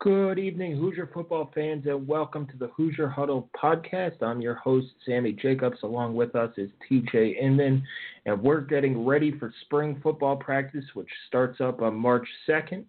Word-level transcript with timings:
Good 0.00 0.38
evening, 0.38 0.78
Hoosier 0.78 1.10
football 1.12 1.50
fans, 1.54 1.84
and 1.86 2.08
welcome 2.08 2.46
to 2.46 2.56
the 2.56 2.68
Hoosier 2.68 3.06
Huddle 3.06 3.50
podcast. 3.54 4.22
I'm 4.22 4.40
your 4.40 4.54
host, 4.54 4.86
Sammy 5.04 5.32
Jacobs. 5.32 5.76
Along 5.82 6.14
with 6.14 6.34
us 6.34 6.50
is 6.56 6.70
TJ 6.90 7.38
Inman, 7.38 7.82
and 8.24 8.42
we're 8.42 8.62
getting 8.62 9.04
ready 9.04 9.38
for 9.38 9.52
spring 9.60 10.00
football 10.02 10.36
practice, 10.36 10.86
which 10.94 11.10
starts 11.28 11.60
up 11.60 11.82
on 11.82 11.96
March 11.96 12.26
2nd, 12.48 12.84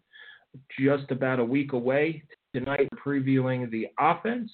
just 0.80 1.12
about 1.12 1.40
a 1.40 1.44
week 1.44 1.74
away. 1.74 2.24
Tonight, 2.56 2.88
previewing 3.06 3.70
the 3.72 3.88
offense. 4.00 4.50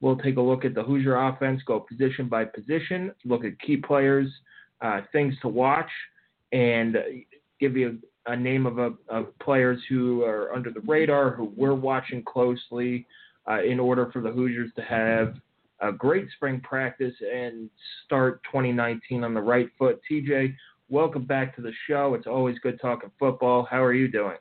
We'll 0.00 0.18
take 0.18 0.38
a 0.38 0.42
look 0.42 0.64
at 0.64 0.74
the 0.74 0.82
Hoosier 0.82 1.14
offense, 1.14 1.62
go 1.68 1.78
position 1.78 2.28
by 2.28 2.46
position, 2.46 3.12
look 3.24 3.44
at 3.44 3.60
key 3.60 3.76
players, 3.76 4.26
uh, 4.80 5.02
things 5.12 5.36
to 5.42 5.46
watch, 5.46 5.90
and 6.50 6.96
give 7.60 7.76
you 7.76 8.00
a 8.26 8.36
name 8.36 8.66
of, 8.66 8.78
a, 8.78 8.92
of 9.08 9.36
players 9.40 9.80
who 9.88 10.22
are 10.22 10.52
under 10.52 10.70
the 10.70 10.80
radar, 10.80 11.30
who 11.30 11.52
we're 11.56 11.74
watching 11.74 12.22
closely, 12.22 13.06
uh, 13.50 13.62
in 13.62 13.80
order 13.80 14.10
for 14.12 14.22
the 14.22 14.30
Hoosiers 14.30 14.70
to 14.76 14.82
have 14.82 15.34
a 15.80 15.92
great 15.92 16.28
spring 16.36 16.60
practice 16.60 17.14
and 17.20 17.68
start 18.04 18.40
2019 18.44 19.24
on 19.24 19.34
the 19.34 19.40
right 19.40 19.68
foot. 19.76 20.00
TJ, 20.08 20.54
welcome 20.88 21.24
back 21.24 21.56
to 21.56 21.62
the 21.62 21.72
show. 21.88 22.14
It's 22.14 22.26
always 22.26 22.58
good 22.60 22.80
talking 22.80 23.10
football. 23.18 23.66
How 23.68 23.82
are 23.82 23.92
you 23.92 24.08
doing? 24.08 24.36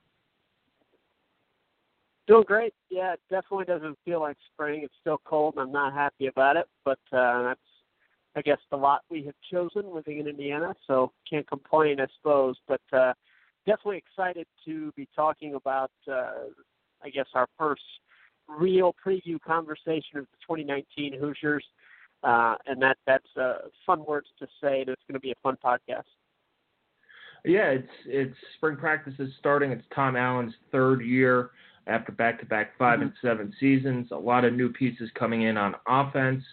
Doing 2.28 2.44
great. 2.46 2.74
Yeah, 2.90 3.14
it 3.14 3.20
definitely 3.32 3.66
doesn't 3.66 3.98
feel 4.06 4.22
like 4.22 4.38
spring. 4.54 4.82
It's 4.84 4.94
still 5.02 5.20
cold, 5.26 5.56
and 5.58 5.64
I'm 5.64 5.72
not 5.72 5.94
happy 5.94 6.28
about 6.28 6.56
it. 6.56 6.68
But 6.86 7.00
uh, 7.12 7.44
that's, 7.44 7.60
I 8.36 8.42
guess, 8.42 8.60
the 8.70 8.78
lot 8.78 9.02
we 9.10 9.26
have 9.26 9.34
chosen 9.52 9.92
living 9.94 10.20
in 10.20 10.28
Indiana. 10.28 10.76
So 10.86 11.12
can't 11.28 11.48
complain, 11.48 12.00
I 12.00 12.06
suppose. 12.18 12.56
But 12.68 12.82
uh, 12.94 13.14
definitely 13.66 13.98
excited 13.98 14.48
to 14.66 14.92
be 14.96 15.08
talking 15.16 15.56
about, 15.56 15.92
uh, 16.12 16.50
I 17.04 17.10
guess, 17.10 17.28
our 17.34 17.48
first 17.58 17.82
real 18.48 18.94
preview 19.06 19.40
conversation 19.46 20.18
of 20.18 20.26
the 20.26 20.38
2019 20.48 21.20
Hoosiers, 21.20 21.66
uh, 22.24 22.56
and 22.66 22.82
that 22.82 22.98
that's 23.06 23.26
uh, 23.40 23.68
fun 23.86 24.06
words 24.06 24.28
to 24.40 24.48
say. 24.62 24.82
And 24.82 24.90
it's 24.90 25.02
going 25.08 25.14
to 25.14 25.20
be 25.20 25.32
a 25.32 25.36
fun 25.42 25.58
podcast. 25.64 26.04
Yeah, 27.44 27.70
it's 27.70 27.90
it's 28.06 28.36
spring 28.58 28.78
practice 28.78 29.14
is 29.20 29.32
starting. 29.40 29.72
It's 29.72 29.86
Tom 29.96 30.16
Allen's 30.16 30.54
third 30.72 31.02
year 31.02 31.52
after 31.88 32.12
back-to-back 32.12 32.78
5 32.78 32.94
mm-hmm. 32.94 33.02
and 33.04 33.14
seven 33.22 33.54
seasons. 33.60 34.10
A 34.12 34.16
lot 34.16 34.46
of 34.46 34.54
new 34.54 34.72
pieces 34.72 35.10
coming 35.16 35.44
in 35.44 35.58
on 35.58 35.76
offense. 35.88 36.44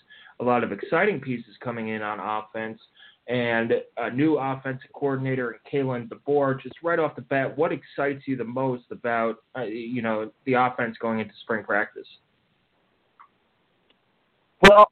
A 0.41 0.45
lot 0.45 0.65
of 0.65 0.73
exciting 0.73 1.21
pieces 1.21 1.55
coming 1.61 1.89
in 1.89 2.01
on 2.01 2.19
offense 2.21 2.81
and 3.29 3.75
a 3.99 4.11
new 4.11 4.39
offensive 4.39 4.91
coordinator, 4.95 5.61
Kalen 5.71 6.09
DeBoer. 6.09 6.61
Just 6.63 6.77
right 6.83 6.99
off 6.99 7.15
the 7.15 7.23
bat, 7.23 7.57
what 7.57 7.73
excites 7.73 8.27
you 8.27 8.37
the 8.37 8.45
most 8.45 8.85
about 8.91 9.37
uh, 9.57 9.63
you 9.63 10.03
know 10.03 10.31
the 10.47 10.55
offense 10.55 10.97
going 10.99 11.21
into 11.21 11.33
spring 11.43 11.63
practice? 11.63 12.07
Well, 14.63 14.91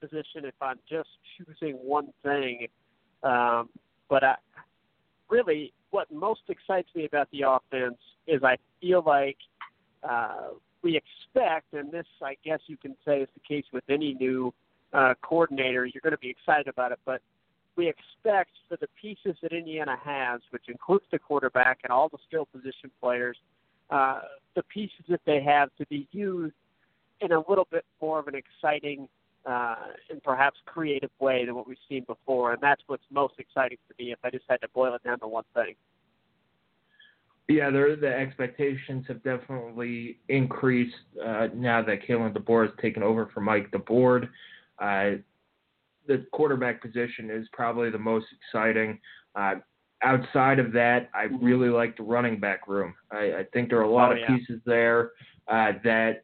position 0.00 0.44
if 0.44 0.54
I'm 0.60 0.78
just 0.88 1.08
choosing 1.36 1.74
one 1.74 2.12
thing, 2.22 2.68
um, 3.22 3.68
but 4.08 4.22
I, 4.22 4.36
really 5.28 5.72
what 5.90 6.10
most 6.12 6.42
excites 6.48 6.88
me 6.94 7.06
about 7.06 7.28
the 7.32 7.42
offense 7.42 7.98
is 8.28 8.42
I 8.44 8.56
feel 8.80 9.02
like 9.04 9.38
uh, 10.08 10.50
we 10.82 10.96
expect, 10.96 11.72
and 11.72 11.90
this 11.90 12.06
I 12.22 12.36
guess 12.44 12.60
you 12.68 12.76
can 12.76 12.96
say 13.04 13.20
is 13.20 13.28
the 13.34 13.40
case 13.40 13.64
with 13.72 13.84
any 13.88 14.14
new 14.14 14.54
uh, 14.92 15.14
coordinator, 15.22 15.86
you're 15.86 16.02
going 16.02 16.12
to 16.12 16.18
be 16.18 16.30
excited 16.30 16.68
about 16.68 16.92
it. 16.92 16.98
But 17.04 17.20
we 17.76 17.88
expect 17.88 18.52
for 18.68 18.76
the 18.80 18.88
pieces 19.00 19.36
that 19.42 19.52
Indiana 19.52 19.96
has, 20.02 20.40
which 20.50 20.68
includes 20.68 21.04
the 21.12 21.18
quarterback 21.18 21.80
and 21.84 21.92
all 21.92 22.08
the 22.08 22.18
skill 22.26 22.46
position 22.46 22.90
players, 23.00 23.36
uh, 23.90 24.20
the 24.54 24.62
pieces 24.64 25.04
that 25.08 25.20
they 25.26 25.42
have 25.42 25.70
to 25.78 25.86
be 25.86 26.08
used 26.12 26.54
in 27.20 27.32
a 27.32 27.42
little 27.48 27.66
bit 27.70 27.84
more 28.00 28.18
of 28.18 28.28
an 28.28 28.34
exciting 28.34 29.08
uh, 29.46 29.76
and 30.10 30.22
perhaps 30.22 30.58
creative 30.66 31.10
way 31.20 31.44
than 31.44 31.54
what 31.54 31.68
we've 31.68 31.76
seen 31.88 32.04
before. 32.06 32.52
And 32.52 32.60
that's 32.60 32.82
what's 32.86 33.04
most 33.10 33.34
exciting 33.38 33.78
to 33.88 34.04
me 34.04 34.12
if 34.12 34.18
I 34.24 34.30
just 34.30 34.44
had 34.48 34.60
to 34.62 34.68
boil 34.74 34.94
it 34.94 35.04
down 35.04 35.20
to 35.20 35.28
one 35.28 35.44
thing. 35.54 35.74
Yeah, 37.48 37.70
the 37.70 38.12
expectations 38.12 39.04
have 39.06 39.22
definitely 39.22 40.18
increased 40.28 40.96
uh, 41.24 41.46
now 41.54 41.80
that 41.82 42.02
Kalen 42.06 42.36
DeBoer 42.36 42.66
has 42.66 42.74
taken 42.82 43.04
over 43.04 43.30
for 43.32 43.40
Mike 43.40 43.70
DeBord. 43.70 44.28
Uh, 44.80 45.18
the 46.06 46.24
quarterback 46.32 46.80
position 46.80 47.30
is 47.30 47.46
probably 47.52 47.90
the 47.90 47.98
most 47.98 48.26
exciting. 48.32 48.98
Uh, 49.34 49.56
outside 50.02 50.58
of 50.58 50.72
that, 50.72 51.10
I 51.14 51.24
really 51.40 51.68
like 51.68 51.96
the 51.96 52.02
running 52.02 52.38
back 52.38 52.68
room. 52.68 52.94
I, 53.10 53.16
I 53.16 53.44
think 53.52 53.70
there 53.70 53.78
are 53.78 53.82
a 53.82 53.90
lot 53.90 54.10
oh, 54.10 54.12
of 54.12 54.18
yeah. 54.18 54.36
pieces 54.36 54.60
there 54.64 55.12
uh, 55.48 55.72
that 55.84 56.22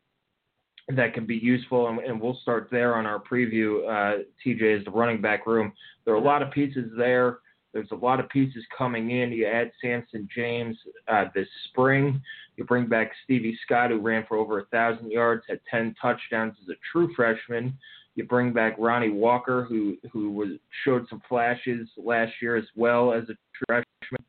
that 0.96 1.14
can 1.14 1.24
be 1.26 1.36
useful, 1.36 1.88
and, 1.88 2.00
and, 2.00 2.20
we'll 2.20 2.38
start 2.42 2.68
there 2.70 2.96
on 2.96 3.06
our 3.06 3.22
preview. 3.22 3.88
Uh, 3.88 4.24
TJ 4.44 4.80
is 4.80 4.84
the 4.84 4.90
running 4.90 5.20
back 5.20 5.46
room. 5.46 5.72
There 6.04 6.12
are 6.12 6.18
a 6.18 6.22
lot 6.22 6.42
of 6.42 6.50
pieces 6.50 6.90
there. 6.96 7.38
There's 7.72 7.90
a 7.92 7.96
lot 7.96 8.20
of 8.20 8.28
pieces 8.28 8.64
coming 8.76 9.12
in. 9.12 9.30
You 9.32 9.46
add 9.46 9.70
Sampson 9.80 10.28
James 10.34 10.76
uh, 11.08 11.26
this 11.34 11.46
spring. 11.68 12.20
You 12.56 12.64
bring 12.64 12.86
back 12.86 13.12
Stevie 13.24 13.58
Scott, 13.64 13.90
who 13.90 14.00
ran 14.00 14.26
for 14.28 14.36
over 14.36 14.58
a 14.58 14.64
thousand 14.66 15.10
yards, 15.10 15.44
had 15.48 15.60
10 15.70 15.94
touchdowns 16.00 16.54
as 16.62 16.68
a 16.68 16.78
true 16.90 17.12
freshman. 17.14 17.78
You 18.14 18.24
bring 18.24 18.52
back 18.52 18.76
Ronnie 18.78 19.10
Walker, 19.10 19.64
who 19.64 19.96
who 20.12 20.30
was 20.30 20.50
showed 20.84 21.06
some 21.08 21.22
flashes 21.28 21.88
last 21.96 22.32
year 22.42 22.56
as 22.56 22.66
well 22.76 23.12
as 23.12 23.24
a 23.30 23.34
freshman, 23.66 24.24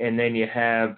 and 0.00 0.18
then 0.18 0.34
you 0.34 0.46
have 0.52 0.96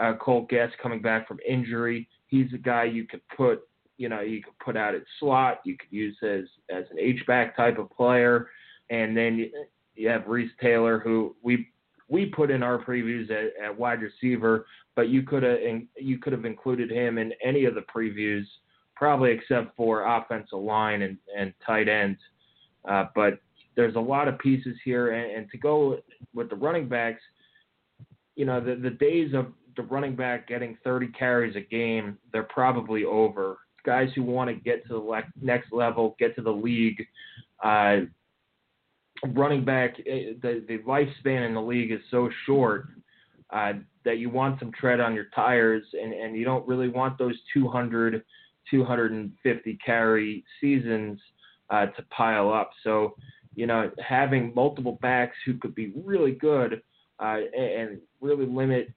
uh, 0.00 0.14
Cole 0.14 0.46
Gest 0.50 0.74
coming 0.82 1.00
back 1.00 1.28
from 1.28 1.38
injury. 1.48 2.08
He's 2.26 2.52
a 2.52 2.58
guy 2.58 2.84
you 2.84 3.04
could 3.04 3.22
put, 3.36 3.60
you 3.98 4.08
know, 4.08 4.20
you 4.20 4.42
could 4.42 4.58
put 4.58 4.76
out 4.76 4.94
at 4.94 5.02
slot. 5.20 5.60
You 5.64 5.76
could 5.76 5.92
use 5.92 6.16
as 6.22 6.44
as 6.70 6.84
an 6.90 6.98
H 6.98 7.24
back 7.26 7.56
type 7.56 7.78
of 7.78 7.90
player, 7.90 8.48
and 8.90 9.16
then 9.16 9.36
you, 9.36 9.50
you 9.94 10.08
have 10.08 10.26
Reese 10.26 10.50
Taylor, 10.60 10.98
who 10.98 11.36
we 11.42 11.68
we 12.08 12.26
put 12.26 12.50
in 12.50 12.62
our 12.62 12.84
previews 12.84 13.30
at, 13.30 13.64
at 13.64 13.76
wide 13.76 14.00
receiver, 14.02 14.66
but 14.94 15.08
you 15.08 15.22
could 15.22 15.42
have 15.42 15.58
you 15.96 16.18
could 16.18 16.32
have 16.32 16.44
included 16.44 16.90
him 16.90 17.18
in 17.18 17.32
any 17.44 17.64
of 17.64 17.74
the 17.74 17.84
previews 17.94 18.44
probably 18.96 19.30
except 19.30 19.76
for 19.76 20.04
offensive 20.04 20.58
line 20.58 21.02
and, 21.02 21.18
and 21.36 21.52
tight 21.64 21.88
ends. 21.88 22.18
Uh, 22.88 23.06
but 23.14 23.40
there's 23.76 23.94
a 23.94 24.00
lot 24.00 24.26
of 24.26 24.38
pieces 24.38 24.76
here, 24.84 25.12
and, 25.12 25.30
and 25.30 25.50
to 25.50 25.58
go 25.58 25.98
with 26.34 26.48
the 26.48 26.56
running 26.56 26.88
backs, 26.88 27.20
you 28.34 28.44
know, 28.44 28.60
the, 28.60 28.74
the 28.74 28.90
days 28.90 29.34
of 29.34 29.46
the 29.76 29.82
running 29.82 30.16
back 30.16 30.48
getting 30.48 30.76
30 30.82 31.08
carries 31.08 31.54
a 31.56 31.60
game, 31.60 32.16
they're 32.32 32.42
probably 32.44 33.04
over. 33.04 33.58
Guys 33.84 34.08
who 34.14 34.22
want 34.22 34.48
to 34.48 34.54
get 34.54 34.82
to 34.86 34.94
the 34.94 34.98
le- 34.98 35.32
next 35.40 35.72
level, 35.72 36.16
get 36.18 36.34
to 36.36 36.42
the 36.42 36.50
league, 36.50 37.06
uh, 37.62 37.98
running 39.28 39.64
back, 39.64 39.96
eh, 40.06 40.32
the, 40.42 40.64
the 40.66 40.78
lifespan 40.78 41.46
in 41.46 41.54
the 41.54 41.60
league 41.60 41.92
is 41.92 42.00
so 42.10 42.28
short 42.46 42.86
uh, 43.50 43.74
that 44.04 44.18
you 44.18 44.30
want 44.30 44.58
some 44.58 44.72
tread 44.72 45.00
on 45.00 45.14
your 45.14 45.26
tires, 45.34 45.84
and, 45.92 46.12
and 46.12 46.36
you 46.36 46.44
don't 46.44 46.66
really 46.66 46.88
want 46.88 47.18
those 47.18 47.36
200 47.54 48.22
250 48.70 49.78
carry 49.84 50.44
seasons 50.60 51.20
uh, 51.70 51.86
to 51.86 52.02
pile 52.10 52.52
up. 52.52 52.70
So, 52.84 53.14
you 53.54 53.66
know, 53.66 53.90
having 54.06 54.52
multiple 54.54 54.98
backs 55.00 55.36
who 55.44 55.54
could 55.58 55.74
be 55.74 55.92
really 56.04 56.32
good 56.32 56.82
uh, 57.18 57.38
and 57.56 57.98
really 58.20 58.46
limit 58.46 58.92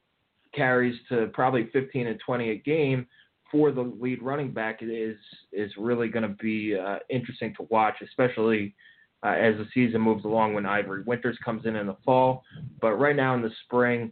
carries 0.53 0.95
to 1.09 1.27
probably 1.33 1.69
15 1.71 2.07
and 2.07 2.19
20 2.25 2.49
a 2.49 2.55
game 2.55 3.07
for 3.51 3.71
the 3.71 3.81
lead 3.81 4.21
running 4.21 4.51
back 4.51 4.79
is 4.81 5.17
is 5.51 5.71
really 5.77 6.07
going 6.07 6.23
to 6.23 6.35
be 6.41 6.77
uh, 6.77 6.97
interesting 7.09 7.53
to 7.55 7.67
watch, 7.69 7.95
especially 8.03 8.75
uh, 9.23 9.29
as 9.29 9.55
the 9.57 9.65
season 9.73 10.01
moves 10.01 10.25
along 10.25 10.53
when 10.53 10.65
Ivory 10.65 11.03
Winters 11.03 11.37
comes 11.43 11.65
in 11.65 11.75
in 11.75 11.87
the 11.87 11.97
fall. 12.05 12.43
But 12.81 12.93
right 12.93 13.15
now 13.15 13.35
in 13.35 13.41
the 13.41 13.51
spring, 13.65 14.11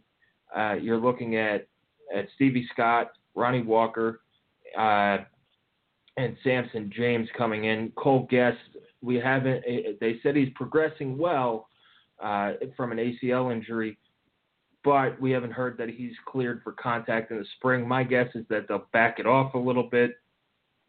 uh, 0.56 0.74
you're 0.74 0.98
looking 0.98 1.36
at 1.36 1.66
at 2.14 2.26
Stevie 2.34 2.68
Scott, 2.72 3.12
Ronnie 3.34 3.62
Walker, 3.62 4.20
uh, 4.76 5.18
and 6.18 6.36
Sampson 6.42 6.92
James 6.94 7.28
coming 7.38 7.64
in. 7.64 7.92
Cole 7.96 8.26
Gest, 8.28 8.58
we 9.00 9.14
haven't. 9.14 9.62
Eh, 9.66 9.92
they 10.00 10.18
said 10.22 10.34
he's 10.34 10.52
progressing 10.56 11.16
well 11.16 11.68
uh, 12.22 12.54
from 12.76 12.90
an 12.90 12.98
ACL 12.98 13.52
injury, 13.52 13.96
but 14.82 15.18
we 15.20 15.30
haven't 15.30 15.52
heard 15.52 15.78
that 15.78 15.88
he's 15.88 16.12
cleared 16.26 16.60
for 16.64 16.72
contact 16.72 17.30
in 17.30 17.38
the 17.38 17.46
spring. 17.56 17.86
My 17.86 18.02
guess 18.02 18.26
is 18.34 18.44
that 18.50 18.66
they'll 18.66 18.88
back 18.92 19.20
it 19.20 19.26
off 19.26 19.54
a 19.54 19.58
little 19.58 19.88
bit. 19.88 20.16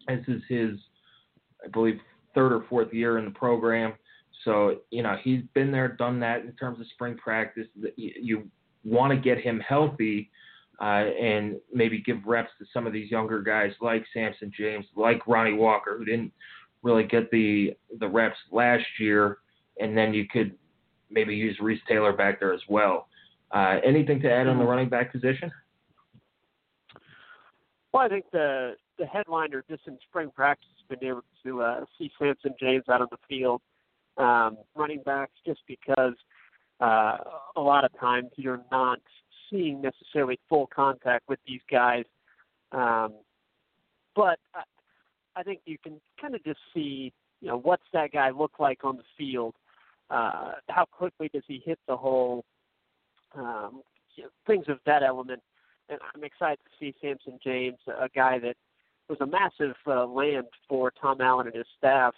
This 0.07 0.25
is 0.27 0.41
his, 0.49 0.71
I 1.63 1.67
believe, 1.67 1.99
third 2.33 2.51
or 2.51 2.65
fourth 2.67 2.91
year 2.91 3.19
in 3.19 3.25
the 3.25 3.31
program. 3.31 3.93
So, 4.43 4.77
you 4.89 5.03
know, 5.03 5.15
he's 5.23 5.43
been 5.53 5.71
there, 5.71 5.89
done 5.89 6.19
that 6.21 6.41
in 6.41 6.53
terms 6.53 6.79
of 6.79 6.87
spring 6.93 7.17
practice. 7.17 7.67
You 7.95 8.49
want 8.83 9.13
to 9.13 9.19
get 9.19 9.37
him 9.39 9.59
healthy 9.59 10.31
uh, 10.81 11.05
and 11.19 11.57
maybe 11.73 12.01
give 12.01 12.17
reps 12.25 12.51
to 12.59 12.65
some 12.73 12.87
of 12.87 12.93
these 12.93 13.11
younger 13.11 13.41
guys 13.41 13.71
like 13.81 14.05
Sampson 14.13 14.51
James, 14.55 14.85
like 14.95 15.27
Ronnie 15.27 15.53
Walker, 15.53 15.97
who 15.97 16.05
didn't 16.05 16.31
really 16.83 17.03
get 17.03 17.29
the 17.31 17.75
the 17.99 18.07
reps 18.07 18.37
last 18.51 18.85
year, 18.99 19.39
and 19.79 19.97
then 19.97 20.13
you 20.13 20.27
could 20.27 20.55
maybe 21.09 21.35
use 21.35 21.57
Reese 21.59 21.81
Taylor 21.87 22.13
back 22.13 22.39
there 22.39 22.53
as 22.53 22.61
well. 22.69 23.07
Uh, 23.51 23.77
anything 23.83 24.21
to 24.21 24.31
add 24.31 24.47
on 24.47 24.59
the 24.59 24.63
running 24.63 24.89
back 24.89 25.11
position? 25.11 25.51
Well, 27.91 28.03
I 28.03 28.07
think 28.07 28.25
the 28.31 28.75
the 28.97 29.05
headliner 29.05 29.63
just 29.69 29.83
in 29.87 29.97
spring 30.07 30.29
practice 30.33 30.69
has 30.77 30.97
been 30.97 31.07
able 31.07 31.23
to 31.43 31.61
uh, 31.61 31.85
see 31.97 32.11
Sampson 32.19 32.53
James 32.59 32.83
out 32.89 33.01
on 33.01 33.07
the 33.11 33.17
field 33.27 33.61
um, 34.17 34.57
running 34.75 35.01
backs 35.03 35.33
just 35.45 35.61
because 35.67 36.13
uh, 36.81 37.17
a 37.55 37.61
lot 37.61 37.83
of 37.83 37.91
times 37.99 38.29
you're 38.35 38.61
not 38.71 38.99
seeing 39.49 39.81
necessarily 39.81 40.39
full 40.47 40.67
contact 40.73 41.27
with 41.27 41.39
these 41.47 41.61
guys. 41.69 42.05
Um, 42.71 43.13
but 44.15 44.39
I, 44.53 44.63
I 45.35 45.43
think 45.43 45.61
you 45.65 45.77
can 45.81 45.99
kind 46.19 46.35
of 46.35 46.43
just 46.43 46.59
see, 46.73 47.13
you 47.41 47.47
know, 47.47 47.57
what's 47.57 47.83
that 47.93 48.11
guy 48.11 48.29
look 48.31 48.59
like 48.59 48.83
on 48.83 48.97
the 48.97 49.03
field? 49.17 49.55
Uh, 50.09 50.53
how 50.69 50.85
quickly 50.85 51.29
does 51.33 51.43
he 51.47 51.61
hit 51.65 51.79
the 51.87 51.95
hole? 51.95 52.43
Um, 53.35 53.81
you 54.15 54.23
know, 54.23 54.29
things 54.47 54.65
of 54.67 54.79
that 54.85 55.03
element. 55.03 55.41
And 55.89 55.99
I'm 56.13 56.23
excited 56.23 56.59
to 56.63 56.71
see 56.79 56.95
Sampson 57.01 57.39
James, 57.43 57.77
a 57.87 58.09
guy 58.09 58.39
that 58.39 58.55
was 59.07 59.19
a 59.21 59.25
massive 59.25 59.75
uh, 59.87 60.05
land 60.05 60.47
for 60.67 60.91
Tom 60.99 61.21
Allen 61.21 61.47
and 61.47 61.55
his 61.55 61.65
staff 61.77 62.13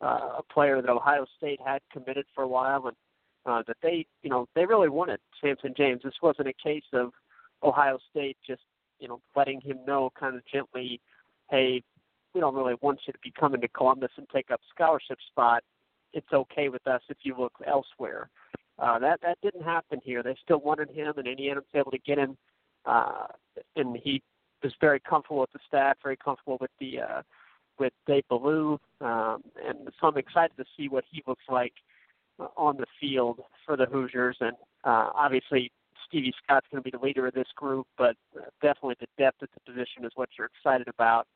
uh, 0.00 0.38
a 0.38 0.42
player 0.52 0.80
that 0.80 0.90
Ohio 0.90 1.26
State 1.36 1.60
had 1.64 1.80
committed 1.92 2.26
for 2.34 2.44
a 2.44 2.48
while, 2.48 2.86
and 2.86 2.96
uh, 3.46 3.62
that 3.66 3.76
they, 3.82 4.06
you 4.22 4.30
know, 4.30 4.46
they 4.54 4.66
really 4.66 4.88
wanted 4.88 5.20
Sampson 5.40 5.74
James. 5.76 6.02
This 6.04 6.14
wasn't 6.22 6.48
a 6.48 6.52
case 6.52 6.84
of 6.92 7.12
Ohio 7.62 7.98
State 8.10 8.36
just, 8.46 8.62
you 8.98 9.08
know, 9.08 9.20
letting 9.36 9.60
him 9.60 9.78
know 9.86 10.10
kind 10.18 10.36
of 10.36 10.42
gently, 10.46 11.00
hey, 11.50 11.82
we 12.34 12.40
don't 12.40 12.54
really 12.54 12.74
want 12.80 13.00
you 13.06 13.12
to 13.12 13.18
be 13.22 13.32
coming 13.38 13.60
to 13.60 13.68
Columbus 13.68 14.10
and 14.16 14.26
take 14.28 14.50
up 14.50 14.60
scholarship 14.74 15.18
spot. 15.28 15.62
It's 16.12 16.32
okay 16.32 16.68
with 16.68 16.86
us 16.86 17.02
if 17.08 17.18
you 17.22 17.34
look 17.38 17.52
elsewhere. 17.66 18.28
Uh, 18.78 18.98
that 18.98 19.20
that 19.22 19.38
didn't 19.42 19.64
happen 19.64 20.00
here. 20.04 20.22
They 20.22 20.36
still 20.42 20.60
wanted 20.60 20.90
him, 20.90 21.14
and 21.16 21.26
Indiana 21.26 21.60
was 21.60 21.80
able 21.80 21.90
to 21.90 21.98
get 21.98 22.16
him, 22.16 22.36
uh, 22.86 23.26
and 23.74 23.96
he 23.96 24.22
was 24.62 24.72
very 24.80 25.00
comfortable 25.00 25.40
with 25.40 25.52
the 25.52 25.58
staff, 25.66 25.96
very 26.02 26.16
comfortable 26.16 26.58
with 26.60 26.70
the 26.78 27.00
uh, 27.00 27.22
with 27.78 27.92
Dave 28.06 28.24
Ballou, 28.28 28.78
um, 29.00 29.42
and 29.66 29.88
so 30.00 30.08
I'm 30.08 30.16
excited 30.16 30.56
to 30.56 30.64
see 30.76 30.88
what 30.88 31.04
he 31.10 31.22
looks 31.26 31.44
like 31.48 31.72
on 32.56 32.76
the 32.76 32.86
field 33.00 33.40
for 33.64 33.76
the 33.76 33.86
Hoosiers. 33.86 34.36
And 34.40 34.56
uh, 34.84 35.10
obviously, 35.14 35.70
Stevie 36.06 36.32
Scott's 36.42 36.66
going 36.70 36.82
to 36.82 36.90
be 36.90 36.96
the 36.96 37.02
leader 37.04 37.26
of 37.26 37.34
this 37.34 37.48
group, 37.56 37.86
but 37.96 38.16
uh, 38.36 38.44
definitely 38.62 38.96
the 39.00 39.06
depth 39.22 39.42
at 39.42 39.50
the 39.52 39.72
position 39.72 40.04
is 40.04 40.12
what 40.14 40.28
you're 40.38 40.48
excited 40.56 40.88
about, 40.88 41.26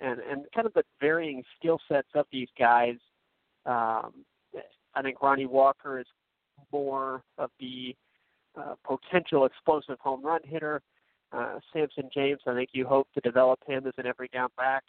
and 0.00 0.20
and 0.20 0.46
kind 0.54 0.66
of 0.66 0.72
the 0.74 0.84
varying 1.00 1.42
skill 1.58 1.78
sets 1.88 2.08
of 2.14 2.26
these 2.32 2.48
guys. 2.58 2.96
Um, 3.66 4.24
I 4.94 5.02
think 5.02 5.20
Ronnie 5.20 5.46
Walker 5.46 5.98
is 5.98 6.06
more 6.72 7.22
of 7.36 7.50
the 7.60 7.94
uh, 8.56 8.74
potential 8.84 9.44
explosive 9.44 9.98
home 10.00 10.24
run 10.24 10.40
hitter. 10.44 10.80
Uh, 11.32 11.58
Sampson 11.72 12.08
James, 12.14 12.40
I 12.46 12.54
think 12.54 12.70
you 12.72 12.86
hope 12.86 13.08
to 13.14 13.20
develop 13.20 13.58
him 13.66 13.86
as 13.86 13.92
an 13.98 14.06
every 14.06 14.28
down 14.28 14.48
back. 14.56 14.84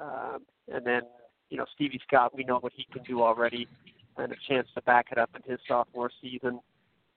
Um, 0.00 0.38
and 0.72 0.84
then, 0.84 1.02
you 1.50 1.58
know, 1.58 1.66
Stevie 1.74 2.00
Scott, 2.06 2.34
we 2.34 2.42
know 2.42 2.58
what 2.58 2.72
he 2.74 2.86
can 2.92 3.02
do 3.04 3.22
already, 3.22 3.68
and 4.18 4.32
a 4.32 4.36
chance 4.48 4.68
to 4.74 4.82
back 4.82 5.06
it 5.10 5.18
up 5.18 5.30
in 5.34 5.50
his 5.50 5.60
sophomore 5.66 6.10
season 6.20 6.60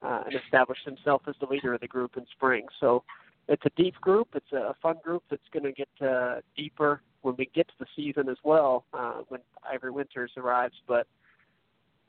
uh, 0.01 0.23
and 0.25 0.35
establish 0.35 0.77
himself 0.85 1.21
as 1.27 1.35
the 1.39 1.45
leader 1.45 1.73
of 1.73 1.81
the 1.81 1.87
group 1.87 2.17
in 2.17 2.25
spring. 2.31 2.65
So 2.79 3.03
it's 3.47 3.63
a 3.65 3.71
deep 3.75 3.95
group. 3.95 4.29
It's 4.35 4.51
a 4.51 4.75
fun 4.81 4.95
group 5.03 5.23
that's 5.29 5.41
going 5.51 5.63
to 5.63 5.71
get 5.71 5.89
uh, 6.01 6.41
deeper 6.55 7.01
when 7.21 7.35
we 7.37 7.49
get 7.53 7.67
to 7.67 7.73
the 7.79 7.85
season 7.95 8.29
as 8.29 8.37
well, 8.43 8.85
uh, 8.93 9.21
when 9.27 9.41
Ivory 9.69 9.91
Winters 9.91 10.31
arrives. 10.37 10.75
But 10.87 11.07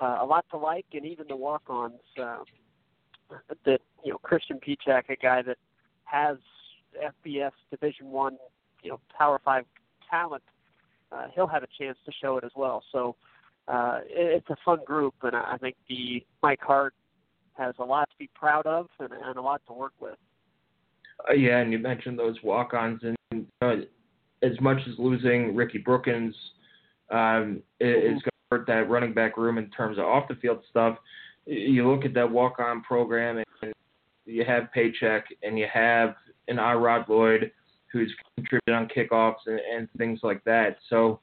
uh, 0.00 0.18
a 0.20 0.26
lot 0.26 0.44
to 0.50 0.56
like, 0.56 0.86
and 0.92 1.04
even 1.04 1.26
the 1.28 1.36
walk-ons. 1.36 1.94
Uh, 2.20 2.38
that 3.64 3.80
you 4.04 4.12
know, 4.12 4.18
Christian 4.18 4.58
Pichak, 4.58 5.08
a 5.08 5.16
guy 5.16 5.40
that 5.40 5.56
has 6.04 6.36
FBS 7.24 7.52
Division 7.70 8.10
One, 8.10 8.36
you 8.82 8.90
know, 8.90 9.00
Power 9.16 9.40
Five 9.42 9.64
talent 10.10 10.42
uh, 11.12 11.26
he'll 11.34 11.46
have 11.46 11.62
a 11.62 11.68
chance 11.78 11.98
to 12.06 12.12
show 12.20 12.36
it 12.38 12.44
as 12.44 12.52
well. 12.56 12.82
So 12.90 13.16
uh, 13.69 14.00
it, 14.05 14.37
it's 14.37 14.50
a 14.50 14.56
fun 14.64 14.81
group, 14.85 15.14
and 15.23 15.37
I 15.37 15.56
think 15.59 15.76
the 15.88 16.25
Mike 16.43 16.61
Hart 16.62 16.94
has 17.55 17.75
a 17.79 17.85
lot 17.85 18.09
to 18.11 18.17
be 18.19 18.31
proud 18.35 18.67
of 18.67 18.88
and, 18.99 19.12
and 19.12 19.37
a 19.37 19.43
lot 19.43 19.61
to 19.67 19.73
work 19.73 19.93
with. 20.00 20.17
Uh, 21.29 21.35
yeah, 21.35 21.59
and 21.59 21.73
you 21.73 21.79
mentioned 21.79 22.19
those 22.19 22.37
walk-ons, 22.43 23.00
and 23.03 23.47
uh, 23.61 23.76
as 24.43 24.61
much 24.61 24.79
as 24.88 24.99
losing 24.99 25.55
Ricky 25.55 25.79
Brookins 25.79 26.35
um, 27.11 27.62
is 27.79 27.88
mm-hmm. 27.88 28.09
going 28.09 28.20
to 28.20 28.31
hurt 28.50 28.67
that 28.67 28.91
running 28.91 29.12
back 29.12 29.37
room 29.37 29.59
in 29.59 29.70
terms 29.70 29.99
of 29.99 30.05
off-the-field 30.05 30.61
stuff, 30.70 30.99
you 31.47 31.88
look 31.91 32.05
at 32.05 32.14
that 32.14 32.31
walk-on 32.31 32.82
program, 32.82 33.43
and 33.62 33.73
you 34.25 34.44
have 34.44 34.73
Paycheck, 34.73 35.26
and 35.43 35.59
you 35.59 35.67
have 35.73 36.14
an 36.49 36.56
Irod 36.56 37.09
Lloyd 37.09 37.53
who's 37.93 38.12
contributed 38.37 38.75
on 38.75 38.88
kickoffs 38.88 39.47
and, 39.47 39.61
and 39.61 39.88
things 39.99 40.20
like 40.23 40.43
that. 40.44 40.79
So 40.88 41.20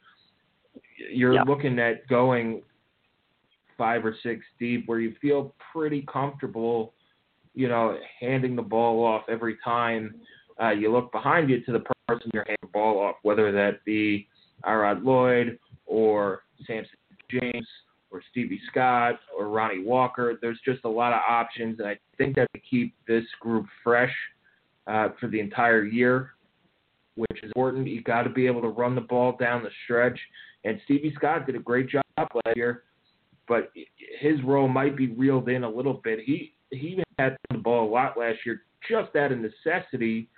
you're 1.11 1.33
yeah. 1.33 1.43
looking 1.43 1.79
at 1.79 2.07
going 2.07 2.61
five 3.77 4.05
or 4.05 4.15
six 4.23 4.41
deep 4.59 4.87
where 4.87 4.99
you 4.99 5.15
feel 5.21 5.55
pretty 5.71 6.05
comfortable, 6.11 6.93
you 7.53 7.67
know, 7.67 7.97
handing 8.19 8.55
the 8.55 8.61
ball 8.61 9.03
off 9.03 9.23
every 9.29 9.57
time 9.63 10.15
uh, 10.61 10.71
you 10.71 10.91
look 10.91 11.11
behind 11.11 11.49
you 11.49 11.61
to 11.63 11.71
the 11.71 11.81
person 12.07 12.29
you're 12.33 12.43
handing 12.43 12.57
the 12.61 12.67
ball 12.67 12.99
off, 12.99 13.15
whether 13.23 13.51
that 13.51 13.83
be 13.85 14.27
Irod 14.65 15.03
Lloyd 15.03 15.57
or 15.85 16.43
Sampson 16.67 16.97
James 17.29 17.67
or 18.11 18.21
Stevie 18.31 18.59
Scott 18.69 19.19
or 19.37 19.47
Ronnie 19.47 19.83
Walker. 19.83 20.37
There's 20.41 20.59
just 20.65 20.83
a 20.83 20.89
lot 20.89 21.13
of 21.13 21.21
options, 21.27 21.79
and 21.79 21.87
I 21.87 21.97
think 22.17 22.35
that 22.35 22.49
to 22.53 22.59
keep 22.59 22.93
this 23.07 23.23
group 23.39 23.65
fresh 23.83 24.13
uh, 24.87 25.09
for 25.19 25.27
the 25.27 25.39
entire 25.39 25.85
year, 25.85 26.31
which 27.15 27.43
is 27.43 27.51
important. 27.55 27.87
you've 27.87 28.03
got 28.03 28.23
to 28.23 28.29
be 28.29 28.47
able 28.47 28.61
to 28.61 28.69
run 28.69 28.95
the 28.95 29.01
ball 29.01 29.35
down 29.39 29.63
the 29.63 29.69
stretch. 29.83 30.19
And 30.65 30.79
Stevie 30.85 31.13
Scott 31.15 31.45
did 31.45 31.55
a 31.55 31.59
great 31.59 31.89
job 31.89 32.03
last 32.17 32.55
year, 32.55 32.83
but 33.47 33.71
his 34.19 34.41
role 34.43 34.67
might 34.67 34.97
be 34.97 35.07
reeled 35.07 35.49
in 35.49 35.63
a 35.63 35.69
little 35.69 36.01
bit. 36.03 36.19
He 36.25 36.53
he 36.71 36.87
even 36.89 37.03
had 37.17 37.37
the 37.49 37.57
ball 37.57 37.89
a 37.89 37.91
lot 37.91 38.17
last 38.17 38.39
year, 38.45 38.61
just 38.89 39.15
out 39.15 39.31
of 39.31 39.39
necessity 39.39 40.29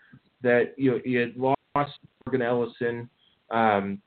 that 0.41 0.73
you 0.77 0.91
know, 0.91 0.99
he 1.03 1.13
had 1.13 1.35
lost 1.35 1.91
Morgan 2.25 2.41
Ellison 2.41 3.09
um, 3.49 4.01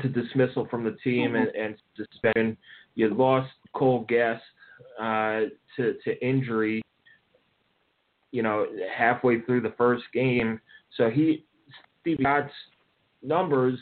to 0.00 0.08
dismissal 0.08 0.66
from 0.70 0.84
the 0.84 0.96
team 1.04 1.32
mm-hmm. 1.32 1.36
and, 1.36 1.48
and 1.54 1.76
suspension. 1.96 2.56
You 2.94 3.08
had 3.08 3.16
lost 3.16 3.50
Cole 3.74 4.06
Gest 4.08 4.42
uh, 5.00 5.42
to 5.76 5.94
to 6.04 6.26
injury. 6.26 6.82
You 8.32 8.42
know, 8.42 8.66
halfway 8.92 9.42
through 9.42 9.60
the 9.60 9.74
first 9.78 10.02
game, 10.12 10.60
so 10.96 11.08
he 11.08 11.44
Steve 12.00 12.18
Scott's 12.20 12.52
numbers, 13.22 13.78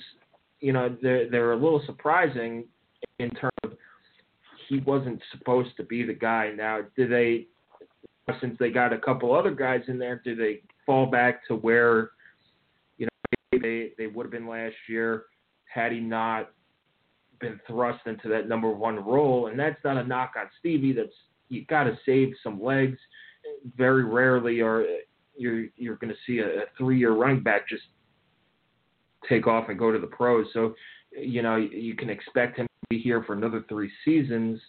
you 0.62 0.72
know, 0.72 0.96
they're 1.02 1.28
they're 1.28 1.52
a 1.52 1.56
little 1.56 1.82
surprising 1.84 2.64
in 3.18 3.30
terms 3.30 3.52
of 3.64 3.72
he 4.68 4.78
wasn't 4.78 5.20
supposed 5.32 5.76
to 5.76 5.82
be 5.82 6.04
the 6.04 6.14
guy. 6.14 6.52
Now, 6.56 6.80
do 6.96 7.06
they, 7.06 7.48
since 8.40 8.56
they 8.58 8.70
got 8.70 8.92
a 8.92 8.98
couple 8.98 9.34
other 9.34 9.50
guys 9.50 9.82
in 9.88 9.98
there, 9.98 10.22
do 10.24 10.34
they 10.36 10.62
fall 10.86 11.06
back 11.06 11.46
to 11.48 11.56
where, 11.56 12.12
you 12.96 13.06
know, 13.06 13.58
they 13.60 13.90
they 13.98 14.06
would 14.06 14.24
have 14.24 14.30
been 14.30 14.48
last 14.48 14.76
year 14.88 15.24
had 15.64 15.90
he 15.90 15.98
not 15.98 16.50
been 17.40 17.60
thrust 17.66 18.06
into 18.06 18.28
that 18.28 18.48
number 18.48 18.70
one 18.70 19.04
role? 19.04 19.48
And 19.48 19.58
that's 19.58 19.82
not 19.84 19.96
a 19.96 20.04
knock 20.04 20.34
on 20.38 20.46
Stevie. 20.60 20.92
That's 20.92 21.10
you 21.48 21.64
got 21.66 21.84
to 21.84 21.98
save 22.06 22.34
some 22.42 22.62
legs. 22.62 22.98
Very 23.76 24.04
rarely 24.04 24.60
are 24.60 24.86
you're 25.36 25.66
you're 25.76 25.96
going 25.96 26.12
to 26.12 26.18
see 26.24 26.38
a, 26.38 26.46
a 26.46 26.64
three 26.78 27.00
year 27.00 27.12
running 27.12 27.42
back 27.42 27.68
just 27.68 27.82
take 29.28 29.46
off 29.46 29.68
and 29.68 29.78
go 29.78 29.92
to 29.92 29.98
the 29.98 30.06
pros. 30.06 30.46
So, 30.52 30.74
you 31.10 31.42
know, 31.42 31.56
you 31.56 31.94
can 31.94 32.10
expect 32.10 32.56
him 32.56 32.66
to 32.66 32.86
be 32.88 32.98
here 32.98 33.22
for 33.24 33.34
another 33.34 33.64
three 33.68 33.90
seasons, 34.04 34.60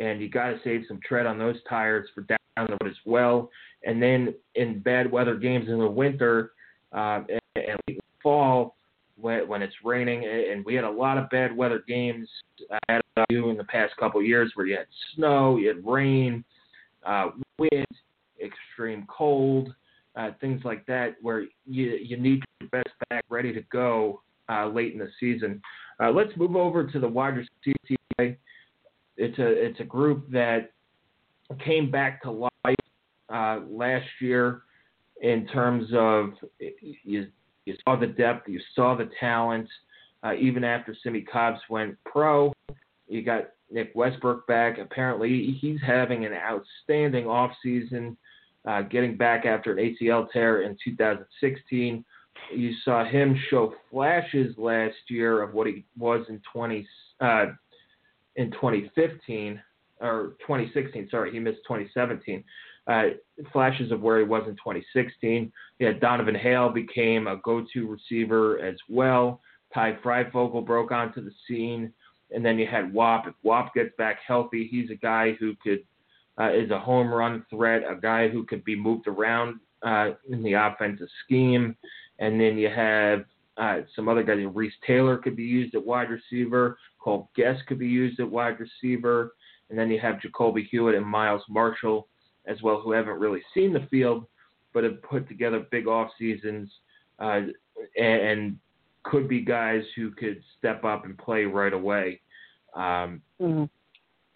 and 0.00 0.20
you 0.20 0.28
got 0.28 0.48
to 0.50 0.60
save 0.64 0.84
some 0.88 1.00
tread 1.06 1.26
on 1.26 1.38
those 1.38 1.56
tires 1.68 2.08
for 2.14 2.22
down 2.22 2.38
the 2.56 2.78
road 2.80 2.90
as 2.90 2.96
well. 3.04 3.50
And 3.84 4.02
then 4.02 4.34
in 4.54 4.80
bad 4.80 5.10
weather 5.10 5.36
games 5.36 5.68
in 5.68 5.78
the 5.78 5.86
winter 5.86 6.52
uh, 6.92 7.22
and, 7.28 7.80
and 7.88 8.00
fall 8.22 8.76
when, 9.16 9.46
when 9.48 9.62
it's 9.62 9.74
raining, 9.84 10.24
and 10.24 10.64
we 10.64 10.74
had 10.74 10.84
a 10.84 10.90
lot 10.90 11.18
of 11.18 11.28
bad 11.30 11.56
weather 11.56 11.82
games 11.86 12.28
at 12.88 13.02
you 13.28 13.50
in 13.50 13.56
the 13.56 13.64
past 13.64 13.94
couple 13.98 14.20
of 14.20 14.26
years 14.26 14.52
where 14.54 14.66
you 14.66 14.76
had 14.76 14.86
snow, 15.14 15.56
you 15.56 15.68
had 15.68 15.86
rain, 15.86 16.44
uh, 17.04 17.30
wind, 17.58 17.86
extreme 18.42 19.06
cold, 19.08 19.74
uh, 20.16 20.30
things 20.40 20.62
like 20.64 20.84
that, 20.86 21.16
where 21.20 21.42
you 21.66 21.98
you 22.02 22.16
need 22.16 22.42
your 22.60 22.68
best 22.70 22.90
back 23.08 23.24
ready 23.28 23.52
to 23.52 23.62
go 23.72 24.22
uh, 24.48 24.68
late 24.68 24.92
in 24.92 24.98
the 24.98 25.10
season. 25.18 25.60
Uh, 26.02 26.10
let's 26.10 26.36
move 26.36 26.56
over 26.56 26.86
to 26.86 26.98
the 26.98 27.08
wide 27.08 27.36
receiver. 27.36 28.36
It's 29.16 29.38
a 29.38 29.46
it's 29.46 29.80
a 29.80 29.84
group 29.84 30.30
that 30.30 30.72
came 31.64 31.90
back 31.90 32.22
to 32.22 32.30
life 32.30 32.76
uh, 33.32 33.60
last 33.68 34.08
year 34.20 34.62
in 35.20 35.46
terms 35.48 35.88
of 35.94 36.32
you 37.04 37.28
you 37.64 37.74
saw 37.84 37.96
the 37.96 38.06
depth, 38.06 38.48
you 38.48 38.60
saw 38.74 38.96
the 38.96 39.08
talent. 39.20 39.68
Uh, 40.24 40.34
even 40.34 40.62
after 40.62 40.96
Simmie 41.02 41.22
Cobbs 41.22 41.60
went 41.68 41.96
pro, 42.04 42.52
you 43.08 43.22
got 43.22 43.50
Nick 43.70 43.92
Westbrook 43.94 44.46
back. 44.46 44.78
Apparently, 44.78 45.56
he's 45.60 45.80
having 45.84 46.24
an 46.24 46.32
outstanding 46.32 47.24
offseason, 47.24 48.16
uh, 48.66 48.82
getting 48.82 49.16
back 49.16 49.44
after 49.44 49.76
an 49.76 49.96
ACL 50.02 50.30
tear 50.30 50.62
in 50.62 50.76
2016. 50.84 52.04
You 52.54 52.72
saw 52.84 53.04
him 53.04 53.38
show 53.50 53.74
flashes 53.90 54.54
last 54.58 54.96
year 55.08 55.42
of 55.42 55.54
what 55.54 55.66
he 55.66 55.84
was 55.98 56.24
in 56.28 56.40
20 56.52 56.86
uh, 57.20 57.46
in 58.36 58.50
2015 58.52 59.60
or 60.00 60.34
2016. 60.40 61.08
Sorry, 61.10 61.32
he 61.32 61.38
missed 61.38 61.60
2017. 61.68 62.42
Uh, 62.88 63.02
flashes 63.52 63.92
of 63.92 64.00
where 64.00 64.18
he 64.18 64.24
was 64.24 64.42
in 64.48 64.54
2016. 64.54 65.52
Yeah, 65.78 65.92
Donovan 65.92 66.34
Hale 66.34 66.68
became 66.68 67.28
a 67.28 67.36
go-to 67.36 67.86
receiver 67.86 68.58
as 68.58 68.76
well. 68.88 69.40
Ty 69.72 69.98
Fryfogle 70.04 70.66
broke 70.66 70.90
onto 70.90 71.24
the 71.24 71.30
scene, 71.46 71.92
and 72.34 72.44
then 72.44 72.58
you 72.58 72.66
had 72.66 72.92
Whop. 72.92 73.26
If 73.28 73.34
Whop 73.42 73.72
gets 73.74 73.90
back 73.96 74.18
healthy, 74.26 74.66
he's 74.68 74.90
a 74.90 74.96
guy 74.96 75.32
who 75.38 75.54
could 75.62 75.84
uh, 76.40 76.50
is 76.52 76.70
a 76.70 76.78
home 76.78 77.08
run 77.12 77.44
threat, 77.50 77.82
a 77.88 78.00
guy 78.00 78.28
who 78.28 78.44
could 78.44 78.64
be 78.64 78.76
moved 78.76 79.06
around 79.06 79.60
uh, 79.82 80.10
in 80.30 80.42
the 80.42 80.54
offensive 80.54 81.08
scheme. 81.24 81.76
And 82.18 82.40
then 82.40 82.56
you 82.56 82.68
have 82.68 83.24
uh, 83.56 83.80
some 83.94 84.08
other 84.08 84.22
guys. 84.22 84.38
Reese 84.52 84.72
Taylor 84.86 85.18
could 85.18 85.36
be 85.36 85.44
used 85.44 85.74
at 85.74 85.84
wide 85.84 86.08
receiver. 86.10 86.78
Cole 86.98 87.30
Gest 87.36 87.66
could 87.66 87.78
be 87.78 87.88
used 87.88 88.20
at 88.20 88.30
wide 88.30 88.56
receiver. 88.58 89.34
And 89.70 89.78
then 89.78 89.90
you 89.90 89.98
have 90.00 90.20
Jacoby 90.20 90.68
Hewitt 90.70 90.94
and 90.94 91.06
Miles 91.06 91.42
Marshall 91.48 92.08
as 92.46 92.60
well, 92.62 92.80
who 92.80 92.92
haven't 92.92 93.18
really 93.18 93.42
seen 93.54 93.72
the 93.72 93.86
field, 93.90 94.26
but 94.72 94.84
have 94.84 95.02
put 95.02 95.28
together 95.28 95.66
big 95.70 95.86
off 95.86 96.10
seasons 96.18 96.70
uh, 97.18 97.42
and 97.98 98.58
could 99.04 99.28
be 99.28 99.40
guys 99.40 99.82
who 99.96 100.10
could 100.12 100.42
step 100.58 100.84
up 100.84 101.04
and 101.04 101.18
play 101.18 101.44
right 101.44 101.72
away. 101.72 102.20
Um, 102.74 103.22
mm-hmm. 103.40 103.64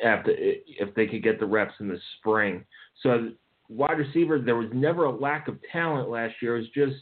After 0.05 0.33
if 0.37 0.95
they 0.95 1.07
could 1.07 1.23
get 1.23 1.41
the 1.41 1.47
reps 1.47 1.75
in 1.81 1.88
the 1.88 1.99
spring, 2.19 2.65
so 3.03 3.31
wide 3.69 3.99
receiver 3.99 4.38
there 4.38 4.57
was 4.57 4.69
never 4.73 5.05
a 5.05 5.11
lack 5.11 5.49
of 5.49 5.59
talent 5.73 6.11
last 6.11 6.35
year. 6.43 6.57
It 6.57 6.61
was 6.61 6.69
just 6.71 6.97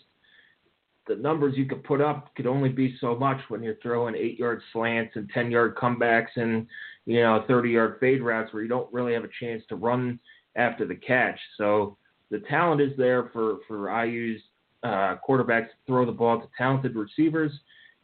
the 1.07 1.17
numbers 1.17 1.55
you 1.57 1.67
could 1.67 1.85
put 1.85 2.01
up 2.01 2.35
could 2.35 2.47
only 2.47 2.69
be 2.71 2.97
so 3.01 3.17
much 3.17 3.39
when 3.49 3.63
you're 3.63 3.77
throwing 3.83 4.15
eight 4.15 4.39
yard 4.39 4.63
slants 4.73 5.17
and 5.17 5.29
ten 5.35 5.51
yard 5.51 5.75
comebacks 5.77 6.37
and 6.37 6.67
you 7.05 7.21
know 7.21 7.45
thirty 7.47 7.71
yard 7.71 7.97
fade 8.01 8.23
routes 8.23 8.53
where 8.53 8.63
you 8.63 8.69
don't 8.69 8.93
really 8.93 9.13
have 9.13 9.25
a 9.25 9.31
chance 9.41 9.63
to 9.69 9.77
run 9.77 10.19
after 10.57 10.87
the 10.87 10.95
catch. 10.95 11.39
So 11.59 11.97
the 12.31 12.41
talent 12.41 12.81
is 12.81 12.97
there 12.97 13.31
for 13.33 13.59
for 13.67 14.05
IU's 14.05 14.41
uh, 14.83 15.17
quarterbacks 15.27 15.69
to 15.69 15.77
throw 15.87 16.07
the 16.07 16.13
ball 16.13 16.41
to 16.41 16.49
talented 16.57 16.95
receivers. 16.95 17.53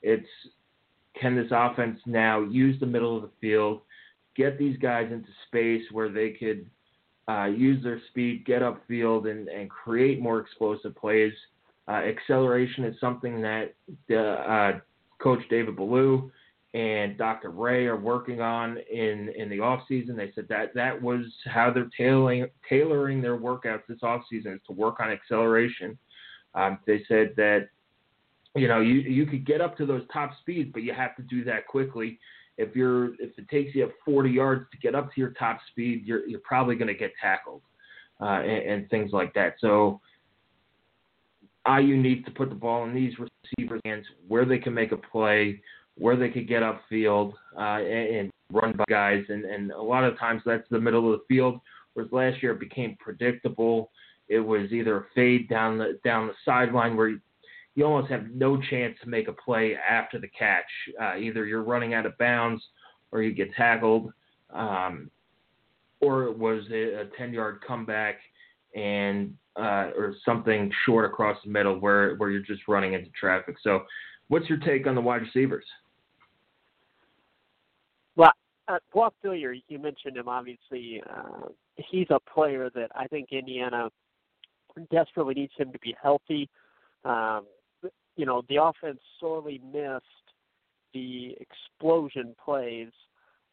It's 0.02 0.28
can 1.20 1.36
this 1.36 1.50
offense 1.50 1.98
now 2.06 2.40
use 2.40 2.78
the 2.80 2.86
middle 2.86 3.16
of 3.16 3.22
the 3.22 3.30
field, 3.40 3.82
get 4.36 4.58
these 4.58 4.76
guys 4.78 5.10
into 5.10 5.28
space 5.46 5.82
where 5.92 6.08
they 6.08 6.30
could 6.30 6.66
uh, 7.28 7.46
use 7.46 7.82
their 7.82 8.00
speed, 8.08 8.44
get 8.44 8.62
upfield, 8.62 9.30
and, 9.30 9.48
and 9.48 9.70
create 9.70 10.20
more 10.20 10.40
explosive 10.40 10.94
plays. 10.96 11.32
Uh, 11.88 12.02
acceleration 12.02 12.84
is 12.84 12.98
something 13.00 13.40
that 13.40 13.74
uh, 14.16 14.78
Coach 15.20 15.40
David 15.48 15.76
Ballou 15.76 16.30
and 16.72 17.18
Dr. 17.18 17.50
Ray 17.50 17.86
are 17.86 17.96
working 17.96 18.40
on 18.40 18.78
in 18.92 19.28
in 19.36 19.48
the 19.48 19.58
off 19.58 19.82
season. 19.88 20.16
They 20.16 20.30
said 20.34 20.46
that 20.48 20.72
that 20.74 21.00
was 21.00 21.24
how 21.44 21.72
they're 21.72 21.90
tailoring 21.96 22.46
tailoring 22.68 23.20
their 23.20 23.36
workouts 23.36 23.82
this 23.88 23.98
off 24.02 24.22
season 24.30 24.52
is 24.52 24.60
to 24.66 24.72
work 24.72 25.00
on 25.00 25.10
acceleration. 25.10 25.98
Um, 26.54 26.78
they 26.86 27.04
said 27.08 27.34
that 27.36 27.68
you 28.54 28.68
know 28.68 28.80
you 28.80 28.94
you 28.94 29.26
could 29.26 29.44
get 29.44 29.60
up 29.60 29.76
to 29.78 29.86
those 29.86 30.02
top 30.12 30.30
speeds, 30.40 30.70
but 30.72 30.82
you 30.82 30.92
have 30.94 31.16
to 31.16 31.22
do 31.22 31.42
that 31.44 31.66
quickly. 31.66 32.18
If 32.60 32.76
you're 32.76 33.14
if 33.14 33.36
it 33.38 33.48
takes 33.48 33.74
you 33.74 33.90
40 34.04 34.30
yards 34.30 34.66
to 34.72 34.78
get 34.78 34.94
up 34.94 35.12
to 35.14 35.20
your 35.20 35.30
top 35.30 35.60
speed, 35.70 36.04
you're 36.04 36.26
you're 36.26 36.40
probably 36.40 36.76
going 36.76 36.88
to 36.88 36.94
get 36.94 37.12
tackled 37.20 37.62
uh, 38.20 38.40
and, 38.42 38.70
and 38.70 38.90
things 38.90 39.12
like 39.12 39.32
that. 39.34 39.54
So 39.60 40.00
IU 41.66 41.96
needs 41.96 42.24
to 42.24 42.30
put 42.30 42.48
the 42.48 42.54
ball 42.54 42.84
in 42.84 42.94
these 42.94 43.14
receivers' 43.18 43.80
hands 43.84 44.06
where 44.28 44.44
they 44.44 44.58
can 44.58 44.74
make 44.74 44.92
a 44.92 44.96
play, 44.96 45.60
where 45.96 46.16
they 46.16 46.30
could 46.30 46.48
get 46.48 46.62
upfield 46.62 47.32
uh, 47.56 47.80
and, 47.82 48.16
and 48.16 48.30
run 48.52 48.72
by 48.76 48.84
guys. 48.88 49.24
And, 49.28 49.44
and 49.44 49.70
a 49.72 49.82
lot 49.82 50.04
of 50.04 50.18
times 50.18 50.42
that's 50.44 50.68
the 50.70 50.80
middle 50.80 51.12
of 51.12 51.20
the 51.20 51.34
field. 51.34 51.60
Whereas 51.94 52.12
last 52.12 52.42
year 52.42 52.52
it 52.52 52.60
became 52.60 52.96
predictable. 53.00 53.90
It 54.28 54.40
was 54.40 54.72
either 54.72 54.98
a 54.98 55.04
fade 55.14 55.48
down 55.48 55.76
the 55.76 55.98
down 56.04 56.28
the 56.28 56.34
sideline 56.44 56.96
where 56.96 57.18
you, 57.80 57.86
almost 57.86 58.10
have 58.10 58.30
no 58.30 58.60
chance 58.60 58.96
to 59.02 59.08
make 59.08 59.28
a 59.28 59.32
play 59.32 59.76
after 59.76 60.18
the 60.18 60.28
catch. 60.28 60.64
Uh, 61.00 61.16
either 61.16 61.46
you're 61.46 61.62
running 61.62 61.94
out 61.94 62.06
of 62.06 62.16
bounds 62.18 62.62
or 63.10 63.22
you 63.22 63.32
get 63.32 63.52
tackled, 63.54 64.12
um, 64.52 65.10
or 66.00 66.24
it 66.24 66.38
was 66.38 66.64
a, 66.70 67.00
a 67.00 67.04
10 67.16 67.32
yard 67.32 67.60
comeback 67.66 68.16
and 68.74 69.34
uh, 69.56 69.90
or 69.96 70.14
something 70.24 70.70
short 70.86 71.04
across 71.04 71.36
the 71.44 71.50
middle 71.50 71.78
where 71.78 72.14
where 72.16 72.30
you're 72.30 72.40
just 72.40 72.68
running 72.68 72.92
into 72.92 73.10
traffic. 73.18 73.56
So, 73.62 73.82
what's 74.28 74.48
your 74.48 74.58
take 74.58 74.86
on 74.86 74.94
the 74.94 75.00
wide 75.00 75.22
receivers? 75.22 75.64
Well, 78.16 78.32
uh, 78.68 78.78
Philyor, 78.94 79.60
you 79.68 79.78
mentioned 79.78 80.16
him. 80.16 80.28
Obviously, 80.28 81.02
uh, 81.10 81.48
he's 81.76 82.06
a 82.10 82.20
player 82.32 82.70
that 82.74 82.90
I 82.94 83.06
think 83.08 83.32
Indiana 83.32 83.90
desperately 84.92 85.34
needs 85.34 85.52
him 85.56 85.72
to 85.72 85.78
be 85.80 85.94
healthy. 86.00 86.48
Um, 87.04 87.46
you 88.20 88.26
know, 88.26 88.42
the 88.50 88.62
offense 88.62 89.00
sorely 89.18 89.62
missed 89.72 90.04
the 90.92 91.34
explosion 91.40 92.36
plays. 92.44 92.90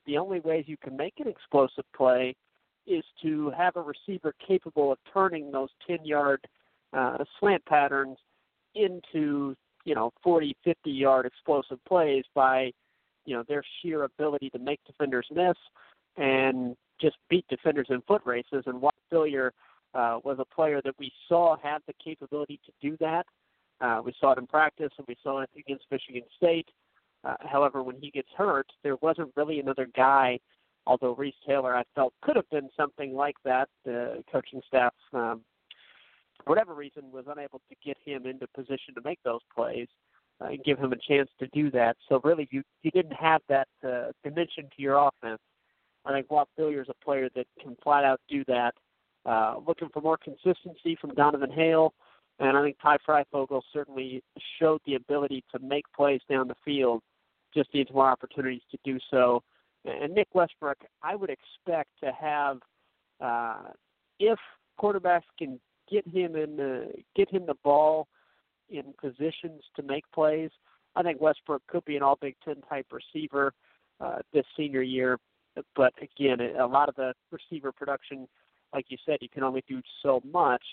The 0.06 0.18
only 0.18 0.42
ways 0.42 0.66
you 0.68 0.76
can 0.76 0.98
make 0.98 1.14
an 1.22 1.28
explosive 1.30 1.86
play 1.96 2.36
is 2.86 3.06
to 3.22 3.50
have 3.52 3.78
a 3.78 3.82
receiver 3.82 4.34
capable 4.46 4.92
of 4.92 4.98
turning 5.14 5.52
those 5.52 5.70
10 5.88 6.04
yard 6.04 6.46
uh, 6.92 7.20
slant 7.40 7.64
patterns 7.66 8.18
into, 8.76 9.56
you 9.86 9.96
know, 9.96 10.12
40, 10.22 10.54
50 10.66 10.92
yard 10.92 11.26
explosive 11.26 11.80
plays 11.88 12.26
by, 12.36 12.74
you 13.24 13.38
know, 13.38 13.46
their 13.48 13.64
sheer 13.82 14.04
ability 14.04 14.50
to 14.50 14.60
make 14.60 14.82
defenders 14.86 15.28
miss 15.34 15.56
and 16.18 16.76
just 17.00 17.16
beat 17.30 17.46
defenders 17.48 17.88
in 17.90 18.02
foot 18.02 18.22
races. 18.26 18.64
And 18.66 18.82
Whop 18.82 18.96
Philyor 19.10 19.52
uh, 19.94 20.20
was 20.26 20.40
a 20.40 20.56
player 20.56 20.82
that 20.84 20.96
we 21.00 21.10
saw 21.30 21.56
had 21.64 21.78
the 21.88 21.94
capability 22.04 22.60
to 22.66 22.72
do 22.82 22.98
that. 23.00 23.26
Uh, 23.80 24.02
we 24.04 24.14
saw 24.20 24.32
it 24.32 24.38
in 24.38 24.48
practice 24.48 24.92
and 24.98 25.06
we 25.08 25.16
saw 25.22 25.42
it 25.42 25.50
against 25.58 25.86
Michigan 25.92 26.24
State. 26.36 26.68
Uh, 27.24 27.36
however, 27.42 27.84
when 27.84 27.98
he 28.00 28.12
gets 28.12 28.30
hurt, 28.36 28.68
there 28.84 28.96
wasn't 29.02 29.32
really 29.36 29.60
another 29.60 29.88
guy 29.96 30.40
although 30.88 31.14
Reese 31.16 31.36
Taylor 31.46 31.76
I 31.76 31.84
felt 31.94 32.14
could 32.24 32.36
have 32.36 32.50
been 32.50 32.70
something 32.76 33.14
like 33.14 33.36
that. 33.44 33.70
The 33.86 34.24
coaching 34.32 34.62
staff, 34.68 34.94
um, 35.14 35.42
for 36.38 36.46
whatever 36.46 36.74
reason, 36.74 37.12
was 37.12 37.26
unable 37.28 37.62
to 37.70 37.76
get 37.86 37.98
him 38.04 38.26
into 38.26 38.48
position 38.56 38.96
to 38.96 39.02
make 39.04 39.20
those 39.24 39.42
plays 39.54 39.88
uh, 40.42 40.46
and 40.46 40.64
give 40.64 40.80
him 40.80 40.94
a 40.94 40.98
chance 40.98 41.30
to 41.40 41.48
do 41.48 41.70
that. 41.72 41.98
So 42.10 42.22
really, 42.24 42.48
you 42.52 42.64
you 42.82 42.92
didn't 42.92 43.14
have 43.14 43.42
that 43.50 43.68
uh, 43.86 44.12
dimension 44.24 44.70
to 44.76 44.82
your 44.82 44.96
offense. 44.96 45.42
I 46.06 46.14
think 46.14 46.32
Whop 46.32 46.50
Philyor 46.58 46.82
is 46.82 46.90
a 46.90 47.06
player 47.06 47.28
that 47.36 47.48
can 47.62 47.76
flat 47.84 48.06
out 48.06 48.22
do 48.30 48.44
that. 48.48 48.74
Uh, 49.26 49.56
looking 49.68 49.90
for 49.94 50.02
more 50.02 50.18
consistency 50.18 50.98
from 51.00 51.14
Donovan 51.14 51.52
Hale, 51.52 51.94
and 52.40 52.58
I 52.58 52.64
think 52.64 52.78
Ty 52.82 52.98
Fryfogle 53.08 53.62
certainly 53.74 54.24
showed 54.60 54.82
the 54.86 54.96
ability 54.96 55.44
to 55.52 55.60
make 55.60 55.86
plays 55.96 56.22
down 56.30 56.48
the 56.48 56.56
field. 56.64 57.02
Just 57.54 57.74
needs 57.74 57.92
more 57.92 58.10
opportunities 58.10 58.62
to 58.72 58.78
do 58.84 59.00
so. 59.10 59.42
And 59.86 60.14
Nick 60.14 60.28
Westbrook, 60.34 60.78
I 61.02 61.16
would 61.16 61.30
expect 61.30 61.90
to 62.04 62.12
have, 62.12 62.58
uh, 63.22 63.72
if 64.20 64.38
quarterbacks 64.80 65.22
can 65.40 65.60
get 65.90 66.06
him 66.08 66.36
in 66.36 66.58
the 66.58 66.92
get 67.16 67.30
him 67.32 67.46
the 67.46 67.56
ball 67.64 68.08
in 68.70 68.94
positions 69.00 69.64
to 69.76 69.84
make 69.84 70.04
plays. 70.14 70.52
I 70.96 71.04
think 71.04 71.22
Westbrook 71.22 71.62
could 71.68 71.86
be 71.86 71.96
an 71.96 72.04
All 72.04 72.18
Big 72.20 72.36
Ten 72.44 72.58
type 72.70 72.88
receiver. 72.92 73.54
uh, 74.00 74.18
this 74.34 74.46
senior 74.56 74.82
year. 74.82 75.18
But 75.76 75.94
again, 76.02 76.40
a 76.60 76.66
lot 76.66 76.90
of 76.90 76.96
the 76.96 77.14
receiver 77.32 77.72
production, 77.72 78.28
like 78.74 78.86
you 78.90 78.98
said, 79.06 79.18
you 79.22 79.30
can 79.30 79.44
only 79.44 79.64
do 79.68 79.82
so 80.04 80.22
much 80.32 80.64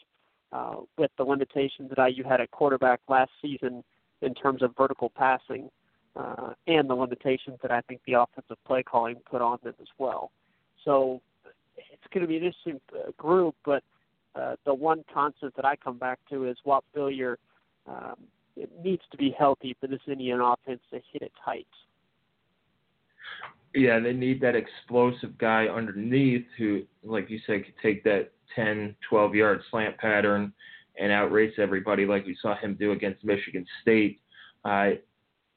uh, 0.52 0.76
with 0.96 1.10
the 1.18 1.24
limitations 1.24 1.90
that 1.90 2.08
IU 2.08 2.24
had 2.24 2.40
at 2.40 2.50
quarterback 2.50 3.00
last 3.08 3.30
season 3.42 3.82
in 4.22 4.34
terms 4.34 4.62
of 4.62 4.74
vertical 4.76 5.10
passing, 5.10 5.70
uh, 6.16 6.52
and 6.66 6.88
the 6.88 6.94
limitations 6.94 7.58
that 7.62 7.70
I 7.70 7.80
think 7.82 8.00
the 8.06 8.14
offensive 8.14 8.56
play 8.66 8.82
calling 8.82 9.16
put 9.28 9.42
on 9.42 9.58
them 9.62 9.74
as 9.80 9.88
well. 9.98 10.30
So 10.84 11.20
it's 11.76 12.12
going 12.12 12.22
to 12.22 12.28
be 12.28 12.36
an 12.36 12.44
interesting 12.44 12.80
uh, 12.94 13.10
group, 13.16 13.56
but 13.64 13.82
uh, 14.34 14.56
the 14.64 14.74
one 14.74 15.04
constant 15.12 15.54
that 15.56 15.64
I 15.64 15.76
come 15.76 15.98
back 15.98 16.18
to 16.30 16.48
is 16.48 16.56
Whop 16.64 16.84
Philyor 16.94 17.36
um, 17.86 18.16
it 18.56 18.70
needs 18.82 19.02
to 19.10 19.16
be 19.16 19.34
healthy 19.36 19.76
for 19.80 19.86
this 19.86 20.00
Indian 20.06 20.40
offense 20.40 20.80
to 20.90 21.00
hit 21.12 21.22
its 21.22 21.34
heights. 21.44 21.66
Yeah, 23.74 23.98
they 23.98 24.12
need 24.12 24.40
that 24.42 24.54
explosive 24.54 25.36
guy 25.36 25.66
underneath 25.66 26.46
who, 26.56 26.82
like 27.02 27.28
you 27.28 27.40
said, 27.46 27.64
could 27.64 27.74
take 27.82 28.04
that 28.04 28.30
10, 28.54 28.94
12 29.08 29.34
yard 29.34 29.60
slant 29.70 29.96
pattern 29.98 30.52
and 30.98 31.10
outrace 31.10 31.54
everybody 31.58 32.06
like 32.06 32.24
we 32.24 32.36
saw 32.40 32.56
him 32.56 32.76
do 32.78 32.92
against 32.92 33.24
Michigan 33.24 33.66
State. 33.82 34.20
Uh, 34.64 34.92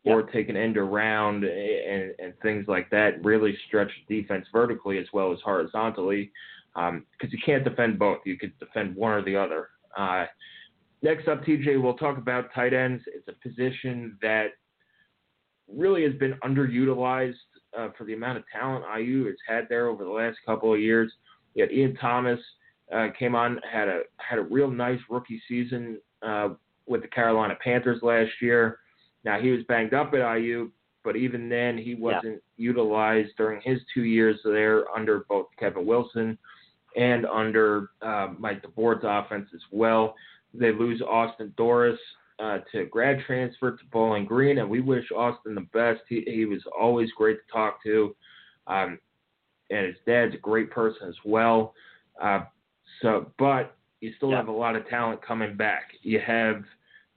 or 0.08 0.24
take 0.24 0.50
an 0.50 0.56
end 0.56 0.78
around 0.78 1.44
and, 1.44 2.14
and 2.20 2.34
things 2.42 2.66
like 2.68 2.90
that. 2.90 3.24
Really 3.24 3.58
stretch 3.68 3.92
the 4.08 4.22
defense 4.22 4.46
vertically 4.52 4.98
as 4.98 5.08
well 5.14 5.34
as 5.34 5.40
horizontally, 5.44 6.32
because 6.74 6.90
um, 6.90 7.06
you 7.30 7.40
can't 7.46 7.64
defend 7.64 8.00
both. 8.00 8.20
You 8.26 8.38
could 8.38 8.58
defend 8.60 8.96
one 8.96 9.12
or 9.12 9.22
the 9.24 9.36
other. 9.36 9.70
Uh, 9.98 10.26
next 11.02 11.28
up, 11.28 11.44
TJ, 11.44 11.82
we'll 11.82 11.96
talk 11.96 12.18
about 12.18 12.54
tight 12.54 12.74
ends. 12.74 13.04
It's 13.08 13.28
a 13.28 13.48
position 13.48 14.18
that 14.22 14.52
really 15.68 16.04
has 16.04 16.14
been 16.14 16.36
underutilized 16.44 17.36
uh, 17.78 17.90
for 17.98 18.06
the 18.06 18.14
amount 18.14 18.38
of 18.38 18.44
talent 18.52 18.86
IU 18.98 19.26
has 19.26 19.36
had 19.48 19.68
there 19.68 19.88
over 19.88 20.06
the 20.06 20.10
last 20.10 20.38
couple 20.46 20.74
of 20.74 20.80
years. 20.80 21.12
You 21.54 21.64
had 21.64 21.72
Ian 21.72 21.96
Thomas 21.96 22.40
uh, 22.94 23.08
came 23.18 23.36
on, 23.36 23.60
had 23.70 23.88
a 23.88 24.02
had 24.18 24.40
a 24.40 24.44
real 24.44 24.70
nice 24.70 25.00
rookie 25.10 25.42
season 25.48 26.00
uh, 26.22 26.50
with 26.86 27.02
the 27.02 27.08
Carolina 27.08 27.56
Panthers 27.64 28.02
last 28.02 28.32
year. 28.42 28.80
Now 29.24 29.40
he 29.40 29.52
was 29.52 29.64
banged 29.68 29.94
up 29.94 30.14
at 30.14 30.38
IU, 30.38 30.72
but 31.04 31.16
even 31.16 31.50
then 31.50 31.78
he 31.78 31.96
wasn't 31.96 32.42
yeah. 32.58 32.70
utilized 32.70 33.32
during 33.38 33.62
his 33.62 33.80
two 33.94 34.04
years 34.04 34.40
there 34.44 34.90
under 34.96 35.26
both 35.30 35.48
Kevin 35.60 35.86
Wilson 35.86 36.38
and 36.96 37.26
under 37.26 37.90
uh, 38.02 38.30
Mike 38.38 38.62
DeBord's 38.64 39.04
offense 39.04 39.48
as 39.54 39.62
well. 39.72 40.16
They 40.54 40.72
lose 40.72 41.02
Austin 41.02 41.54
Dorris 41.58 41.98
uh, 42.40 42.60
to 42.72 42.86
grad 42.86 43.20
transfer 43.26 43.72
to 43.72 43.86
Bowling 43.92 44.26
Green, 44.26 44.60
and 44.60 44.70
we 44.70 44.82
wish 44.82 45.06
Austin 45.16 45.56
the 45.56 45.68
best. 45.74 46.02
He, 46.08 46.24
he 46.28 46.46
was 46.46 46.62
always 46.80 47.10
great 47.18 47.38
to 47.46 47.54
talk 47.54 47.84
to, 47.84 48.16
um, 48.68 49.00
and 49.70 49.88
his 49.88 49.96
dad's 50.06 50.36
a 50.36 50.40
great 50.40 50.72
person 50.72 51.08
as 51.08 51.16
well. 51.26 51.74
Uh, 52.22 52.42
so, 53.02 53.32
but 53.38 53.76
you 54.02 54.14
still 54.18 54.32
yeah. 54.32 54.38
have 54.38 54.48
a 54.48 54.52
lot 54.52 54.76
of 54.76 54.88
talent 54.88 55.26
coming 55.26 55.56
back. 55.56 55.92
You 56.02 56.20
have 56.26 56.64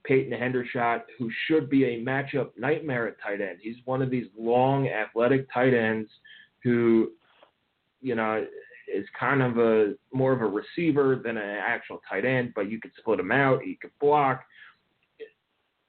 Peyton 0.03 0.37
Hendershot, 0.37 1.01
who 1.17 1.29
should 1.47 1.69
be 1.69 1.85
a 1.85 2.03
matchup 2.03 2.51
nightmare 2.57 3.07
at 3.07 3.21
tight 3.21 3.41
end. 3.41 3.59
He's 3.61 3.75
one 3.85 4.01
of 4.01 4.09
these 4.09 4.25
long, 4.37 4.87
athletic 4.87 5.47
tight 5.53 5.73
ends 5.73 6.09
who, 6.63 7.11
you 8.01 8.15
know, 8.15 8.45
is 8.93 9.05
kind 9.17 9.41
of 9.41 9.57
a 9.57 9.93
more 10.13 10.33
of 10.33 10.41
a 10.41 10.45
receiver 10.45 11.21
than 11.23 11.37
an 11.37 11.57
actual 11.65 12.01
tight 12.09 12.25
end, 12.25 12.53
but 12.55 12.69
you 12.69 12.79
could 12.79 12.91
split 12.97 13.19
him 13.19 13.31
out. 13.31 13.61
He 13.61 13.75
could 13.75 13.91
block. 13.99 14.43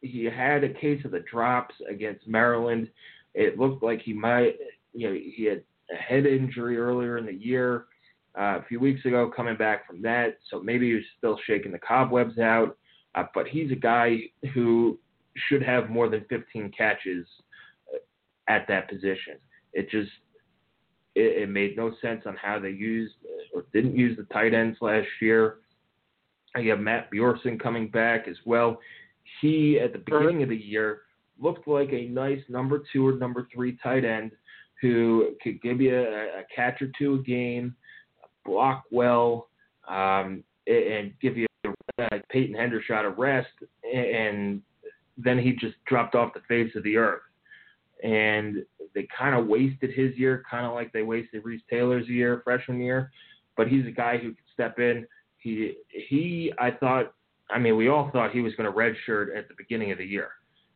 He 0.01 0.25
had 0.25 0.65
a 0.65 0.73
case 0.75 1.05
of 1.05 1.11
the 1.11 1.21
drops 1.21 1.75
against 1.89 2.27
Maryland. 2.27 2.91
It 3.35 3.59
looked 3.59 3.83
like 3.83 4.03
he 4.03 4.13
might, 4.13 4.57
you 4.93 5.09
know, 5.09 5.15
he 5.15 5.45
had 5.45 5.63
a 5.91 5.97
head 5.97 6.27
injury 6.27 6.77
earlier 6.77 7.19
in 7.19 7.27
the 7.27 7.35
year, 7.35 7.87
uh, 8.39 8.59
a 8.59 8.65
few 8.69 8.81
weeks 8.81 9.05
ago, 9.05 9.31
coming 9.35 9.57
back 9.57 9.87
from 9.87 10.03
that. 10.03 10.39
So 10.51 10.62
maybe 10.62 10.95
he's 10.95 11.05
still 11.19 11.38
shaking 11.47 11.73
the 11.73 11.79
cobwebs 11.79 12.38
out. 12.38 12.77
Uh, 13.14 13.25
but 13.35 13.47
he's 13.47 13.71
a 13.71 13.77
guy 13.77 14.18
who 14.55 14.99
should 15.49 15.62
have 15.62 15.90
more 15.90 16.09
than 16.09 16.25
15 16.29 16.73
catches 16.77 17.27
uh, 17.92 17.99
at 18.49 18.66
that 18.68 18.88
position. 18.88 19.37
It 19.73 19.90
just 19.90 20.11
it, 21.14 21.42
it 21.42 21.49
made 21.49 21.77
no 21.77 21.92
sense 22.01 22.23
on 22.27 22.37
how 22.37 22.59
they 22.59 22.71
used 22.71 23.14
uh, 23.25 23.59
or 23.59 23.64
didn't 23.73 23.97
use 23.97 24.16
the 24.16 24.25
tight 24.33 24.55
ends 24.55 24.79
last 24.81 25.09
year. 25.21 25.59
You 26.57 26.71
have 26.71 26.81
Matt 26.81 27.11
Bjorson 27.11 27.59
coming 27.59 27.88
back 27.88 28.29
as 28.29 28.37
well. 28.45 28.79
He 29.40 29.79
at 29.79 29.92
the 29.92 29.99
beginning 29.99 30.42
of 30.42 30.49
the 30.49 30.57
year 30.57 31.03
looked 31.38 31.66
like 31.66 31.90
a 31.92 32.09
nice 32.09 32.40
number 32.49 32.83
two 32.92 33.07
or 33.07 33.12
number 33.12 33.49
three 33.53 33.79
tight 33.83 34.05
end 34.05 34.33
who 34.81 35.31
could 35.42 35.62
give 35.62 35.81
you 35.81 35.97
a, 35.97 36.40
a 36.40 36.42
catch 36.55 36.83
or 36.83 36.90
two 36.99 37.14
a 37.14 37.18
game, 37.18 37.75
block 38.44 38.85
well, 38.90 39.48
um, 39.88 40.42
and 40.66 41.12
give 41.20 41.37
you 41.37 41.46
uh, 41.98 42.18
Peyton 42.31 42.57
Hendershot 42.57 43.05
a 43.05 43.11
rest, 43.11 43.48
and 43.92 44.62
then 45.16 45.38
he 45.38 45.52
just 45.52 45.74
dropped 45.87 46.14
off 46.14 46.35
the 46.35 46.40
face 46.48 46.72
of 46.76 46.83
the 46.85 46.96
earth. 46.96 47.22
And 48.02 48.64
they 48.94 49.07
kind 49.16 49.35
of 49.35 49.46
wasted 49.46 49.92
his 49.92 50.16
year, 50.16 50.42
kind 50.50 50.66
of 50.66 50.74
like 50.74 50.92
they 50.92 51.02
wasted 51.02 51.44
Reese 51.44 51.62
Taylor's 51.70 52.09
year, 52.09 52.40
freshman 52.44 52.81
year. 52.81 53.11
But 53.57 53.68
he's 53.68 53.87
a 53.87 53.90
guy 53.90 54.18
who 54.18 54.31
could 54.31 54.44
step 54.52 54.78
in. 54.78 55.07
He 55.38 55.74
he, 55.88 56.52
I 56.59 56.70
thought, 56.70 57.14
I 57.50 57.59
mean, 57.59 57.76
we 57.76 57.88
all 57.88 58.11
thought 58.11 58.33
he 58.33 58.40
was 58.40 58.55
going 58.55 58.70
to 58.70 58.76
redshirt 58.76 59.37
at 59.37 59.48
the 59.48 59.55
beginning 59.57 59.92
of 59.92 59.98
the 59.98 60.05
year. 60.05 60.31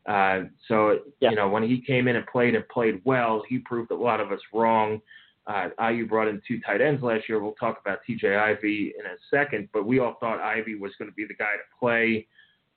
Uh, 0.07 0.44
so 0.68 0.98
yeah. 1.20 1.31
you 1.31 1.37
know, 1.37 1.48
when 1.48 1.62
he 1.62 1.81
came 1.81 2.07
in 2.07 2.16
and 2.16 2.26
played 2.26 2.55
and 2.55 2.68
played 2.68 3.00
well, 3.05 3.42
he 3.48 3.59
proved 3.59 3.90
a 3.90 3.96
lot 3.96 4.20
of 4.20 4.31
us 4.31 4.40
wrong. 4.52 5.00
Uh, 5.47 5.69
IU 5.91 6.07
brought 6.07 6.27
in 6.27 6.43
two 6.47 6.61
tight 6.61 6.81
ends 6.81 7.03
last 7.03 7.29
year. 7.29 7.41
We'll 7.41 7.53
talk 7.53 7.81
about 7.81 8.01
TJ 8.09 8.37
Ivy 8.37 8.95
in 8.99 9.07
a 9.07 9.17
second, 9.31 9.69
but 9.73 9.87
we 9.87 10.01
all 10.01 10.17
thought 10.19 10.41
Ivy 10.41 10.75
was 10.75 10.93
going 10.99 11.09
to 11.11 11.15
be 11.15 11.25
the 11.25 11.35
guy 11.35 11.53
to 11.53 11.79
play 11.79 12.27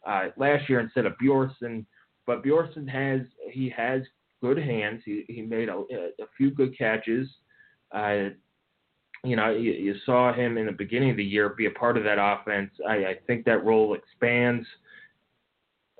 uh, 0.05 0.27
last 0.37 0.69
year 0.69 0.79
instead 0.79 1.05
of 1.05 1.13
Bjorson. 1.21 1.85
But 2.27 2.43
Bjorson 2.43 2.87
has 2.87 3.21
he 3.51 3.69
has 3.75 4.03
good 4.41 4.59
hands. 4.59 5.01
He 5.03 5.25
he 5.27 5.41
made 5.41 5.69
a, 5.69 5.77
a 5.79 6.25
few 6.37 6.51
good 6.51 6.77
catches. 6.77 7.27
Uh, 7.91 8.29
you 9.23 9.35
know, 9.35 9.51
you, 9.51 9.71
you, 9.71 9.95
saw 10.05 10.31
him 10.31 10.57
in 10.57 10.65
the 10.65 10.71
beginning 10.71 11.09
of 11.09 11.17
the 11.17 11.23
year 11.23 11.49
be 11.49 11.65
a 11.65 11.71
part 11.71 11.97
of 11.97 12.03
that 12.03 12.19
offense. 12.19 12.71
I, 12.87 12.93
I 12.93 13.15
think 13.27 13.45
that 13.45 13.65
role 13.65 13.93
expands. 13.93 14.65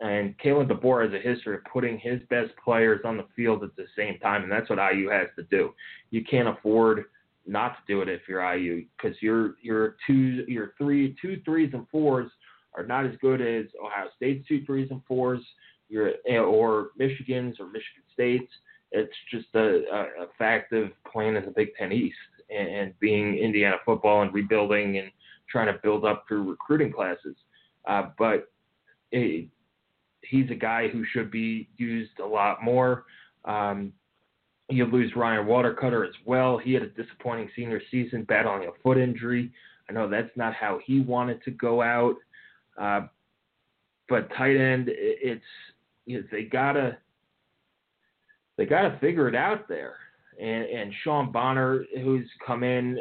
And 0.01 0.37
Kalen 0.37 0.69
DeBoer 0.69 1.05
has 1.05 1.13
a 1.13 1.21
history 1.21 1.55
of 1.55 1.63
putting 1.65 1.99
his 1.99 2.21
best 2.29 2.51
players 2.63 3.01
on 3.03 3.17
the 3.17 3.25
field 3.35 3.63
at 3.63 3.75
the 3.75 3.85
same 3.97 4.17
time, 4.19 4.43
and 4.43 4.51
that's 4.51 4.69
what 4.69 4.79
IU 4.79 5.09
has 5.09 5.27
to 5.35 5.43
do. 5.43 5.73
You 6.09 6.23
can't 6.23 6.47
afford 6.47 7.05
not 7.45 7.75
to 7.75 7.81
do 7.87 8.01
it 8.01 8.07
if 8.07 8.21
you're 8.27 8.55
IU 8.55 8.85
because 8.95 9.17
your 9.21 9.55
your 9.61 9.95
two 10.07 10.45
your 10.47 10.73
three 10.77 11.15
two 11.21 11.41
threes 11.43 11.71
and 11.73 11.87
fours 11.89 12.31
are 12.75 12.85
not 12.85 13.05
as 13.05 13.13
good 13.19 13.41
as 13.41 13.65
Ohio 13.83 14.07
State's 14.15 14.47
two 14.47 14.63
threes 14.65 14.87
and 14.91 15.01
fours, 15.07 15.41
your 15.89 16.13
or 16.27 16.89
Michigan's 16.97 17.59
or 17.59 17.65
Michigan 17.65 18.03
State's. 18.13 18.51
It's 18.91 19.13
just 19.31 19.47
a, 19.53 19.83
a, 20.19 20.25
fact 20.39 20.73
of 20.73 20.89
playing 21.11 21.35
in 21.35 21.45
the 21.45 21.51
Big 21.51 21.75
Ten 21.77 21.91
East 21.91 22.17
and, 22.49 22.67
and 22.67 22.99
being 22.99 23.37
Indiana 23.37 23.75
football 23.85 24.23
and 24.23 24.33
rebuilding 24.33 24.97
and 24.97 25.11
trying 25.47 25.67
to 25.67 25.79
build 25.83 26.05
up 26.05 26.25
through 26.27 26.49
recruiting 26.49 26.91
classes. 26.91 27.35
Uh, 27.87 28.07
but 28.17 28.51
it, 29.11 29.47
he's 30.21 30.49
a 30.51 30.55
guy 30.55 30.87
who 30.87 31.03
should 31.11 31.31
be 31.31 31.69
used 31.77 32.19
a 32.19 32.25
lot 32.25 32.63
more. 32.63 33.05
Um, 33.45 33.93
you 34.69 34.85
lose 34.85 35.15
Ryan 35.15 35.47
Watercutter 35.47 36.03
as 36.05 36.13
well. 36.25 36.57
He 36.57 36.73
had 36.73 36.83
a 36.83 36.89
disappointing 36.89 37.49
senior 37.55 37.81
season, 37.89 38.23
battling 38.23 38.67
a 38.67 38.71
foot 38.83 38.97
injury. 38.97 39.51
I 39.89 39.93
know 39.93 40.07
that's 40.07 40.29
not 40.35 40.53
how 40.53 40.79
he 40.85 41.01
wanted 41.01 41.43
to 41.43 41.51
go 41.51 41.81
out. 41.81 42.15
Uh, 42.79 43.07
but 44.07 44.29
tight 44.35 44.57
end, 44.57 44.89
it's 44.89 45.43
you 46.05 46.19
know, 46.19 46.27
they 46.31 46.43
gotta 46.43 46.97
they 48.57 48.65
gotta 48.65 48.97
figure 48.99 49.27
it 49.27 49.35
out 49.35 49.67
there. 49.67 49.95
And 50.39 50.65
and 50.65 50.93
Sean 51.03 51.31
Bonner, 51.31 51.85
who's 51.95 52.27
come 52.45 52.63
in, 52.63 52.97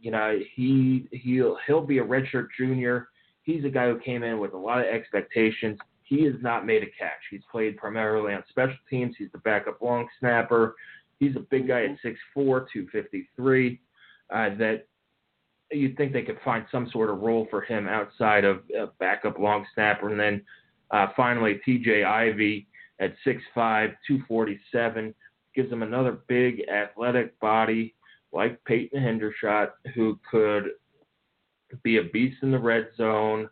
you 0.00 0.10
know, 0.10 0.38
he 0.54 1.06
he'll 1.12 1.56
he'll 1.66 1.84
be 1.84 1.98
a 1.98 2.04
redshirt 2.04 2.48
junior. 2.58 3.08
He's 3.42 3.64
a 3.64 3.70
guy 3.70 3.86
who 3.86 3.98
came 3.98 4.22
in 4.22 4.38
with 4.38 4.52
a 4.52 4.58
lot 4.58 4.80
of 4.80 4.86
expectations. 4.86 5.78
He 6.10 6.24
has 6.24 6.34
not 6.40 6.66
made 6.66 6.82
a 6.82 6.86
catch. 6.86 7.22
He's 7.30 7.44
played 7.52 7.76
primarily 7.76 8.34
on 8.34 8.42
special 8.50 8.76
teams. 8.90 9.14
He's 9.16 9.30
the 9.30 9.38
backup 9.38 9.80
long 9.80 10.08
snapper. 10.18 10.74
He's 11.20 11.36
a 11.36 11.40
big 11.40 11.68
guy 11.68 11.84
at 11.84 12.02
6'4", 12.04 12.16
253. 12.34 13.80
Uh, 14.28 14.48
that 14.56 14.88
you'd 15.70 15.96
think 15.96 16.12
they 16.12 16.22
could 16.22 16.40
find 16.44 16.64
some 16.72 16.90
sort 16.90 17.10
of 17.10 17.20
role 17.20 17.46
for 17.48 17.60
him 17.60 17.86
outside 17.86 18.44
of 18.44 18.62
a 18.76 18.88
backup 18.98 19.38
long 19.38 19.64
snapper. 19.72 20.10
And 20.10 20.18
then 20.18 20.42
uh, 20.90 21.06
finally, 21.16 21.60
TJ 21.64 22.04
Ivy 22.04 22.66
at 22.98 23.14
6'5", 23.24 23.44
247 23.54 25.14
gives 25.54 25.72
him 25.72 25.84
another 25.84 26.18
big 26.26 26.64
athletic 26.68 27.38
body 27.38 27.94
like 28.32 28.62
Peyton 28.64 29.00
Hendershot, 29.00 29.68
who 29.94 30.18
could 30.28 30.70
be 31.84 31.98
a 31.98 32.04
beast 32.04 32.38
in 32.42 32.50
the 32.50 32.58
red 32.58 32.88
zone, 32.96 33.48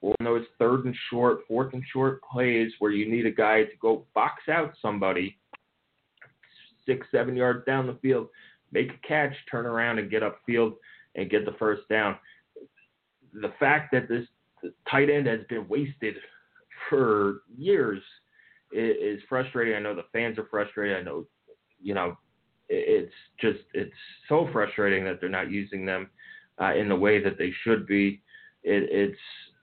or 0.00 0.14
in 0.18 0.24
those 0.24 0.44
third 0.58 0.84
and 0.84 0.96
short, 1.10 1.40
fourth 1.46 1.74
and 1.74 1.82
short 1.92 2.20
plays 2.22 2.72
where 2.78 2.90
you 2.90 3.10
need 3.10 3.26
a 3.26 3.30
guy 3.30 3.64
to 3.64 3.76
go 3.80 4.06
box 4.14 4.42
out 4.48 4.72
somebody, 4.80 5.36
six, 6.86 7.06
seven 7.10 7.36
yards 7.36 7.64
down 7.66 7.86
the 7.86 7.98
field, 8.00 8.28
make 8.72 8.90
a 8.90 9.06
catch, 9.06 9.32
turn 9.50 9.66
around 9.66 9.98
and 9.98 10.10
get 10.10 10.22
upfield 10.22 10.74
and 11.14 11.30
get 11.30 11.44
the 11.44 11.56
first 11.58 11.82
down. 11.88 12.16
The 13.34 13.52
fact 13.58 13.92
that 13.92 14.08
this 14.08 14.26
tight 14.90 15.10
end 15.10 15.26
has 15.26 15.40
been 15.48 15.68
wasted 15.68 16.16
for 16.88 17.42
years 17.56 18.02
is 18.72 19.20
frustrating. 19.28 19.74
I 19.74 19.80
know 19.80 19.94
the 19.94 20.04
fans 20.12 20.38
are 20.38 20.46
frustrated. 20.50 20.96
I 20.96 21.02
know, 21.02 21.26
you 21.82 21.94
know, 21.94 22.16
it's 22.68 23.12
just 23.40 23.58
it's 23.74 23.92
so 24.28 24.48
frustrating 24.52 25.04
that 25.04 25.20
they're 25.20 25.28
not 25.28 25.50
using 25.50 25.84
them 25.84 26.08
uh, 26.60 26.74
in 26.74 26.88
the 26.88 26.96
way 26.96 27.22
that 27.22 27.36
they 27.36 27.52
should 27.64 27.86
be. 27.86 28.22
It, 28.62 28.88
it's 28.90 29.18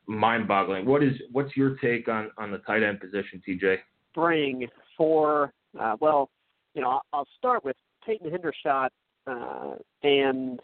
mind-boggling. 0.08 0.86
What 0.86 1.04
is 1.04 1.14
what's 1.32 1.56
your 1.56 1.76
take 1.78 2.08
on 2.08 2.32
on 2.38 2.52
the 2.52 2.60
tight 2.60 2.84
end 2.84 3.00
position, 3.00 3.42
TJ? 3.48 3.78
Spring 4.12 4.68
for 4.98 5.54
uh, 5.80 5.96
well, 6.00 6.30
you 6.74 6.82
know, 6.82 7.02
I'll 7.14 7.28
start 7.38 7.64
with 7.64 7.76
Peyton 8.06 8.32
Hendershot 8.32 8.90
uh, 9.28 9.76
and 10.04 10.60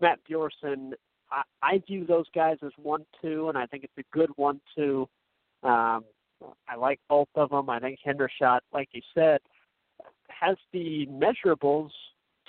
Matt 0.00 0.18
Bjorson. 0.28 0.92
I, 1.30 1.42
I 1.62 1.82
view 1.86 2.06
those 2.06 2.26
guys 2.34 2.56
as 2.64 2.72
one-two, 2.76 3.48
and 3.48 3.56
I 3.56 3.66
think 3.66 3.84
it's 3.84 3.98
a 3.98 4.16
good 4.16 4.30
one-two. 4.36 5.08
Um, 5.62 6.04
I 6.68 6.76
like 6.76 7.00
both 7.08 7.28
of 7.34 7.50
them. 7.50 7.70
I 7.70 7.78
think 7.78 7.98
Hendershot, 8.06 8.60
like 8.72 8.88
you 8.92 9.00
said, 9.14 9.38
has 10.28 10.56
the 10.72 11.06
measurables 11.06 11.90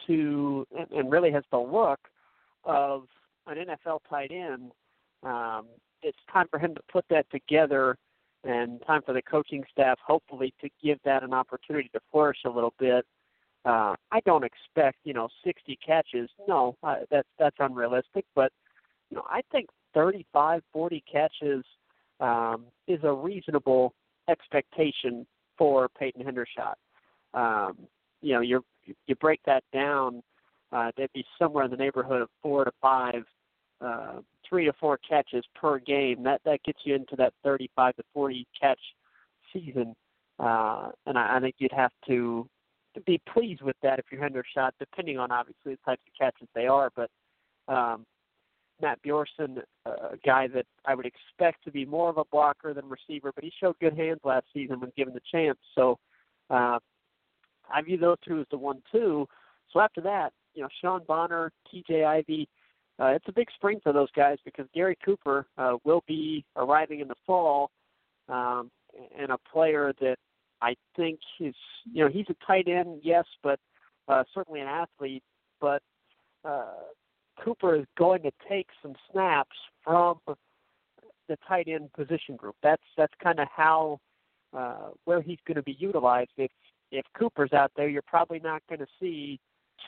to 0.07 0.65
and, 0.77 0.91
and 0.91 1.11
really 1.11 1.31
has 1.31 1.43
the 1.51 1.57
look 1.57 1.99
of 2.63 3.03
an 3.47 3.57
NFL 3.57 3.99
tight 4.09 4.31
end. 4.31 4.71
Um, 5.23 5.67
it's 6.05 6.17
time 6.31 6.47
for 6.49 6.59
him 6.59 6.75
to 6.75 6.81
put 6.91 7.05
that 7.09 7.25
together 7.31 7.97
and 8.43 8.81
time 8.85 9.01
for 9.05 9.13
the 9.13 9.21
coaching 9.21 9.63
staff 9.71 9.97
hopefully 10.05 10.53
to 10.61 10.69
give 10.83 10.99
that 11.03 11.23
an 11.23 11.33
opportunity 11.33 11.89
to 11.93 11.99
flourish 12.11 12.37
a 12.45 12.49
little 12.49 12.73
bit. 12.79 13.05
Uh, 13.65 13.95
I 14.11 14.19
don't 14.25 14.43
expect 14.43 14.99
you 15.03 15.13
know 15.13 15.27
60 15.43 15.77
catches. 15.85 16.29
No, 16.47 16.75
uh, 16.83 16.97
that's 17.09 17.27
that's 17.39 17.57
unrealistic. 17.59 18.25
But 18.35 18.51
you 19.09 19.17
know 19.17 19.23
I 19.29 19.41
think 19.51 19.67
35, 19.93 20.61
40 20.71 21.03
catches 21.11 21.63
um, 22.19 22.65
is 22.87 22.99
a 23.03 23.11
reasonable 23.11 23.93
expectation 24.29 25.25
for 25.57 25.89
Peyton 25.97 26.23
Hendershot. 26.23 26.75
Um, 27.33 27.77
you 28.21 28.33
know, 28.33 28.41
you 28.41 28.63
you 29.07 29.15
break 29.15 29.39
that 29.45 29.63
down, 29.73 30.21
uh, 30.71 30.91
that'd 30.95 31.13
be 31.13 31.25
somewhere 31.39 31.65
in 31.65 31.71
the 31.71 31.77
neighborhood 31.77 32.21
of 32.21 32.29
four 32.41 32.65
to 32.65 32.71
five, 32.81 33.23
uh, 33.81 34.19
three 34.47 34.65
to 34.65 34.73
four 34.73 34.97
catches 34.97 35.43
per 35.55 35.79
game. 35.79 36.23
That 36.23 36.41
that 36.45 36.63
gets 36.63 36.79
you 36.83 36.95
into 36.95 37.15
that 37.17 37.33
35 37.43 37.95
to 37.97 38.03
40 38.13 38.47
catch 38.59 38.79
season, 39.53 39.95
uh, 40.39 40.89
and 41.05 41.17
I, 41.17 41.37
I 41.37 41.39
think 41.39 41.55
you'd 41.59 41.71
have 41.71 41.91
to 42.07 42.47
be 43.05 43.19
pleased 43.31 43.61
with 43.61 43.75
that 43.83 43.99
if 43.99 44.05
you're 44.11 44.21
Hendershot, 44.21 44.71
depending 44.79 45.17
on 45.17 45.31
obviously 45.31 45.73
the 45.73 45.79
types 45.85 46.01
of 46.07 46.13
catches 46.17 46.47
they 46.55 46.67
are. 46.67 46.89
But 46.95 47.09
um, 47.67 48.05
Matt 48.81 48.99
Bjorson, 49.03 49.61
a 49.85 50.17
guy 50.25 50.47
that 50.47 50.65
I 50.85 50.95
would 50.95 51.05
expect 51.05 51.63
to 51.65 51.71
be 51.71 51.85
more 51.85 52.09
of 52.09 52.17
a 52.17 52.25
blocker 52.31 52.73
than 52.73 52.85
receiver, 52.87 53.31
but 53.33 53.43
he 53.43 53.51
showed 53.59 53.77
good 53.79 53.97
hands 53.97 54.19
last 54.23 54.45
season 54.53 54.79
when 54.79 54.91
given 54.97 55.13
the 55.13 55.21
chance. 55.31 55.57
So 55.75 55.97
uh, 56.49 56.79
I 57.73 57.81
view 57.81 57.97
those 57.97 58.17
two 58.27 58.41
as 58.41 58.45
the 58.51 58.57
one-two. 58.57 59.27
So 59.71 59.79
after 59.79 60.01
that, 60.01 60.33
you 60.53 60.61
know, 60.61 60.69
Sean 60.81 61.01
Bonner, 61.07 61.51
T.J. 61.71 62.03
Ivy, 62.03 62.47
uh, 62.99 63.07
it's 63.07 63.25
a 63.27 63.31
big 63.31 63.47
spring 63.55 63.79
for 63.83 63.91
those 63.91 64.11
guys 64.15 64.37
because 64.45 64.67
Gary 64.73 64.97
Cooper 65.03 65.47
uh, 65.57 65.73
will 65.83 66.03
be 66.07 66.45
arriving 66.55 67.01
in 67.01 67.07
the 67.07 67.15
fall, 67.25 67.71
um, 68.29 68.71
and 69.17 69.31
a 69.31 69.37
player 69.51 69.93
that 69.99 70.17
I 70.61 70.75
think 70.95 71.19
is, 71.39 71.55
you 71.91 72.03
know, 72.03 72.09
he's 72.09 72.25
a 72.29 72.45
tight 72.45 72.67
end, 72.67 73.01
yes, 73.03 73.25
but 73.43 73.59
uh, 74.07 74.23
certainly 74.33 74.61
an 74.61 74.67
athlete. 74.67 75.23
But 75.59 75.81
uh, 76.45 76.65
Cooper 77.43 77.75
is 77.75 77.85
going 77.97 78.21
to 78.23 78.31
take 78.47 78.67
some 78.81 78.93
snaps 79.11 79.55
from 79.83 80.19
the 81.27 81.37
tight 81.47 81.67
end 81.67 81.91
position 81.93 82.35
group. 82.35 82.55
That's 82.63 82.83
that's 82.97 83.13
kind 83.21 83.39
of 83.39 83.47
how 83.53 83.99
uh, 84.55 84.89
where 85.03 85.21
he's 85.21 85.39
going 85.45 85.55
to 85.55 85.63
be 85.63 85.75
utilized. 85.79 86.31
If 86.37 86.51
if 86.91 87.05
Cooper's 87.17 87.51
out 87.51 87.71
there, 87.75 87.89
you're 87.89 88.03
probably 88.03 88.39
not 88.39 88.61
going 88.69 88.79
to 88.79 88.87
see 88.99 89.39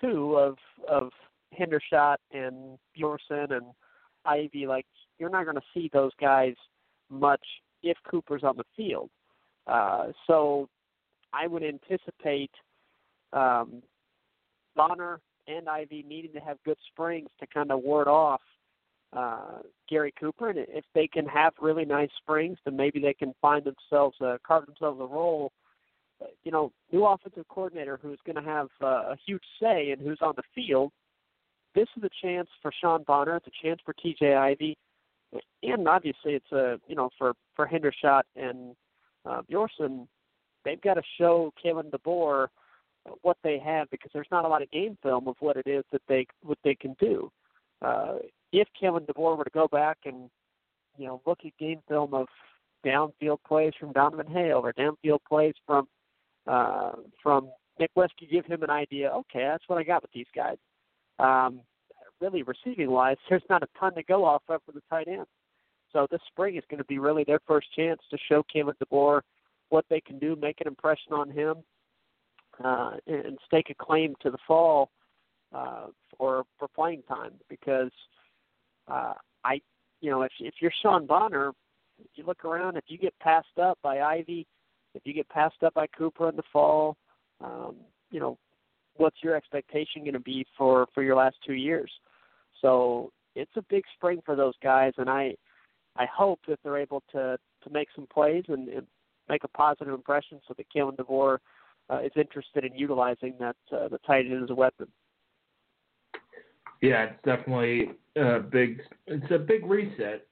two 0.01 0.35
of 0.35 0.57
of 0.89 1.11
Hendershot 1.57 2.17
and 2.31 2.77
Bjorson 2.97 3.51
and 3.51 3.65
Ivy. 4.25 4.67
Like 4.67 4.86
you're 5.19 5.29
not 5.29 5.45
going 5.45 5.55
to 5.55 5.62
see 5.73 5.89
those 5.91 6.12
guys 6.19 6.55
much 7.10 7.43
if 7.83 7.97
Cooper's 8.10 8.43
on 8.43 8.57
the 8.57 8.63
field. 8.75 9.10
Uh, 9.65 10.07
so 10.25 10.69
I 11.33 11.47
would 11.47 11.63
anticipate 11.63 12.51
um, 13.33 13.81
Bonner 14.75 15.19
and 15.47 15.67
Ivy 15.69 16.05
needing 16.07 16.33
to 16.33 16.39
have 16.39 16.57
good 16.63 16.77
springs 16.91 17.29
to 17.39 17.47
kind 17.47 17.71
of 17.71 17.81
ward 17.81 18.07
off 18.07 18.41
uh, 19.13 19.60
Gary 19.89 20.13
Cooper. 20.19 20.49
And 20.49 20.60
if 20.60 20.86
they 20.93 21.07
can 21.07 21.25
have 21.25 21.53
really 21.62 21.86
nice 21.86 22.10
springs, 22.21 22.57
then 22.65 22.75
maybe 22.75 22.99
they 22.99 23.13
can 23.13 23.33
find 23.41 23.63
themselves, 23.63 24.17
uh, 24.21 24.38
carve 24.45 24.65
themselves 24.65 24.99
a 25.01 25.05
role. 25.05 25.51
You 26.43 26.51
know, 26.51 26.71
new 26.91 27.05
offensive 27.05 27.45
coordinator 27.47 27.99
who's 28.01 28.19
going 28.25 28.43
to 28.43 28.49
have 28.49 28.67
uh, 28.81 29.12
a 29.12 29.17
huge 29.25 29.43
say 29.62 29.91
in 29.91 29.99
who's 29.99 30.19
on 30.21 30.33
the 30.36 30.43
field. 30.55 30.91
This 31.77 31.87
is 31.95 32.01
a 32.01 32.25
chance 32.25 32.49
for 32.59 32.71
Sean 32.81 33.03
Bonner. 33.03 33.35
It's 33.35 33.45
a 33.45 33.63
chance 33.63 33.79
for 33.85 33.93
T.J. 33.93 34.33
Ivy, 34.33 34.75
and 35.61 35.87
obviously 35.87 36.33
it's 36.33 36.51
a 36.51 36.79
you 36.87 36.95
know 36.95 37.11
for 37.19 37.33
for 37.55 37.67
Hendershot 37.67 38.23
and 38.35 38.75
uh, 39.29 39.43
Bjorson. 39.43 40.07
They've 40.65 40.81
got 40.81 40.95
to 40.95 41.03
show 41.19 41.53
Kalen 41.63 41.91
DeBoer 41.91 42.47
what 43.21 43.37
they 43.43 43.59
have 43.59 43.91
because 43.91 44.09
there's 44.11 44.27
not 44.31 44.43
a 44.43 44.47
lot 44.47 44.63
of 44.63 44.71
game 44.71 44.97
film 45.03 45.27
of 45.27 45.35
what 45.39 45.55
it 45.55 45.67
is 45.67 45.83
that 45.91 46.01
they 46.09 46.25
what 46.41 46.57
they 46.63 46.73
can 46.73 46.95
do. 46.99 47.31
Uh, 47.85 48.15
if 48.51 48.67
Kalen 48.81 49.05
DeBoer 49.05 49.37
were 49.37 49.43
to 49.43 49.51
go 49.51 49.67
back 49.67 49.99
and 50.05 50.31
you 50.97 51.05
know 51.05 51.21
look 51.27 51.41
at 51.45 51.55
game 51.59 51.81
film 51.87 52.11
of 52.15 52.25
downfield 52.83 53.37
plays 53.47 53.73
from 53.79 53.91
Donovan 53.91 54.31
Hale 54.31 54.61
or 54.65 54.73
downfield 54.73 55.19
plays 55.29 55.53
from 55.67 55.87
uh, 56.47 56.93
from 57.21 57.51
Nick 57.79 57.91
Westbrook, 57.93 58.31
give 58.31 58.47
him 58.47 58.63
an 58.63 58.71
idea. 58.71 59.11
Okay, 59.11 59.43
that's 59.43 59.65
what 59.67 59.77
I 59.77 59.83
got 59.83 60.01
with 60.01 60.11
these 60.11 60.25
guys. 60.35 60.57
Um, 61.19 61.62
really, 62.21 62.43
receiving 62.43 62.91
wise, 62.91 63.17
there's 63.30 63.43
not 63.49 63.63
a 63.63 63.67
ton 63.80 63.95
to 63.95 64.03
go 64.03 64.25
off 64.25 64.43
of 64.49 64.62
for 64.65 64.71
the 64.71 64.82
tight 64.89 65.08
end. 65.08 65.25
So 65.93 66.08
this 66.12 66.21
spring 66.27 66.58
is 66.58 66.63
going 66.69 66.80
to 66.80 66.86
be 66.86 66.99
really 66.99 67.23
their 67.23 67.39
first 67.47 67.67
chance 67.75 67.99
to 68.12 68.17
show 68.30 68.43
Kalen 68.53 68.73
DeBoer 68.84 69.21
what 69.69 69.86
they 69.89 70.01
can 70.01 70.19
do, 70.19 70.36
make 70.36 70.62
an 70.62 70.67
impression 70.67 71.13
on 71.13 71.30
him, 71.30 71.58
uh, 72.63 72.91
and 73.08 73.38
stake 73.45 73.69
a 73.69 73.75
claim 73.75 74.15
to 74.21 74.32
the 74.32 74.38
fall 74.47 74.89
uh, 75.53 75.88
for 76.17 76.43
for 76.58 76.67
playing 76.69 77.03
time 77.03 77.34
because 77.49 77.91
uh, 78.88 79.13
I, 79.43 79.62
you 80.01 80.10
know, 80.10 80.23
if 80.23 80.32
if 80.39 80.56
you're 80.60 80.71
Sean 80.82 81.06
Bonner, 81.06 81.49
if 81.99 82.10
you 82.15 82.25
look 82.25 82.45
around, 82.45 82.77
if 82.77 82.86
you 82.88 82.97
get 82.97 83.17
passed 83.19 83.58
up 83.62 83.77
by 83.82 84.01
Ivy, 84.01 84.45
if 84.93 85.03
you 85.06 85.13
get 85.13 85.30
passed 85.30 85.63
up 85.63 85.73
by 85.73 85.88
Cooper 85.88 86.30
in 86.30 86.36
the 86.36 86.43
fall, 86.51 86.97
um, 87.43 87.75
you 88.12 88.19
know, 88.19 88.38
what's 88.97 89.23
your 89.23 89.36
expectation 89.36 90.03
going 90.03 90.13
to 90.13 90.19
be 90.19 90.45
for 90.57 90.88
for 90.93 91.03
your 91.03 91.15
last 91.15 91.38
two 91.45 91.53
years? 91.53 91.91
So 92.62 93.12
it's 93.36 93.51
a 93.55 93.63
big 93.69 93.83
spring 93.95 94.21
for 94.25 94.36
those 94.36 94.55
guys, 94.63 94.93
and 94.97 95.10
I 95.10 95.36
I 95.95 96.05
hope 96.05 96.39
that 96.47 96.60
they're 96.63 96.77
able 96.77 97.03
to 97.12 97.38
to 97.63 97.69
make 97.69 97.88
some 97.95 98.07
plays 98.07 98.43
and, 98.47 98.67
and 98.69 98.88
make 99.29 99.43
a 99.43 99.49
positive 99.49 99.93
impression 99.93 100.39
so 100.47 100.53
that 100.57 100.67
Kalen 100.75 100.95
DeBoer– 100.95 101.38
uh, 101.89 101.99
is 101.99 102.12
interested 102.15 102.65
in 102.65 102.75
utilizing 102.75 103.33
that 103.39 103.55
uh, 103.71 103.88
the 103.88 103.97
tight 104.05 104.25
end 104.25 104.43
as 104.43 104.49
a 104.49 104.55
weapon. 104.55 104.88
Yeah, 106.81 107.05
it's 107.05 107.23
definitely 107.25 107.91
a 108.15 108.39
big. 108.39 108.81
It's 109.07 109.31
a 109.31 109.39
big 109.39 109.65
reset 109.65 110.27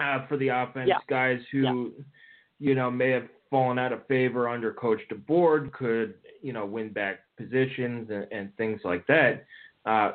uh, 0.00 0.26
for 0.26 0.36
the 0.36 0.48
offense. 0.48 0.88
Yeah. 0.88 0.98
Guys 1.08 1.40
who, 1.52 1.60
yeah. 1.60 2.04
you 2.58 2.74
know, 2.74 2.90
may 2.90 3.10
have 3.10 3.28
fallen 3.48 3.78
out 3.78 3.92
of 3.92 4.06
favor 4.06 4.48
under 4.48 4.72
Coach 4.72 5.00
DeBoer 5.12 5.70
could, 5.72 6.14
you 6.40 6.52
know, 6.52 6.66
win 6.66 6.92
back 6.92 7.20
positions 7.42 8.10
and, 8.10 8.26
and 8.30 8.56
things 8.56 8.80
like 8.84 9.06
that. 9.06 9.44
Uh, 9.84 10.12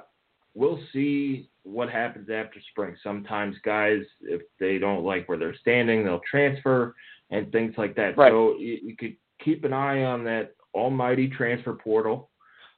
we'll 0.53 0.79
see 0.93 1.49
what 1.63 1.89
happens 1.89 2.29
after 2.29 2.59
spring. 2.71 2.95
Sometimes 3.03 3.55
guys, 3.63 4.01
if 4.21 4.41
they 4.59 4.77
don't 4.77 5.03
like 5.03 5.27
where 5.27 5.37
they're 5.37 5.55
standing, 5.61 6.03
they'll 6.03 6.21
transfer 6.29 6.95
and 7.29 7.51
things 7.51 7.73
like 7.77 7.95
that. 7.95 8.17
Right. 8.17 8.31
So 8.31 8.55
you, 8.57 8.79
you 8.83 8.95
could 8.95 9.15
keep 9.43 9.63
an 9.63 9.73
eye 9.73 10.03
on 10.03 10.23
that 10.23 10.55
almighty 10.73 11.27
transfer 11.27 11.73
portal 11.73 12.29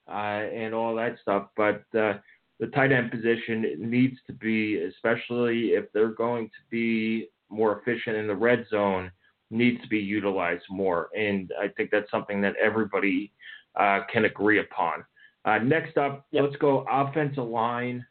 uh, 0.07 0.12
and 0.53 0.73
all 0.73 0.95
that 0.95 1.17
stuff. 1.21 1.49
But 1.55 1.83
uh, 1.97 2.13
the 2.59 2.67
tight 2.73 2.91
end 2.91 3.12
position 3.12 3.75
needs 3.77 4.17
to 4.27 4.33
be, 4.33 4.81
especially 4.83 5.69
if 5.69 5.85
they're 5.93 6.09
going 6.09 6.47
to 6.47 6.69
be 6.69 7.29
more 7.49 7.79
efficient 7.79 8.15
in 8.17 8.27
the 8.27 8.35
red 8.35 8.65
zone, 8.69 9.12
needs 9.51 9.81
to 9.81 9.88
be 9.88 9.99
utilized 9.99 10.65
more. 10.69 11.09
And 11.17 11.51
I 11.59 11.67
think 11.69 11.89
that's 11.91 12.12
something 12.12 12.41
that 12.41 12.55
everybody 12.62 13.31
uh, 13.75 14.01
can 14.12 14.25
agree 14.25 14.60
upon. 14.60 15.03
Uh, 15.45 15.58
next 15.60 15.97
up, 15.97 16.25
yep. 16.32 16.43
let's 16.45 16.55
go 16.58 16.86
offensive 16.89 17.47
line. 17.47 18.05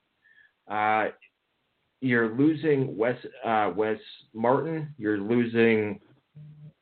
Uh, 0.71 1.07
you're 2.01 2.35
losing 2.37 2.97
Wes 2.97 3.17
uh, 3.45 3.73
Wes 3.75 3.99
Martin. 4.33 4.95
You're 4.99 5.19
losing 5.19 6.01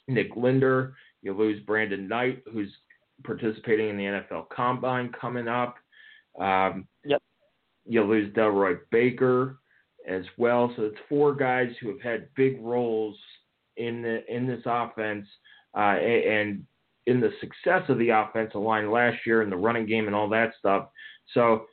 Nick 0.08 0.36
Linder. 0.36 0.94
You 1.22 1.32
lose 1.32 1.60
Brandon 1.64 2.06
Knight, 2.06 2.42
who's 2.52 2.72
participating 3.24 3.90
in 3.90 3.96
the 3.96 4.04
NFL 4.04 4.48
Combine 4.50 5.10
coming 5.18 5.48
up. 5.48 5.76
Um, 6.38 6.86
yep. 7.04 7.22
You 7.86 8.04
lose 8.04 8.32
Delroy 8.34 8.78
Baker 8.90 9.58
as 10.06 10.24
well, 10.36 10.72
so 10.76 10.84
it's 10.84 10.98
four 11.08 11.34
guys 11.34 11.70
who 11.80 11.88
have 11.88 12.00
had 12.00 12.28
big 12.36 12.60
roles 12.60 13.16
in 13.76 14.02
the 14.02 14.22
in 14.32 14.46
this 14.46 14.62
offense 14.66 15.26
uh, 15.76 15.96
and 15.98 16.64
in 17.06 17.20
the 17.20 17.30
success 17.40 17.82
of 17.88 17.98
the 17.98 18.10
offensive 18.10 18.60
line 18.60 18.90
last 18.90 19.18
year 19.26 19.42
and 19.42 19.50
the 19.50 19.56
running 19.56 19.86
game 19.86 20.06
and 20.06 20.14
all 20.14 20.28
that 20.28 20.52
stuff. 20.58 20.88
So, 21.34 21.66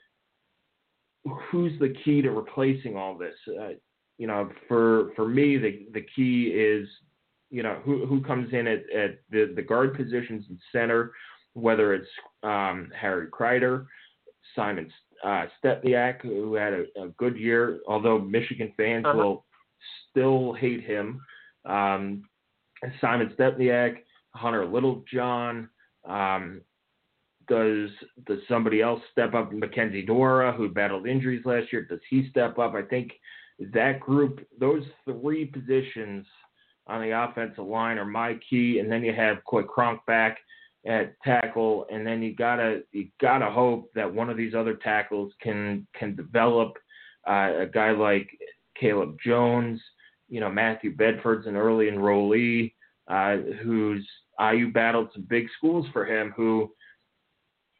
who's 1.50 1.78
the 1.80 1.94
key 2.04 2.22
to 2.22 2.32
replacing 2.32 2.98
all 2.98 3.18
this? 3.18 3.36
Uh, 3.48 3.70
you 4.18 4.28
know, 4.28 4.50
for 4.68 5.12
for 5.16 5.28
me, 5.28 5.58
the 5.58 5.88
the 5.94 6.06
key 6.16 6.48
is 6.48 6.88
you 7.50 7.64
know 7.64 7.80
who 7.84 8.06
who 8.06 8.22
comes 8.22 8.54
in 8.54 8.68
at, 8.68 8.90
at 8.90 9.20
the 9.32 9.54
the 9.56 9.62
guard 9.62 9.96
positions 9.96 10.46
and 10.50 10.60
center, 10.72 11.12
whether 11.54 11.94
it's 11.94 12.08
um, 12.44 12.92
Harry 13.00 13.28
Crider, 13.28 13.88
Simon 14.56 14.92
uh, 15.24 15.46
Stepniak, 15.64 16.22
who 16.22 16.56
had 16.56 16.74
a, 16.74 16.84
a, 17.02 17.08
good 17.18 17.38
year, 17.38 17.80
although 17.88 18.20
Michigan 18.20 18.74
fans 18.76 19.06
uh-huh. 19.06 19.18
will 19.18 19.46
still 20.10 20.54
hate 20.54 20.84
him. 20.84 21.22
Um, 21.66 22.24
Simon 23.00 23.34
Stepniak, 23.40 23.98
Hunter 24.34 24.66
Littlejohn. 24.66 25.70
Um, 26.08 26.62
does 27.48 27.90
does 28.26 28.40
somebody 28.48 28.82
else 28.82 29.02
step 29.12 29.34
up? 29.34 29.52
Mackenzie 29.52 30.06
Dora, 30.06 30.54
who 30.54 30.70
battled 30.70 31.08
injuries 31.08 31.46
last 31.46 31.72
year, 31.72 31.86
does 31.86 32.00
he 32.10 32.30
step 32.30 32.58
up? 32.58 32.74
I 32.74 32.84
think 32.84 33.12
that 33.60 34.00
group, 34.00 34.46
those 34.60 34.84
three 35.06 35.46
positions 35.46 36.26
on 36.88 37.02
the 37.02 37.12
offensive 37.12 37.66
line 37.66 37.98
are 37.98 38.06
my 38.06 38.38
key, 38.50 38.80
and 38.80 38.92
then 38.92 39.04
you 39.04 39.14
have 39.14 39.44
Coy 39.46 39.64
Cronk 39.64 40.06
back 40.06 40.38
at 40.86 41.16
tackle, 41.22 41.86
and 41.92 42.06
then 42.06 42.22
you 42.22 42.36
gotta 42.36 42.82
you 42.92 43.08
gotta 43.22 43.50
hope 43.50 43.92
that 43.94 44.14
one 44.14 44.30
of 44.30 44.38
these 44.38 44.54
other 44.54 44.76
tackles 44.76 45.32
can 45.42 45.88
can 45.98 46.16
develop. 46.16 46.78
Uh, 47.26 47.62
a 47.62 47.66
guy 47.66 47.92
like 47.92 48.30
Caleb 48.78 49.18
Jones, 49.24 49.80
you 50.28 50.40
know 50.40 50.50
Matthew 50.50 50.96
Bedford's 50.96 51.48
an 51.48 51.56
early 51.56 51.86
enrollee 51.86 52.74
uh, 53.08 53.38
who's 53.62 54.08
IU 54.40 54.72
battled 54.72 55.10
some 55.14 55.26
big 55.30 55.48
schools 55.58 55.86
for 55.94 56.06
him, 56.06 56.34
who 56.36 56.72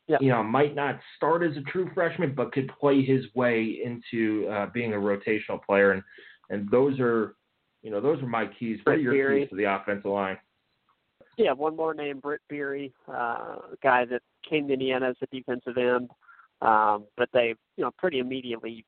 yeah. 0.08 0.18
you 0.22 0.30
know 0.30 0.44
might 0.44 0.76
not 0.76 1.00
start 1.18 1.44
as 1.44 1.56
a 1.58 1.62
true 1.62 1.90
freshman, 1.94 2.34
but 2.36 2.52
could 2.52 2.72
play 2.80 3.04
his 3.04 3.26
way 3.36 3.80
into 3.84 4.48
uh, 4.48 4.68
being 4.74 4.94
a 4.94 4.98
rotational 4.98 5.62
player, 5.66 5.92
and 5.92 6.04
and 6.50 6.70
those 6.70 7.00
are 7.00 7.36
you 7.82 7.92
know 7.92 8.02
those 8.02 8.22
are 8.22 8.28
my 8.28 8.48
keys. 8.60 8.80
What 8.84 8.96
are 8.96 9.00
your 9.00 9.14
Beery. 9.14 9.42
keys 9.42 9.50
to 9.50 9.56
the 9.56 9.74
offensive 9.74 10.12
line? 10.12 10.38
Yeah, 11.38 11.54
one 11.54 11.76
more 11.76 11.96
name, 11.96 12.20
Britt 12.20 12.42
Beery, 12.48 12.94
uh, 13.08 13.56
guy 13.82 14.06
that 14.06 14.22
came 14.48 14.68
to 14.68 14.74
Indiana 14.74 15.10
as 15.10 15.16
a 15.24 15.36
defensive 15.36 15.78
end, 15.78 16.12
um, 16.62 17.06
but 17.18 17.28
they, 17.34 17.56
you 17.76 17.84
know, 17.84 17.92
pretty 17.98 18.20
immediately 18.20 18.86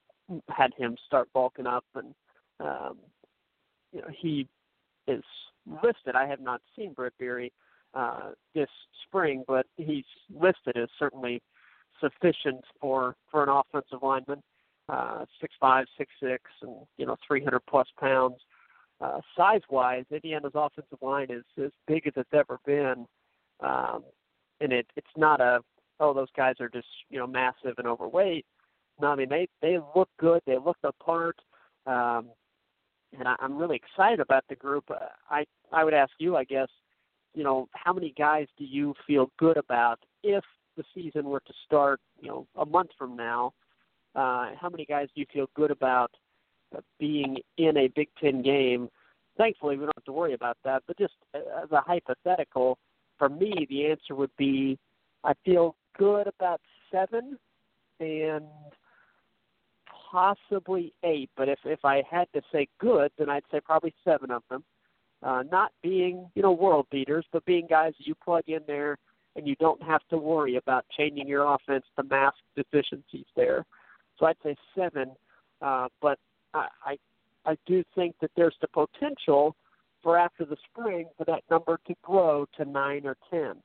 had 0.50 0.72
him 0.78 0.96
start 1.08 1.28
bulking 1.34 1.66
up, 1.66 1.86
and 1.96 2.14
um, 2.60 2.98
you 3.92 4.02
know, 4.02 4.08
he 4.16 4.48
is 5.08 5.24
listed. 5.66 6.16
I 6.16 6.28
have 6.28 6.42
not 6.42 6.62
seen 6.76 6.94
Britt 6.94 7.14
Beery 7.20 7.52
uh, 7.94 8.32
this 8.54 8.70
spring, 9.06 9.44
but 9.48 9.66
he's 9.78 10.06
listed 10.34 10.78
as 10.78 10.90
certainly 11.00 11.42
sufficient 12.00 12.64
for 12.80 13.16
for 13.32 13.44
an 13.44 13.50
offensive 13.50 14.00
lineman, 14.02 14.42
uh, 14.90 15.26
six 15.40 15.54
five, 15.60 15.86
six 15.98 16.12
six, 16.22 16.44
and 16.62 16.76
you 16.98 17.06
know, 17.06 17.16
three 17.28 17.44
hundred 17.44 17.62
plus 17.68 17.88
pounds 18.00 18.38
uh, 19.02 19.20
size 19.36 19.62
wise, 19.70 20.06
Indiana's 20.12 20.54
offensive 20.56 21.00
line 21.02 21.28
is 21.30 21.44
as 21.64 21.72
big 21.88 22.08
as 22.08 22.14
it's 22.16 22.30
ever 22.34 22.60
been. 22.66 23.06
Um, 23.60 24.04
and 24.62 24.72
it 24.72 24.88
it's 24.96 25.08
not 25.18 25.42
a 25.42 25.60
oh 26.00 26.14
those 26.14 26.32
guys 26.36 26.56
are 26.60 26.70
just 26.70 26.88
you 27.10 27.20
know 27.20 27.28
massive 27.28 27.78
and 27.78 27.88
overweight. 27.88 28.46
No, 29.02 29.08
I 29.08 29.16
mean 29.16 29.30
they 29.30 29.48
they 29.62 29.78
look 29.96 30.10
good. 30.20 30.42
They 30.46 30.58
look 30.58 30.78
the 30.82 30.92
part. 31.04 31.38
Um, 31.86 32.30
and 33.18 33.28
I, 33.28 33.36
I'm 33.40 33.58
really 33.58 33.76
excited 33.78 34.20
about 34.20 34.44
the 34.50 34.56
group. 34.56 34.86
Uh, 34.90 35.08
I 35.30 35.46
I 35.72 35.84
would 35.84 35.94
ask 35.94 36.12
you, 36.20 36.36
I 36.36 36.44
guess, 36.44 36.70
you 37.34 37.44
know, 37.44 37.68
how 37.74 37.94
many 37.94 38.14
guys 38.18 38.48
do 38.58 38.66
you 38.66 38.94
feel 39.06 39.32
good 39.38 39.58
about 39.58 40.00
if 40.24 40.44
the 40.78 40.84
season 40.94 41.26
were 41.26 41.42
to 41.42 41.54
start, 41.66 42.00
you 42.20 42.30
know, 42.30 42.48
a 42.56 42.66
month 42.66 42.92
from 42.98 43.16
now? 43.16 43.54
Uh, 44.16 44.52
how 44.60 44.70
many 44.70 44.86
guys 44.86 45.08
do 45.14 45.22
you 45.22 45.28
feel 45.34 45.50
good 45.56 45.72
about 45.72 46.12
being 47.00 47.38
in 47.58 47.78
a 47.78 47.88
Big 47.88 48.10
Ten 48.20 48.42
game. 48.42 48.90
Thankfully, 49.38 49.76
we 49.78 49.86
don't 49.86 49.98
have 49.98 50.06
to 50.06 50.14
worry 50.14 50.34
about 50.34 50.58
that. 50.64 50.84
But 50.88 50.98
just 50.98 51.14
as 51.36 51.72
a 51.72 51.82
hypothetical, 51.82 52.78
for 53.18 53.30
me, 53.30 53.66
the 53.70 53.88
answer 53.88 54.16
would 54.16 54.36
be 54.38 54.78
I 55.24 55.34
feel 55.44 55.76
good 55.98 56.28
about 56.28 56.62
seven 56.92 57.38
and 58.00 58.46
possibly 60.12 60.94
eight. 61.04 61.30
But 61.36 61.50
if 61.50 61.60
if 61.66 61.84
I 61.84 62.04
had 62.10 62.28
to 62.34 62.42
say 62.52 62.68
good, 62.80 63.12
then 63.18 63.30
I'd 63.30 63.44
say 63.52 63.60
probably 63.60 63.94
seven 64.04 64.32
of 64.32 64.44
them. 64.50 64.64
Uh, 65.26 65.44
not 65.52 65.72
being 65.82 66.30
you 66.36 66.44
know 66.44 66.52
world 66.52 66.86
beaters, 66.92 67.26
but 67.34 67.44
being 67.46 67.66
guys 67.68 67.94
that 67.98 68.06
you 68.06 68.14
plug 68.24 68.44
in 68.48 68.60
there 68.68 68.98
and 69.36 69.48
you 69.48 69.56
don't 69.56 69.82
have 69.82 70.02
to 70.10 70.18
worry 70.18 70.56
about 70.56 70.86
changing 70.96 71.28
your 71.28 71.52
offense 71.52 71.84
to 71.98 72.04
mask 72.04 72.38
deficiencies 72.56 73.26
there. 73.36 73.66
So 74.20 74.28
I'd 74.28 74.38
say 74.44 74.56
seven. 74.76 75.12
Uh, 75.62 75.88
but 76.02 76.20
I, 76.54 76.98
I 77.46 77.58
do 77.66 77.84
think 77.96 78.16
that 78.22 78.32
there's 78.36 78.56
the 78.62 78.68
potential 78.68 79.56
for 80.04 80.18
after 80.18 80.46
the 80.46 80.58
spring 80.70 81.08
for 81.18 81.26
that 81.26 81.42
number 81.50 81.80
to 81.88 81.96
grow 82.04 82.46
to 82.58 82.66
nine 82.66 83.06
or 83.06 83.18
ten, 83.30 83.56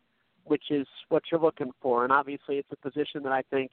which 0.45 0.71
is 0.71 0.87
what 1.11 1.25
you're 1.31 1.41
looking 1.41 1.73
for. 1.83 2.05
And 2.05 2.13
obviously, 2.13 2.57
it's 2.57 2.73
a 2.73 2.77
position 2.77 3.23
that 3.25 3.33
I 3.33 3.43
think 3.51 3.73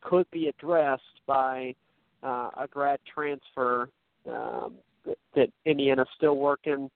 could 0.00 0.30
be 0.30 0.48
addressed 0.48 1.02
by 1.26 1.74
uh, 2.22 2.50
a 2.56 2.68
grad 2.70 3.00
transfer 3.12 3.88
um, 4.30 4.74
that, 5.04 5.18
that 5.34 5.48
Indiana's 5.64 6.08
still 6.16 6.36
working 6.36 6.90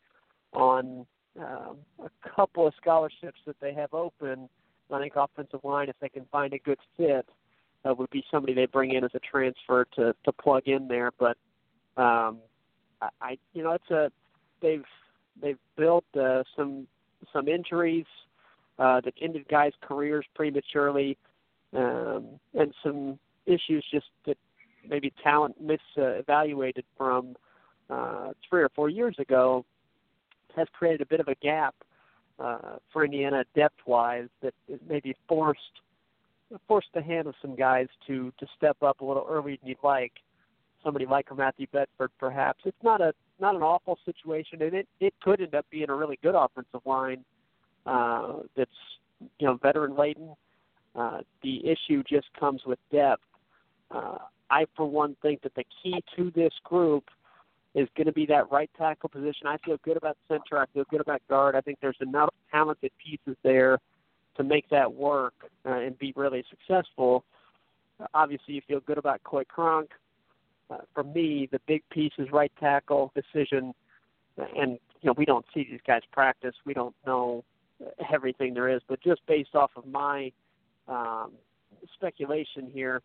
on 0.52 1.06
um, 1.38 1.76
a 2.02 2.28
couple 2.28 2.66
of 2.66 2.74
scholarships 2.80 3.38
that 3.46 3.56
they 3.60 3.72
have 3.74 3.94
open. 3.94 4.48
I 4.92 5.00
think 5.00 5.14
offensive 5.16 5.60
line, 5.64 5.88
if 5.88 5.96
they 6.00 6.08
can 6.08 6.24
find 6.32 6.52
a 6.54 6.58
good 6.58 6.78
fit, 6.96 7.26
uh, 7.84 7.94
would 7.94 8.10
be 8.10 8.24
somebody 8.30 8.54
they 8.54 8.66
bring 8.66 8.92
in 8.92 9.04
as 9.04 9.10
a 9.14 9.20
transfer 9.20 9.86
to 9.96 10.14
to 10.24 10.32
plug 10.32 10.64
in 10.66 10.88
there. 10.88 11.12
But 11.18 11.36
um, 11.96 12.38
I, 13.00 13.08
I 13.20 13.38
you 13.52 13.62
know 13.62 13.72
it's 13.72 13.90
a 13.90 14.10
they've 14.60 14.84
they've 15.40 15.58
built 15.76 16.04
uh, 16.18 16.42
some 16.56 16.86
some 17.32 17.48
injuries 17.48 18.06
uh, 18.78 19.00
that 19.02 19.14
ended 19.20 19.46
guys' 19.48 19.72
careers 19.82 20.24
prematurely, 20.34 21.18
um, 21.76 22.26
and 22.54 22.72
some 22.82 23.18
issues 23.46 23.84
just 23.90 24.06
that 24.26 24.38
maybe 24.88 25.12
talent 25.22 25.56
misevaluated 25.62 26.84
from 26.96 27.36
uh, 27.90 28.32
three 28.48 28.62
or 28.62 28.70
four 28.70 28.88
years 28.88 29.16
ago 29.18 29.64
has 30.56 30.66
created 30.72 31.00
a 31.00 31.06
bit 31.06 31.20
of 31.20 31.28
a 31.28 31.34
gap 31.36 31.74
uh, 32.38 32.76
for 32.92 33.04
Indiana 33.04 33.44
depth-wise 33.54 34.28
that 34.42 34.54
maybe 34.88 35.14
forced 35.28 35.60
forced 36.66 36.88
the 36.94 37.02
hand 37.02 37.26
of 37.26 37.34
some 37.42 37.54
guys 37.54 37.88
to 38.06 38.32
to 38.38 38.46
step 38.56 38.76
up 38.82 39.00
a 39.00 39.04
little 39.04 39.26
earlier 39.28 39.56
than 39.60 39.68
you'd 39.68 39.78
like 39.82 40.12
somebody 40.82 41.06
like 41.06 41.34
Matthew 41.36 41.66
Bedford, 41.72 42.10
perhaps. 42.18 42.60
It's 42.64 42.82
not 42.82 43.00
a 43.00 43.12
not 43.40 43.54
an 43.54 43.62
awful 43.62 43.98
situation, 44.04 44.62
and 44.62 44.74
it 44.74 44.88
it 45.00 45.14
could 45.22 45.40
end 45.40 45.54
up 45.54 45.66
being 45.70 45.90
a 45.90 45.94
really 45.94 46.18
good 46.22 46.34
offensive 46.34 46.80
line 46.84 47.24
uh, 47.86 48.38
that's 48.56 48.70
you 49.38 49.46
know 49.46 49.56
veteran 49.56 49.96
laden. 49.96 50.34
Uh, 50.94 51.20
the 51.42 51.60
issue 51.64 52.02
just 52.08 52.26
comes 52.38 52.62
with 52.66 52.78
depth. 52.90 53.22
Uh, 53.90 54.18
I, 54.50 54.64
for 54.76 54.86
one, 54.86 55.16
think 55.22 55.42
that 55.42 55.54
the 55.54 55.64
key 55.82 56.02
to 56.16 56.32
this 56.34 56.52
group 56.64 57.04
is 57.74 57.88
going 57.96 58.06
to 58.06 58.12
be 58.12 58.26
that 58.26 58.50
right 58.50 58.70
tackle 58.76 59.08
position. 59.08 59.46
I 59.46 59.56
feel 59.58 59.76
good 59.84 59.96
about 59.96 60.16
center. 60.26 60.58
I 60.58 60.66
feel 60.72 60.84
good 60.90 61.00
about 61.00 61.20
guard. 61.28 61.54
I 61.54 61.60
think 61.60 61.78
there's 61.80 61.98
enough 62.00 62.30
talented 62.50 62.92
pieces 63.04 63.36
there 63.42 63.78
to 64.36 64.44
make 64.44 64.68
that 64.70 64.92
work 64.92 65.34
uh, 65.66 65.72
and 65.72 65.98
be 65.98 66.12
really 66.16 66.44
successful. 66.48 67.24
Obviously, 68.14 68.54
you 68.54 68.62
feel 68.66 68.80
good 68.80 68.98
about 68.98 69.22
Coy 69.24 69.44
Cronk 69.44 69.90
uh, 70.70 70.78
for 70.94 71.04
me, 71.04 71.48
the 71.50 71.60
big 71.66 71.82
piece 71.90 72.12
is 72.18 72.28
right 72.30 72.52
tackle 72.60 73.12
decision, 73.14 73.72
and 74.36 74.78
you 75.00 75.06
know 75.06 75.14
we 75.16 75.24
don't 75.24 75.44
see 75.54 75.66
these 75.70 75.80
guys 75.86 76.02
practice. 76.12 76.54
We 76.66 76.74
don't 76.74 76.94
know 77.06 77.44
everything 78.12 78.54
there 78.54 78.68
is, 78.68 78.82
but 78.88 79.02
just 79.02 79.20
based 79.26 79.54
off 79.54 79.70
of 79.76 79.86
my 79.86 80.32
um, 80.88 81.32
speculation 81.94 82.70
here, 82.72 83.02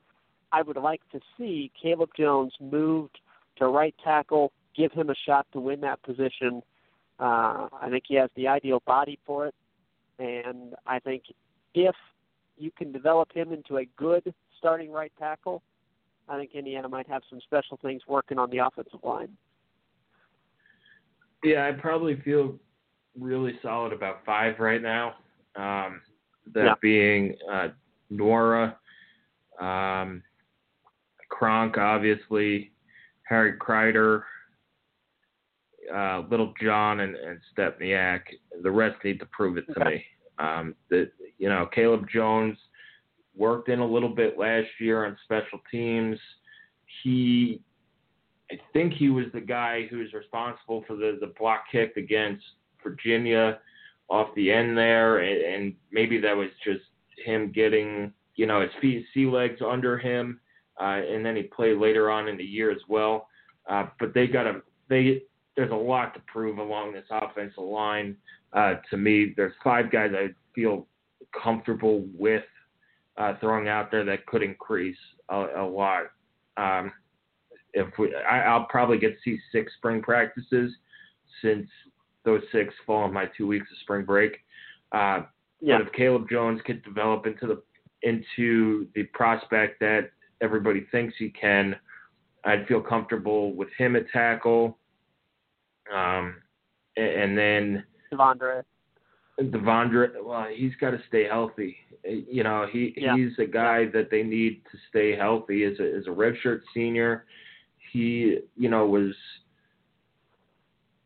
I 0.51 0.61
would 0.61 0.77
like 0.77 1.01
to 1.11 1.19
see 1.37 1.71
Caleb 1.81 2.09
Jones 2.17 2.53
moved 2.59 3.19
to 3.57 3.67
right 3.67 3.95
tackle, 4.03 4.51
give 4.75 4.91
him 4.91 5.09
a 5.09 5.15
shot 5.27 5.45
to 5.53 5.59
win 5.59 5.81
that 5.81 6.01
position. 6.03 6.61
Uh, 7.19 7.67
I 7.79 7.87
think 7.89 8.05
he 8.07 8.15
has 8.15 8.29
the 8.35 8.47
ideal 8.47 8.81
body 8.85 9.19
for 9.25 9.47
it, 9.47 9.55
and 10.19 10.75
I 10.85 10.99
think 10.99 11.23
if 11.73 11.95
you 12.57 12.71
can 12.71 12.91
develop 12.91 13.31
him 13.33 13.51
into 13.51 13.77
a 13.77 13.85
good 13.97 14.33
starting 14.57 14.91
right 14.91 15.11
tackle, 15.19 15.61
I 16.27 16.37
think 16.37 16.51
Indiana 16.53 16.89
might 16.89 17.07
have 17.07 17.21
some 17.29 17.39
special 17.41 17.77
things 17.81 18.01
working 18.07 18.39
on 18.39 18.49
the 18.49 18.59
offensive 18.59 19.03
line. 19.03 19.37
Yeah, 21.43 21.67
I 21.67 21.73
probably 21.73 22.19
feel 22.21 22.55
really 23.19 23.59
solid 23.61 23.93
about 23.93 24.25
five 24.25 24.59
right 24.59 24.81
now. 24.81 25.15
Um, 25.55 26.01
that 26.53 26.65
Yeah. 26.65 26.75
being 26.81 27.35
uh, 27.49 27.69
Nora, 28.09 28.77
um, 29.59 30.23
Cronk, 31.29 31.77
obviously, 31.77 32.72
Harry 33.23 33.53
Crider, 33.53 34.25
uh, 35.93 36.23
Little 36.29 36.53
John, 36.61 37.01
and, 37.01 37.15
and 37.15 37.39
Stepaniak. 37.55 38.21
The 38.61 38.71
rest 38.71 39.03
need 39.03 39.19
to 39.19 39.25
prove 39.27 39.57
it 39.57 39.65
to 39.67 39.79
Okay. 39.81 39.89
me. 39.89 40.05
Um, 40.39 40.75
that 40.89 41.11
you 41.37 41.47
know, 41.47 41.67
Caleb 41.67 42.07
Jones 42.09 42.57
worked 43.35 43.69
in 43.69 43.79
a 43.79 43.85
little 43.85 44.09
bit 44.09 44.37
last 44.37 44.67
year 44.79 45.05
on 45.05 45.17
special 45.23 45.59
teams. 45.71 46.19
He, 47.03 47.61
I 48.51 48.59
think 48.73 48.93
he 48.93 49.09
was 49.09 49.25
the 49.33 49.41
guy 49.41 49.87
who 49.87 49.99
was 49.99 50.13
responsible 50.13 50.83
for 50.87 50.95
the 50.95 51.17
the 51.19 51.33
block 51.39 51.65
kick 51.71 51.97
against 51.97 52.43
Virginia 52.83 53.59
off 54.09 54.33
the 54.35 54.51
end 54.51 54.77
there, 54.77 55.19
and, 55.19 55.41
and 55.41 55.73
maybe 55.91 56.19
that 56.19 56.35
was 56.35 56.49
just 56.63 56.81
him 57.25 57.51
getting 57.51 58.11
you 58.35 58.45
know 58.45 58.61
his 58.61 58.71
feet, 58.81 59.05
sea 59.13 59.25
legs 59.25 59.61
under 59.65 59.97
him, 59.97 60.39
uh, 60.79 61.01
and 61.13 61.25
then 61.25 61.35
he 61.35 61.43
played 61.43 61.77
later 61.77 62.09
on 62.09 62.27
in 62.27 62.37
the 62.37 62.43
year 62.43 62.71
as 62.71 62.81
well. 62.87 63.27
Uh, 63.69 63.87
but 63.99 64.13
they 64.13 64.27
got 64.27 64.45
a 64.47 64.61
they 64.89 65.23
there's 65.55 65.71
a 65.71 65.75
lot 65.75 66.13
to 66.13 66.21
prove 66.27 66.57
along 66.57 66.93
this 66.93 67.05
offensive 67.09 67.63
line. 67.63 68.15
Uh, 68.53 68.75
to 68.89 68.97
me, 68.97 69.33
there's 69.37 69.53
five 69.63 69.91
guys 69.91 70.11
I 70.15 70.29
feel 70.53 70.87
comfortable 71.41 72.05
with 72.17 72.43
uh, 73.17 73.33
throwing 73.39 73.67
out 73.67 73.91
there 73.91 74.03
that 74.05 74.25
could 74.25 74.43
increase 74.43 74.97
a, 75.29 75.45
a 75.57 75.65
lot. 75.65 76.03
Um, 76.57 76.91
if 77.73 77.87
we, 77.97 78.13
I, 78.15 78.41
I'll 78.41 78.65
probably 78.65 78.97
get 78.97 79.11
to 79.11 79.17
see 79.23 79.39
six 79.51 79.71
spring 79.77 80.01
practices 80.01 80.71
since 81.41 81.67
those 82.25 82.41
six 82.51 82.73
fall 82.85 83.05
in 83.05 83.13
my 83.13 83.25
two 83.37 83.47
weeks 83.47 83.67
of 83.71 83.77
spring 83.79 84.05
break. 84.05 84.37
Uh, 84.91 85.21
Yeah. 85.61 85.77
But 85.77 85.87
if 85.87 85.93
Caleb 85.93 86.29
Jones 86.29 86.61
could 86.65 86.83
develop 86.83 87.25
into 87.25 87.47
the 87.47 87.61
into 88.01 88.87
the 88.95 89.03
prospect 89.13 89.79
that 89.79 90.11
everybody 90.43 90.85
thinks 90.91 91.15
he 91.17 91.29
can, 91.29 91.75
I'd 92.43 92.67
feel 92.67 92.81
comfortable 92.81 93.53
with 93.55 93.69
him 93.77 93.95
at 93.95 94.09
tackle. 94.09 94.77
Um, 95.91 96.35
a- 96.97 97.23
and 97.23 97.37
then 97.37 97.83
Devondre. 98.11 98.63
Devondre, 99.39 100.09
well, 100.23 100.47
he's 100.53 100.75
got 100.79 100.91
to 100.91 101.01
stay 101.07 101.23
healthy. 101.27 101.77
You 102.05 102.43
know, 102.43 102.67
he 102.71 102.93
Yeah. 102.97 103.15
he's 103.15 103.39
a 103.39 103.45
guy 103.45 103.85
that 103.85 104.11
they 104.11 104.21
need 104.21 104.63
to 104.71 104.77
stay 104.89 105.15
healthy. 105.15 105.63
As 105.63 105.79
a 105.79 105.95
as 105.95 106.05
a 106.07 106.11
redshirt 106.11 106.61
senior, 106.73 107.25
he 107.91 108.39
you 108.55 108.69
know 108.69 108.85
was 108.85 109.15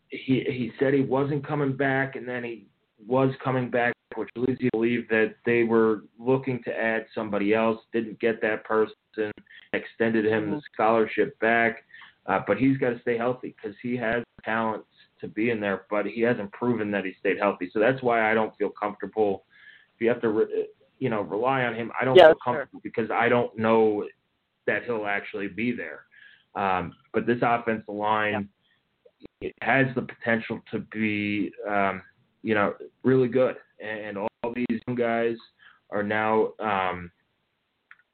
he 0.10 0.44
he 0.44 0.74
said 0.80 0.94
he 0.94 1.02
wasn't 1.02 1.46
coming 1.46 1.74
back, 1.78 2.16
and 2.16 2.28
then 2.28 2.44
he 2.44 2.68
was 3.06 3.34
coming 3.44 3.70
back, 3.70 3.94
which 4.18 4.30
leads 4.36 4.60
you 4.62 4.70
to 4.70 4.78
believe 4.78 5.08
that 5.10 5.36
they 5.46 5.64
were 5.64 6.04
looking 6.20 6.62
to 6.64 6.72
add 6.72 7.06
somebody 7.14 7.54
else. 7.54 7.80
Didn't 7.94 8.20
get 8.20 8.42
that 8.42 8.64
person, 8.64 8.96
extended 9.74 10.26
him 10.26 10.52
the 10.52 10.62
scholarship 10.74 11.40
back, 11.40 11.84
uh, 12.26 12.42
but 12.46 12.58
he's 12.58 12.78
got 12.78 12.90
to 12.90 13.02
stay 13.02 13.18
healthy 13.18 13.56
because 13.56 13.78
he 13.82 13.96
has 13.98 14.24
talent 14.44 14.84
to 15.22 15.28
be 15.28 15.50
in 15.50 15.60
there, 15.60 15.86
but 15.90 16.06
he 16.06 16.22
hasn't 16.22 16.52
proven 16.52 16.92
that 16.92 17.06
he 17.06 17.14
stayed 17.20 17.38
healthy. 17.40 17.70
So 17.74 17.80
that's 17.80 18.02
why 18.04 18.30
I 18.30 18.34
don't 18.34 18.56
feel 18.58 18.70
comfortable. 18.70 19.46
If 19.96 20.02
you 20.02 20.10
have 20.10 20.22
to, 20.22 20.30
re- 20.30 20.68
you 21.00 21.10
know, 21.10 21.22
rely 21.22 21.64
on 21.64 21.76
him, 21.76 21.92
I 22.00 22.06
don't 22.06 22.16
Yeah, 22.16 22.30
feel 22.30 22.38
sure. 22.44 22.54
comfortable 22.54 22.82
because 22.84 23.10
I 23.12 23.30
don't 23.30 23.58
know 23.58 24.06
that 24.68 24.84
he'll 24.84 25.06
actually 25.08 25.48
be 25.48 25.72
there. 25.72 26.04
Um, 26.56 26.94
but 27.14 27.26
this 27.26 27.40
offensive 27.42 27.94
line 27.94 28.50
it 29.42 29.54
has 29.62 29.88
the 29.96 30.02
potential 30.02 30.60
to 30.72 30.80
be, 30.92 31.52
um, 31.68 32.02
you 32.44 32.56
know, 32.56 32.74
really 33.04 33.28
good. 33.28 33.56
And 33.84 34.18
all 34.18 34.28
these 34.56 34.80
young 34.88 34.96
guys 34.96 35.36
are 35.90 36.04
now 36.04 36.54
um, 36.60 37.12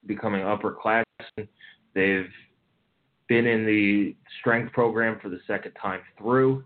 becoming 0.06 0.42
upperclassmen. 0.42 1.48
They've 1.94 2.30
been 3.28 3.46
in 3.46 3.66
the 3.66 4.16
strength 4.40 4.74
program 4.74 5.20
for 5.22 5.30
the 5.30 5.40
second 5.48 5.74
time 5.82 6.02
through, 6.18 6.64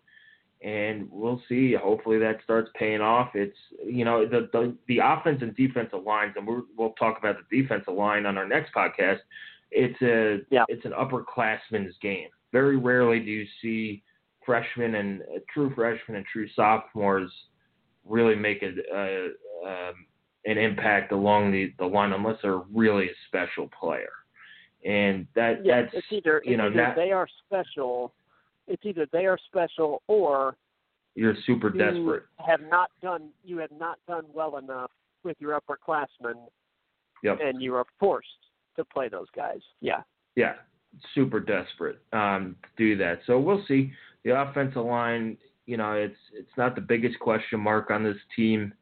and 0.63 1.07
we'll 1.11 1.41
see. 1.47 1.73
Hopefully, 1.73 2.17
that 2.19 2.37
starts 2.43 2.69
paying 2.75 3.01
off. 3.01 3.29
It's 3.35 3.57
you 3.85 4.05
know 4.05 4.25
the 4.25 4.49
the, 4.51 4.75
the 4.87 4.99
offense 5.03 5.39
and 5.41 5.55
defensive 5.55 6.03
lines, 6.03 6.33
and 6.35 6.47
we're, 6.47 6.61
we'll 6.77 6.93
talk 6.93 7.17
about 7.19 7.35
the 7.37 7.61
defensive 7.61 7.93
line 7.93 8.25
on 8.25 8.37
our 8.37 8.47
next 8.47 8.73
podcast. 8.73 9.19
It's 9.71 10.01
a 10.01 10.39
Yeah. 10.49 10.63
it's 10.69 10.85
an 10.85 10.93
upperclassman's 10.93 11.95
game. 12.01 12.29
Very 12.51 12.77
rarely 12.77 13.19
do 13.19 13.29
you 13.29 13.45
see 13.61 14.03
freshmen 14.45 14.95
and 14.95 15.21
uh, 15.23 15.39
true 15.53 15.71
freshmen 15.75 16.15
and 16.17 16.25
true 16.25 16.47
sophomores 16.55 17.29
really 18.07 18.35
make 18.35 18.63
a, 18.63 18.71
a 18.95 19.25
um, 19.67 20.05
an 20.45 20.57
impact 20.57 21.11
along 21.11 21.51
the, 21.51 21.73
the 21.77 21.85
line 21.85 22.13
unless 22.13 22.37
they're 22.41 22.61
really 22.73 23.07
a 23.07 23.13
special 23.27 23.69
player. 23.79 24.09
And 24.85 25.27
that 25.35 25.65
Yeah, 25.65 25.81
that's 25.81 25.93
it's 25.95 26.07
either, 26.11 26.41
you 26.45 26.51
it's 26.53 26.57
know 26.59 26.67
either 26.67 26.75
not, 26.75 26.95
they 26.95 27.11
are 27.11 27.27
special. 27.45 28.13
It's 28.67 28.85
either 28.85 29.07
they 29.11 29.25
are 29.25 29.37
special 29.47 30.01
or 30.07 30.55
you're 31.15 31.35
super 31.45 31.69
you 31.75 31.79
desperate. 31.79 32.23
have 32.45 32.61
not 32.69 32.91
done 33.01 33.29
you 33.43 33.57
have 33.57 33.71
not 33.71 33.97
done 34.07 34.25
well 34.33 34.57
enough 34.57 34.91
with 35.23 35.35
your 35.39 35.59
upperclassmen, 35.59 36.35
Yep. 37.23 37.39
and 37.41 37.61
you 37.61 37.73
are 37.75 37.85
forced 37.99 38.27
to 38.75 38.85
play 38.85 39.09
those 39.09 39.27
guys. 39.35 39.59
Yeah. 39.81 40.01
Yeah, 40.35 40.53
super 41.15 41.39
desperate 41.39 41.99
um, 42.13 42.55
to 42.63 42.69
do 42.77 42.97
that. 42.97 43.19
So 43.25 43.39
we'll 43.39 43.65
see. 43.67 43.91
The 44.23 44.39
offensive 44.39 44.85
line, 44.85 45.37
you 45.67 45.77
know, 45.77 45.93
it's 45.93 46.17
it's 46.33 46.57
not 46.57 46.73
the 46.73 46.81
biggest 46.81 47.19
question 47.19 47.59
mark 47.59 47.91
on 47.91 48.03
this 48.03 48.17
team 48.35 48.73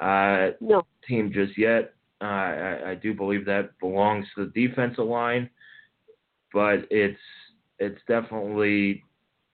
uh, 0.00 0.48
No. 0.60 0.82
team 1.06 1.30
just 1.32 1.56
yet. 1.56 1.94
Uh, 2.20 2.24
I, 2.24 2.90
I 2.90 2.94
do 2.94 3.14
believe 3.14 3.44
that 3.46 3.78
belongs 3.78 4.26
to 4.34 4.46
the 4.46 4.66
defensive 4.68 5.06
line, 5.06 5.48
but 6.52 6.86
it's 6.90 7.20
it's 7.78 8.00
definitely 8.08 9.04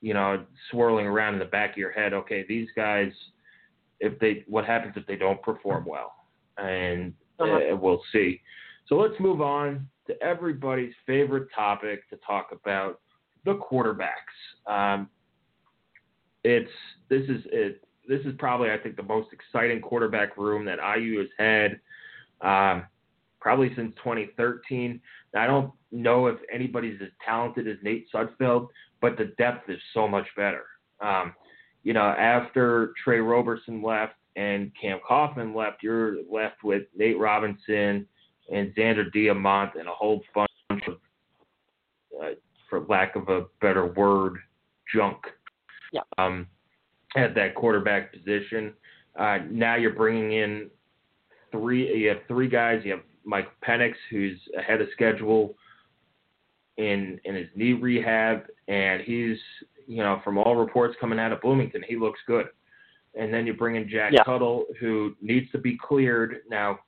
you 0.00 0.14
know 0.14 0.44
swirling 0.70 1.06
around 1.06 1.34
in 1.34 1.38
the 1.40 1.46
back 1.46 1.72
of 1.72 1.76
your 1.76 1.92
head. 1.92 2.12
Okay, 2.14 2.44
these 2.48 2.68
guys, 2.76 3.10
if 4.00 4.18
they 4.20 4.44
what 4.46 4.64
happens 4.64 4.94
if 4.96 5.06
they 5.06 5.16
don't 5.16 5.42
perform 5.42 5.84
well, 5.84 6.12
and 6.56 7.12
Uh-huh. 7.40 7.72
uh, 7.72 7.76
we'll 7.76 8.02
see. 8.12 8.40
So 8.86 8.96
let's 8.96 9.18
move 9.20 9.40
on 9.40 9.86
to 10.06 10.22
everybody's 10.22 10.94
favorite 11.06 11.48
topic 11.54 12.08
to 12.10 12.16
talk 12.26 12.52
about 12.52 13.00
the 13.44 13.54
quarterbacks. 13.54 14.36
Um, 14.66 15.08
it's 16.48 16.70
this 17.08 17.22
is 17.28 17.44
it. 17.52 17.82
This 18.08 18.20
is 18.24 18.34
probably 18.38 18.70
I 18.70 18.78
think 18.78 18.96
the 18.96 19.02
most 19.02 19.28
exciting 19.32 19.80
quarterback 19.80 20.36
room 20.36 20.64
that 20.64 20.78
IU 20.96 21.18
has 21.18 21.28
had 21.38 21.80
um, 22.40 22.84
probably 23.40 23.74
since 23.76 23.94
2013. 23.96 25.00
I 25.36 25.46
don't 25.46 25.72
know 25.92 26.26
if 26.26 26.36
anybody's 26.52 27.00
as 27.02 27.08
talented 27.24 27.68
as 27.68 27.76
Nate 27.82 28.06
Sudfeld, 28.12 28.68
but 29.00 29.16
the 29.16 29.32
depth 29.38 29.68
is 29.68 29.78
so 29.92 30.08
much 30.08 30.26
better. 30.36 30.64
Um, 31.00 31.34
you 31.82 31.92
know, 31.92 32.00
after 32.00 32.92
Tre 33.02 33.18
Roberson 33.18 33.82
left 33.82 34.14
and 34.36 34.72
Cam 34.80 35.00
Coffman 35.08 35.54
left, 35.54 35.82
you're 35.82 36.16
left 36.30 36.64
with 36.64 36.84
Nate 36.96 37.18
Robinson 37.18 38.06
and 38.52 38.74
Zander 38.74 39.12
Diamont 39.14 39.78
and 39.78 39.88
a 39.88 39.92
whole 39.92 40.22
bunch 40.34 40.50
of, 40.86 40.94
uh, 42.20 42.30
for 42.68 42.80
lack 42.88 43.16
of 43.16 43.28
a 43.28 43.44
better 43.60 43.86
word, 43.86 44.38
junk. 44.94 45.18
Yeah. 45.92 46.02
Um, 46.18 46.46
at 47.16 47.34
that 47.34 47.54
quarterback 47.54 48.12
position. 48.12 48.74
Uh, 49.18 49.38
now 49.50 49.76
you're 49.76 49.94
bringing 49.94 50.32
in 50.32 50.70
three. 51.50 51.96
You 51.96 52.08
have 52.08 52.18
three 52.28 52.48
guys. 52.48 52.82
You 52.84 52.92
have 52.92 53.00
Mike 53.24 53.48
Penix, 53.66 53.94
who's 54.10 54.38
ahead 54.56 54.80
of 54.80 54.88
schedule 54.92 55.54
in 56.76 57.20
in 57.24 57.34
his 57.34 57.48
knee 57.54 57.72
rehab, 57.72 58.44
and 58.68 59.02
he's 59.02 59.38
you 59.86 60.02
know 60.02 60.20
from 60.24 60.38
all 60.38 60.56
reports 60.56 60.96
coming 61.00 61.18
out 61.18 61.32
of 61.32 61.40
Bloomington, 61.40 61.82
he 61.86 61.96
looks 61.96 62.20
good. 62.26 62.46
And 63.14 63.32
then 63.32 63.46
you 63.46 63.54
bring 63.54 63.76
in 63.76 63.88
Jack 63.88 64.12
Yeah. 64.12 64.22
Tuttle, 64.22 64.66
who 64.78 65.16
needs 65.20 65.50
to 65.52 65.58
be 65.58 65.76
cleared. 65.76 66.42
Now, 66.48 66.80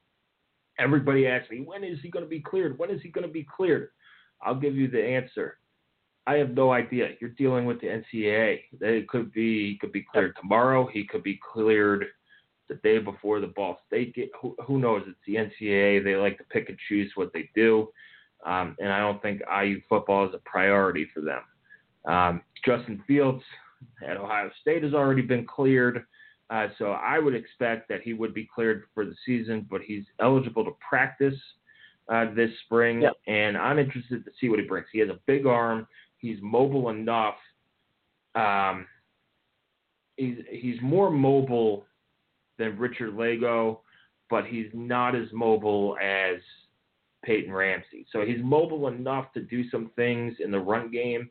everybody 0.79 1.27
asks 1.27 1.51
me, 1.51 1.63
when 1.63 1.83
is 1.83 1.99
he 2.03 2.11
going 2.11 2.25
to 2.25 2.29
be 2.29 2.41
cleared? 2.41 2.79
When 2.79 2.91
is 2.91 3.01
he 3.03 3.09
going 3.09 3.27
to 3.27 3.33
be 3.33 3.43
cleared? 3.43 3.89
I'll 4.43 4.55
give 4.55 4.77
you 4.77 4.87
the 4.87 5.03
answer. 5.03 5.59
I 6.31 6.35
have 6.35 6.51
no 6.51 6.71
idea. 6.71 7.09
You're 7.21 7.31
dealing 7.31 7.65
with 7.67 7.81
the 7.81 7.89
NCAA. 7.89 8.61
It 8.81 9.09
could 9.09 9.33
be 9.33 9.77
could 9.81 9.91
be 9.91 10.07
cleared 10.13 10.37
tomorrow. 10.41 10.87
He 10.87 11.05
could 11.05 11.25
be 11.25 11.41
cleared 11.53 12.05
the 12.69 12.77
day 12.77 12.99
before 12.99 13.41
the 13.41 13.49
Ball 13.49 13.81
State 13.89 14.15
game. 14.15 14.29
Who, 14.41 14.55
who 14.65 14.79
knows? 14.79 15.03
It's 15.09 15.19
the 15.27 15.35
NCAA. 15.35 16.05
They 16.05 16.15
like 16.15 16.39
to 16.39 16.45
pick 16.45 16.69
and 16.69 16.79
choose 16.89 17.11
what 17.17 17.33
they 17.33 17.51
do, 17.57 17.89
um, 18.47 18.77
and 18.79 18.93
I 18.93 19.01
don't 19.01 19.21
think 19.21 19.43
IU 19.51 19.81
football 19.89 20.29
is 20.29 20.33
a 20.33 20.39
priority 20.49 21.09
for 21.13 21.21
them. 21.21 21.43
Um, 22.05 22.43
Justin 22.65 23.03
Fields 23.09 23.43
at 24.07 24.17
Ohio 24.17 24.53
State 24.61 24.85
has 24.85 24.95
already 24.95 25.23
been 25.23 25.45
cleared, 25.45 26.05
uh, 26.51 26.69
so 26.79 26.93
I 26.93 27.19
would 27.19 27.35
expect 27.35 27.89
that 27.89 28.03
he 28.03 28.13
would 28.13 28.35
be 28.35 28.49
cleared 28.55 28.85
for 28.95 29.05
the 29.05 29.17
season, 29.27 29.67
but 29.69 29.81
he's 29.83 30.05
eligible 30.21 30.65
to 30.65 30.77
practice 30.89 31.35
uh, 32.09 32.33
this 32.35 32.51
spring, 32.67 33.03
Yep. 33.03 33.15
and 33.27 33.57
I'm 33.57 33.81
interested 33.81 34.25
to 34.25 34.31
see 34.41 34.49
what 34.49 34.61
he 34.61 34.67
brings. 34.67 34.87
He 34.93 35.01
has 35.01 35.09
a 35.09 35.19
big 35.27 35.47
arm. 35.47 35.89
He's 36.21 36.39
mobile 36.43 36.91
enough. 36.91 37.37
Um, 38.35 38.87
he's 40.17 40.37
he's 40.51 40.77
more 40.83 41.11
mobile 41.11 41.85
than 42.59 42.79
Richard 42.79 43.15
Lagow, 43.15 43.81
but 44.29 44.47
he's 44.47 44.69
not 44.73 45.17
as 45.17 45.27
mobile 45.33 45.97
as 46.01 46.37
Peyton 47.25 47.53
Ramsey. 47.53 48.07
So 48.13 48.25
he's 48.25 48.43
mobile 48.43 48.89
enough 48.89 49.33
to 49.33 49.41
do 49.41 49.69
some 49.71 49.91
things 49.97 50.35
in 50.41 50.51
the 50.51 50.59
run 50.59 50.91
game, 50.91 51.31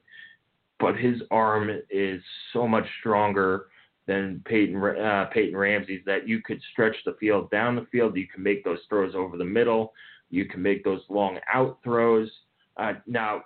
but 0.79 0.95
his 0.97 1.21
arm 1.31 1.69
is 1.89 2.21
so 2.51 2.67
much 2.67 2.85
stronger 2.99 3.67
than 4.07 4.41
Peyton 4.45 4.75
uh, 4.83 5.25
Peyton 5.31 5.55
Ramsey's 5.55 6.01
that 6.05 6.27
you 6.27 6.41
could 6.41 6.59
stretch 6.71 6.95
the 7.05 7.15
field 7.19 7.51
down 7.51 7.75
the 7.75 7.87
field. 7.91 8.17
You 8.17 8.27
can 8.27 8.41
make 8.41 8.63
those 8.63 8.79
throws 8.89 9.13
over 9.15 9.37
the 9.37 9.45
middle. 9.45 9.93
You 10.31 10.45
can 10.45 10.63
make 10.63 10.83
those 10.83 11.01
long 11.09 11.37
out 11.53 11.77
throws. 11.83 12.29
Uh, 12.77 12.93
now, 13.05 13.43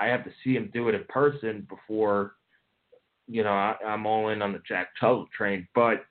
I 0.00 0.06
have 0.06 0.24
to 0.24 0.30
see 0.42 0.54
him 0.54 0.70
do 0.72 0.88
it 0.88 0.94
in 0.94 1.04
person 1.08 1.66
before, 1.68 2.32
you 3.28 3.42
know, 3.42 3.52
I, 3.52 3.76
I'm 3.86 4.06
all 4.06 4.28
in 4.28 4.42
on 4.42 4.52
the 4.52 4.62
Jack 4.66 4.88
Tuttle 4.98 5.28
train. 5.36 5.68
But 5.74 6.04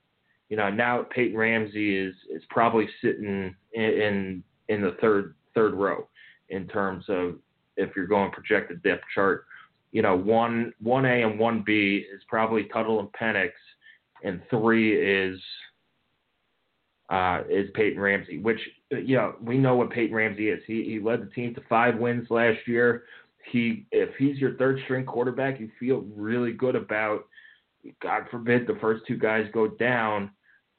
you 0.50 0.58
know, 0.58 0.70
now 0.70 1.06
Peyton 1.10 1.38
Ramsey 1.38 1.98
is 1.98 2.16
is 2.34 2.44
probably 2.50 2.88
sitting 3.02 3.56
in 3.74 3.84
in, 3.84 4.44
in 4.68 4.82
the 4.82 4.98
third 5.02 5.36
third 5.54 5.74
row 5.74 6.08
in 6.50 6.68
terms 6.68 7.06
of 7.08 7.36
if 7.78 7.96
you're 7.96 8.08
going 8.08 8.32
projected 8.32 8.84
depth 8.84 9.04
chart. 9.14 9.46
You 9.92 10.02
know, 10.02 10.16
one 10.16 10.74
one 10.82 11.06
A 11.06 11.24
and 11.24 11.40
one 11.40 11.64
B 11.66 12.06
is 12.14 12.22
probably 12.28 12.66
Tuttle 12.66 13.00
and 13.00 13.10
Penix 13.14 13.52
and 14.24 14.42
three 14.50 14.94
is 14.94 15.40
uh, 17.10 17.42
is 17.50 17.70
Peyton 17.74 18.00
Ramsey, 18.00 18.38
which 18.40 18.60
you 18.92 19.16
know 19.16 19.36
we 19.42 19.58
know 19.58 19.76
what 19.76 19.90
Peyton 19.90 20.16
Ramsey 20.16 20.50
is. 20.50 20.62
He 20.68 20.84
he 20.84 21.00
led 21.00 21.22
the 21.22 21.32
team 21.32 21.56
to 21.56 21.62
five 21.68 21.98
wins 21.98 22.28
last 22.30 22.60
year. 22.68 23.04
He 23.52 23.86
if 23.92 24.10
he's 24.18 24.38
your 24.38 24.56
third 24.56 24.80
string 24.84 25.06
quarterback, 25.06 25.60
you 25.60 25.70
feel 25.80 26.06
really 26.16 26.54
good 26.54 26.76
about. 26.76 27.26
God 28.02 28.26
forbid 28.30 28.68
the 28.68 28.78
first 28.82 29.06
two 29.08 29.18
guys 29.18 29.48
go 29.54 29.68
down. 29.68 30.32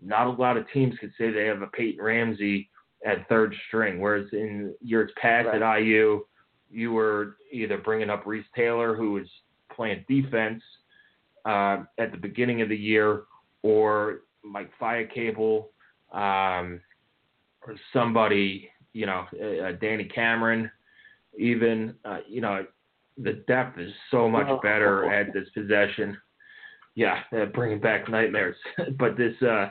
Not 0.03 0.27
a 0.27 0.31
lot 0.31 0.57
of 0.57 0.71
teams 0.73 0.95
could 1.01 1.13
say 1.19 1.31
they 1.31 1.47
have 1.47 1.63
a 1.63 1.67
Peyton 1.69 2.03
Ramsey 2.05 2.71
at 3.05 3.29
third 3.29 3.55
string, 3.69 4.01
whereas 4.01 4.27
in 4.33 4.75
years 4.83 5.11
past 5.21 5.47
right. 5.47 5.63
at 5.63 5.79
IU, 5.79 6.23
you 6.71 6.93
were 6.93 7.37
either 7.51 7.79
bringing 7.79 8.11
up 8.11 8.27
Reese 8.27 8.45
Taylor, 8.55 8.95
who 8.95 9.13
was 9.13 9.27
playing 9.75 10.05
defense 10.09 10.63
uh, 11.45 11.85
at 11.99 12.13
the 12.13 12.19
beginning 12.19 12.63
of 12.63 12.69
the 12.69 12.77
year, 12.77 13.25
or 13.63 14.21
Mike 14.45 14.71
Fiacable, 14.81 15.67
um, 16.13 16.81
or 17.67 17.77
somebody, 17.93 18.71
you 18.93 19.07
know, 19.07 19.25
uh, 19.41 19.69
uh, 19.69 19.73
Danny 19.81 20.05
Cameron, 20.05 20.71
even, 21.39 21.95
uh, 22.05 22.19
you 22.29 22.41
know, 22.41 22.65
the 23.19 23.45
depth 23.47 23.79
is 23.79 23.93
so 24.11 24.29
much 24.29 24.47
better 24.63 25.13
at 25.13 25.33
this 25.33 25.49
possession. 25.55 26.17
Yeah, 26.95 27.21
uh, 27.37 27.47
bringing 27.47 27.81
back 27.81 28.09
nightmares. 28.09 28.57
but 28.99 29.17
this, 29.17 29.35
uh, 29.43 29.71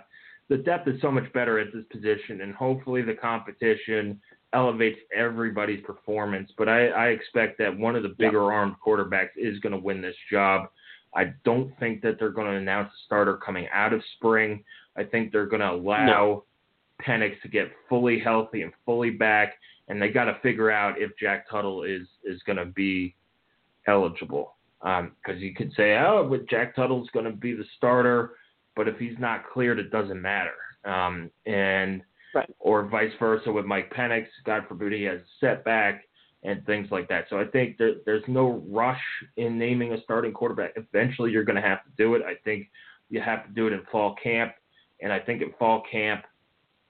the 0.49 0.57
depth 0.57 0.87
is 0.87 1.01
so 1.01 1.11
much 1.11 1.31
better 1.33 1.59
at 1.59 1.67
this 1.73 1.83
position, 1.91 2.41
and 2.41 2.53
hopefully 2.53 3.01
the 3.01 3.13
competition 3.13 4.19
elevates 4.53 4.99
everybody's 5.15 5.83
performance. 5.85 6.51
But 6.57 6.69
I, 6.69 6.87
I 6.87 7.07
expect 7.07 7.57
that 7.59 7.77
one 7.77 7.95
of 7.95 8.03
the 8.03 8.15
bigger 8.17 8.51
armed 8.51 8.75
quarterbacks 8.85 9.29
is 9.35 9.59
going 9.59 9.73
to 9.73 9.79
win 9.79 10.01
this 10.01 10.15
job. 10.31 10.69
I 11.15 11.33
don't 11.43 11.71
think 11.79 12.01
that 12.01 12.17
they're 12.19 12.29
going 12.29 12.47
to 12.47 12.57
announce 12.57 12.89
a 12.89 13.05
starter 13.05 13.37
coming 13.37 13.67
out 13.73 13.93
of 13.93 14.01
spring. 14.15 14.63
I 14.95 15.03
think 15.03 15.31
they're 15.31 15.47
going 15.47 15.61
to 15.61 15.71
allow 15.71 16.05
no. 16.05 16.43
Penix 17.05 17.41
to 17.41 17.47
get 17.47 17.71
fully 17.87 18.19
healthy 18.19 18.61
and 18.61 18.71
fully 18.85 19.11
back, 19.11 19.55
and 19.87 20.01
they 20.01 20.09
got 20.09 20.25
to 20.25 20.37
figure 20.41 20.71
out 20.71 20.99
if 20.99 21.11
Jack 21.19 21.49
Tuttle 21.49 21.83
is 21.83 22.07
is 22.23 22.41
going 22.43 22.57
to 22.57 22.65
be 22.65 23.15
eligible. 23.87 24.55
Because 24.81 25.03
um, 25.35 25.39
you 25.39 25.53
could 25.53 25.73
say, 25.75 25.97
oh, 25.97 26.25
but 26.29 26.47
Jack 26.49 26.75
Tuttle's 26.75 27.09
going 27.13 27.25
to 27.25 27.31
be 27.31 27.53
the 27.53 27.65
starter, 27.75 28.35
but 28.75 28.87
if 28.87 28.97
he's 28.97 29.17
not 29.19 29.49
cleared, 29.49 29.77
it 29.77 29.91
doesn't 29.91 30.21
matter. 30.21 30.53
Um, 30.85 31.29
and 31.45 32.01
right. 32.33 32.49
or 32.59 32.87
vice 32.87 33.11
versa 33.19 33.51
with 33.51 33.65
Mike 33.65 33.93
Penix. 33.93 34.27
God 34.45 34.63
forbid 34.67 34.93
he 34.93 35.03
has 35.03 35.19
a 35.19 35.45
setback 35.45 36.05
and 36.43 36.65
things 36.65 36.87
like 36.91 37.09
that. 37.09 37.25
So 37.29 37.39
I 37.39 37.45
think 37.45 37.77
there, 37.77 37.95
there's 38.05 38.23
no 38.27 38.63
rush 38.69 39.01
in 39.37 39.57
naming 39.57 39.93
a 39.93 40.01
starting 40.01 40.31
quarterback. 40.31 40.71
Eventually, 40.75 41.31
you're 41.31 41.43
going 41.43 41.61
to 41.61 41.67
have 41.67 41.83
to 41.83 41.89
do 41.97 42.15
it. 42.15 42.21
I 42.21 42.35
think 42.45 42.69
you 43.09 43.19
have 43.21 43.45
to 43.45 43.51
do 43.51 43.67
it 43.67 43.73
in 43.73 43.81
fall 43.91 44.15
camp, 44.21 44.53
and 45.01 45.11
I 45.11 45.19
think 45.19 45.41
in 45.41 45.53
fall 45.59 45.83
camp, 45.91 46.23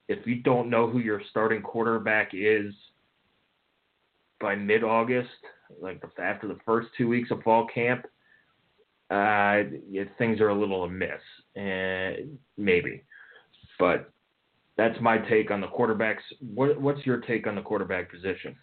if 0.10 0.26
you 0.26 0.36
don't 0.42 0.70
know 0.70 0.90
who 0.90 1.00
your 1.00 1.22
starting 1.30 1.62
quarterback 1.62 2.32
is 2.34 2.74
by 4.42 4.56
mid-August, 4.56 5.30
like 5.80 6.02
after 6.18 6.48
the 6.48 6.58
first 6.66 6.90
two 6.98 7.08
weeks 7.08 7.30
of 7.30 7.44
fall 7.44 7.68
camp, 7.74 8.06
uh, 9.12 9.64
things 10.18 10.42
are 10.42 10.50
a 10.50 10.60
little 10.60 10.84
amiss, 10.84 11.22
and 11.56 12.38
maybe. 12.58 13.04
But 13.78 14.12
that's 14.78 15.00
my 15.00 15.20
take 15.20 15.52
on 15.52 15.62
the 15.62 15.68
quarterbacks. 15.68 16.22
What, 16.42 16.82
what's 16.82 17.06
your 17.06 17.22
take 17.22 17.46
on 17.46 17.56
the 17.56 17.62
quarterback 17.62 18.12
position? 18.12 18.56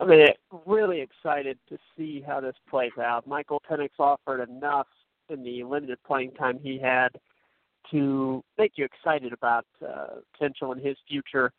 I 0.00 0.06
mean, 0.06 0.26
really 0.66 1.00
excited 1.00 1.58
to 1.68 1.76
see 1.96 2.24
how 2.26 2.40
this 2.40 2.56
plays 2.68 2.92
out. 2.98 3.26
Michael 3.26 3.62
Penix 3.70 3.90
offered 3.98 4.48
enough 4.48 4.88
in 5.28 5.42
the 5.44 5.62
limited 5.64 5.98
playing 6.02 6.32
time 6.32 6.58
he 6.62 6.78
had 6.78 7.10
to 7.90 8.42
make 8.58 8.72
you 8.76 8.84
excited 8.84 9.32
about 9.32 9.66
uh, 9.86 10.20
potential 10.32 10.72
in 10.72 10.78
his 10.78 10.96
future. 11.08 11.52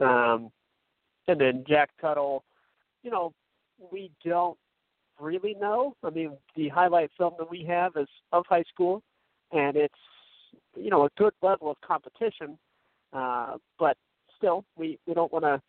Um, 0.00 0.50
and 1.28 1.40
then 1.40 1.64
Jack 1.68 1.90
Tuttle, 2.00 2.44
you 3.02 3.10
know, 3.10 3.32
we 3.90 4.10
don't 4.24 4.58
really 5.20 5.54
know. 5.54 5.94
I 6.02 6.10
mean, 6.10 6.36
the 6.54 6.68
highlight 6.68 7.10
film 7.16 7.34
that 7.38 7.50
we 7.50 7.64
have 7.64 7.92
is 7.96 8.08
of 8.32 8.44
high 8.48 8.64
school, 8.72 9.02
and 9.52 9.76
it's 9.76 9.94
you 10.76 10.90
know 10.90 11.04
a 11.04 11.10
good 11.16 11.32
level 11.42 11.70
of 11.70 11.76
competition, 11.80 12.58
uh, 13.12 13.56
but 13.78 13.96
still, 14.36 14.64
we 14.76 14.98
we 15.06 15.14
don't 15.14 15.32
want 15.32 15.44
to 15.44 15.60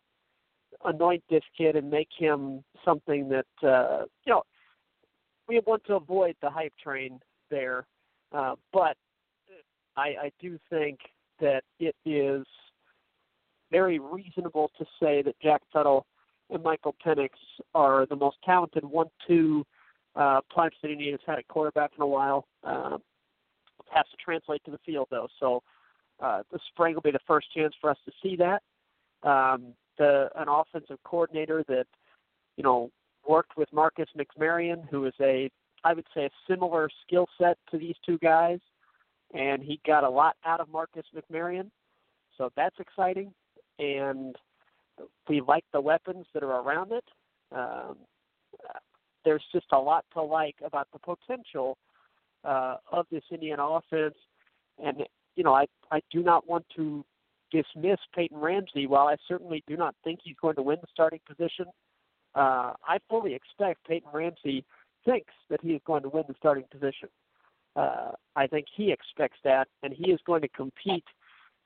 anoint 0.84 1.22
this 1.30 1.42
kid 1.56 1.76
and 1.76 1.90
make 1.90 2.08
him 2.16 2.62
something 2.84 3.28
that 3.28 3.68
uh, 3.68 4.04
you 4.24 4.32
know 4.32 4.42
we 5.48 5.60
want 5.66 5.82
to 5.86 5.94
avoid 5.94 6.36
the 6.42 6.50
hype 6.50 6.74
train 6.82 7.20
there. 7.50 7.86
Uh, 8.32 8.54
but 8.72 8.96
I, 9.98 10.26
I 10.26 10.32
do 10.40 10.58
think 10.70 11.00
that 11.40 11.64
it 11.80 11.96
is 12.06 12.46
very 13.70 13.98
reasonable 13.98 14.70
to 14.78 14.84
say 15.02 15.22
that 15.22 15.34
Jack 15.42 15.62
Tuttle 15.72 16.06
and 16.50 16.62
Michael 16.62 16.94
Penix 17.04 17.30
are 17.74 18.06
the 18.06 18.16
most 18.16 18.36
talented 18.44 18.84
one-two 18.84 19.64
uh, 20.14 20.40
Plymouth 20.50 20.72
City 20.80 20.94
Indians 20.94 21.20
had 21.26 21.38
at 21.38 21.48
quarterback 21.48 21.90
in 21.96 22.02
a 22.02 22.06
while. 22.06 22.46
Uh, 22.64 22.98
has 23.92 24.04
to 24.10 24.16
translate 24.22 24.62
to 24.64 24.70
the 24.70 24.78
field 24.84 25.08
though, 25.10 25.28
so 25.40 25.62
uh, 26.20 26.42
the 26.52 26.58
spring 26.68 26.94
will 26.94 27.00
be 27.00 27.10
the 27.10 27.18
first 27.26 27.46
chance 27.54 27.74
for 27.80 27.90
us 27.90 27.96
to 28.04 28.12
see 28.22 28.36
that. 28.36 28.62
Um, 29.22 29.72
the 29.96 30.28
an 30.36 30.46
offensive 30.48 30.98
coordinator 31.04 31.64
that 31.68 31.86
you 32.56 32.64
know 32.64 32.90
worked 33.26 33.56
with 33.56 33.72
Marcus 33.72 34.08
McMaryion, 34.16 34.86
who 34.90 35.06
is 35.06 35.14
a 35.20 35.50
I 35.84 35.94
would 35.94 36.06
say 36.14 36.26
a 36.26 36.30
similar 36.46 36.90
skill 37.06 37.26
set 37.40 37.56
to 37.70 37.78
these 37.78 37.94
two 38.04 38.18
guys, 38.18 38.58
and 39.34 39.62
he 39.62 39.80
got 39.86 40.04
a 40.04 40.10
lot 40.10 40.36
out 40.44 40.60
of 40.60 40.68
Marcus 40.68 41.04
McMaryion, 41.14 41.70
so 42.36 42.50
that's 42.56 42.76
exciting. 42.78 43.32
And 43.78 44.34
we 45.28 45.40
like 45.40 45.64
the 45.72 45.80
weapons 45.80 46.26
that 46.34 46.42
are 46.42 46.60
around 46.60 46.92
it. 46.92 47.04
Um, 47.52 47.96
there's 49.24 49.44
just 49.52 49.66
a 49.72 49.78
lot 49.78 50.04
to 50.14 50.22
like 50.22 50.56
about 50.64 50.88
the 50.92 50.98
potential 50.98 51.78
uh, 52.44 52.76
of 52.90 53.06
this 53.10 53.22
Indiana 53.30 53.64
offense, 53.64 54.16
and 54.82 55.04
you 55.36 55.44
know 55.44 55.54
I 55.54 55.66
I 55.90 56.00
do 56.10 56.22
not 56.22 56.48
want 56.48 56.64
to 56.76 57.04
dismiss 57.50 57.98
Peyton 58.14 58.38
Ramsey, 58.38 58.86
while 58.86 59.08
I 59.08 59.16
certainly 59.26 59.62
do 59.66 59.76
not 59.76 59.94
think 60.04 60.20
he's 60.22 60.36
going 60.40 60.56
to 60.56 60.62
win 60.62 60.78
the 60.80 60.88
starting 60.92 61.20
position, 61.26 61.66
uh, 62.34 62.72
I 62.86 62.98
fully 63.08 63.34
expect 63.34 63.86
Peyton 63.86 64.10
Ramsey 64.12 64.64
thinks 65.04 65.32
that 65.48 65.60
he 65.62 65.70
is 65.70 65.80
going 65.86 66.02
to 66.02 66.08
win 66.08 66.24
the 66.28 66.34
starting 66.38 66.64
position. 66.70 67.08
Uh, 67.76 68.12
I 68.34 68.46
think 68.46 68.66
he 68.74 68.92
expects 68.92 69.38
that, 69.44 69.68
and 69.82 69.92
he 69.92 70.10
is 70.10 70.20
going 70.26 70.42
to 70.42 70.48
compete 70.48 71.04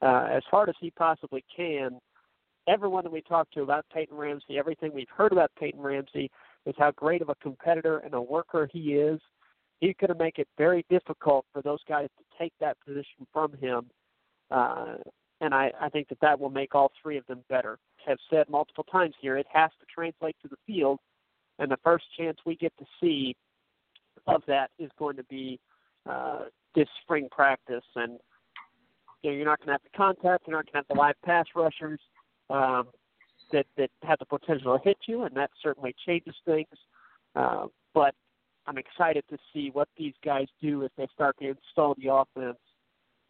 uh, 0.03 0.29
as 0.31 0.43
hard 0.51 0.69
as 0.69 0.75
he 0.81 0.91
possibly 0.91 1.45
can. 1.55 1.99
Everyone 2.69 3.05
that 3.05 3.13
we 3.13 3.23
talk 3.23 3.51
to 3.53 3.63
about 3.63 3.87
Peyton 3.93 4.17
Ramsey, 4.17 4.59
everything 4.59 4.93
we've 4.95 5.07
heard 5.17 5.33
about 5.33 5.51
Peyton 5.59 5.81
Ramsey 5.81 6.31
is 6.67 6.75
how 6.79 6.93
great 6.93 7.23
of 7.23 7.29
a 7.29 7.35
competitor 7.37 7.99
and 7.99 8.15
a 8.15 8.23
worker 8.23 8.69
he 8.73 8.95
is. 8.95 9.21
He's 9.81 9.95
going 10.01 10.17
to 10.17 10.23
make 10.23 10.39
it 10.39 10.47
very 10.57 10.85
difficult 10.89 11.45
for 11.53 11.61
those 11.61 11.81
guys 11.89 12.09
to 12.19 12.25
take 12.39 12.53
that 12.61 12.77
position 12.87 13.27
from 13.33 13.53
him. 13.55 13.91
Uh, 14.51 14.95
and 15.41 15.53
I, 15.53 15.73
I 15.81 15.89
think 15.89 16.09
that 16.09 16.21
that 16.21 16.39
will 16.39 16.51
make 16.51 16.75
all 16.75 16.93
three 17.03 17.17
of 17.17 17.27
them 17.27 17.43
better. 17.49 17.79
Have 18.07 18.19
said 18.31 18.49
multiple 18.49 18.85
times 18.85 19.15
here, 19.21 19.37
it 19.37 19.47
has 19.53 19.71
to 19.81 19.87
translate 19.93 20.37
to 20.43 20.49
the 20.49 20.57
field, 20.67 21.01
and 21.59 21.71
the 21.71 21.79
first 21.83 22.05
chance 22.17 22.39
we 22.47 22.55
get 22.55 22.73
to 22.79 22.85
see 23.01 23.35
of 24.29 24.43
that 24.47 24.71
is 24.79 24.91
going 24.99 25.17
to 25.17 25.25
be 25.25 25.59
uh, 26.09 26.41
this 26.75 26.89
spring 27.03 27.29
practice. 27.31 27.85
And 27.97 28.19
you 29.23 29.31
know, 29.31 29.37
you're 29.37 29.47
not 29.47 29.59
going 29.59 29.69
to 29.69 29.73
have 29.73 29.83
the 29.83 29.97
contact, 29.97 30.45
you're 30.47 30.57
not 30.57 30.67
going 30.67 30.73
to 30.73 30.79
have 30.79 30.89
the 30.89 30.95
live 30.95 31.15
pass 31.25 31.47
rushers 31.55 32.01
um, 32.51 32.89
that 33.53 33.67
that 33.77 33.91
have 34.03 34.19
the 34.19 34.27
potential 34.27 34.77
to 34.77 34.85
hit 34.85 34.99
you, 35.07 35.23
and 35.23 35.37
that 35.37 35.51
certainly 35.63 35.95
changes 36.07 36.35
things. 36.45 36.67
Uh, 37.35 37.67
but 37.95 38.15
I'm 38.67 38.79
excited 38.79 39.25
to 39.31 39.39
see 39.53 39.71
what 39.73 39.89
these 39.97 40.15
guys 40.25 40.47
do 40.61 40.85
as 40.85 40.91
they 40.97 41.07
start 41.15 41.37
to 41.41 41.49
install 41.49 41.95
the 41.99 42.13
offense 42.13 42.59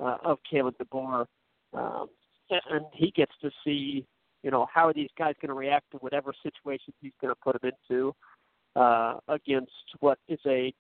uh, 0.01 0.17
of 0.25 0.39
Kalen 0.53 0.73
DeBoer 0.77 1.27
um, 1.75 2.09
and 2.51 2.85
he 2.93 3.11
gets 3.11 3.33
to 3.43 3.51
see, 3.65 4.07
you 4.43 4.51
know, 4.51 4.67
how 4.73 4.89
are 4.89 4.93
these 4.93 5.11
guys 5.19 5.35
going 5.41 5.49
to 5.49 5.55
react 5.55 5.91
to 5.93 5.99
whatever 5.99 6.33
situations 6.43 6.95
he's 7.01 7.13
going 7.21 7.33
to 7.33 7.41
put 7.43 7.61
them 7.61 7.73
into 7.91 8.15
uh, 8.77 9.19
against 9.29 9.73
what 10.01 10.19
is 10.29 10.41
a, 10.47 10.73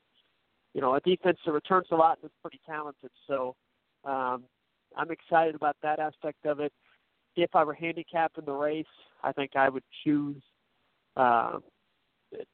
you 0.75 0.81
know, 0.81 0.95
a 0.95 1.01
defense 1.01 1.39
that 1.45 1.53
returns 1.53 1.87
a 1.91 1.97
lot 1.97 2.19
is 2.25 2.31
pretty 2.41 2.61
talented. 2.67 3.11
So 3.27 3.55
um, 4.05 4.45
I'm 4.97 5.11
excited 5.11 5.55
about 5.55 5.77
that 5.83 5.99
aspect 5.99 6.45
of 6.47 6.61
it. 6.61 6.73
If 7.37 7.55
I 7.55 7.65
were 7.65 7.75
handicapped 7.75 8.39
in 8.39 8.45
the 8.45 8.53
race, 8.53 8.85
I 9.23 9.33
think 9.33 9.53
I 9.57 9.69
would 9.69 9.85
choose, 10.05 10.43
uh, 11.17 11.59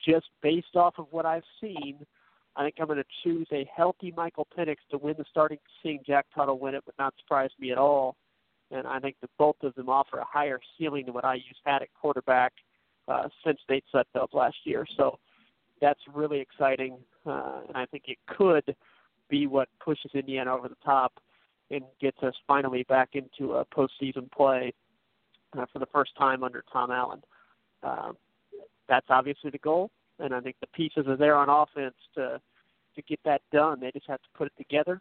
just 0.05 0.27
based 0.43 0.77
off 0.77 0.95
of 0.99 1.07
what 1.11 1.27
I've 1.27 1.45
seen, 1.61 1.99
I 2.57 2.65
think 2.65 2.75
I'm 2.81 2.87
going 2.87 2.99
to 2.99 3.05
choose 3.23 3.47
a 3.53 3.69
healthy 3.75 4.13
Michael 4.17 4.47
Penix 4.57 4.77
to 4.91 4.99
win 4.99 5.15
the 5.17 5.25
starting. 5.31 5.59
Seeing 5.83 6.01
Jack 6.05 6.27
Tuttle 6.35 6.59
win 6.59 6.75
it 6.75 6.83
would 6.87 6.99
not 6.99 7.15
surprise 7.21 7.51
me 7.61 7.71
at 7.71 7.79
all. 7.79 8.17
And 8.71 8.87
I 8.87 8.99
think 8.99 9.17
that 9.21 9.31
both 9.39 9.57
of 9.63 9.75
them 9.77 9.89
offer 9.89 10.19
a 10.19 10.25
higher 10.25 10.59
ceiling 10.77 11.07
than 11.07 11.15
what 11.15 11.25
IU's 11.25 11.57
had 11.65 11.83
at 11.83 11.89
quarterback 12.01 12.53
uh, 13.07 13.29
since 13.45 13.59
Nate 13.71 13.85
Sudfeld 13.95 14.35
last 14.35 14.57
year. 14.65 14.87
So 14.97 15.19
that's 15.81 16.01
really 16.13 16.41
exciting, 16.41 16.99
uh, 17.29 17.61
and 17.69 17.77
I 17.77 17.87
think 17.87 18.05
it 18.09 18.19
could 18.27 18.75
be 19.29 19.47
what 19.47 19.69
pushes 19.81 20.11
Indiana 20.15 20.55
over 20.55 20.69
the 20.69 20.77
top 20.85 21.13
and 21.71 21.83
gets 22.01 22.19
us 22.23 22.35
finally 22.47 22.85
back 22.85 23.11
into 23.13 23.55
a 23.55 23.65
postseason 23.67 24.31
play 24.33 24.73
uh, 25.57 25.67
for 25.73 25.79
the 25.79 25.87
first 25.87 26.17
time 26.17 26.43
under 26.43 26.65
Tom 26.73 26.91
Allen. 26.91 27.23
Uh, 27.83 28.13
that's 28.89 29.07
obviously 29.11 29.51
the 29.51 29.59
goal, 29.59 29.91
and 30.19 30.35
I 30.35 30.41
think 30.41 30.57
the 30.61 30.67
pieces 30.69 31.07
are 31.07 31.17
there 31.17 31.37
on 31.37 31.49
offense 31.49 31.95
to 32.15 32.41
to 32.97 33.03
get 33.03 33.21
that 33.25 33.43
done. 33.53 33.79
They 33.81 33.93
just 33.93 34.09
have 34.09 34.21
to 34.23 34.29
put 34.35 34.49
it 34.49 34.53
together 34.59 35.01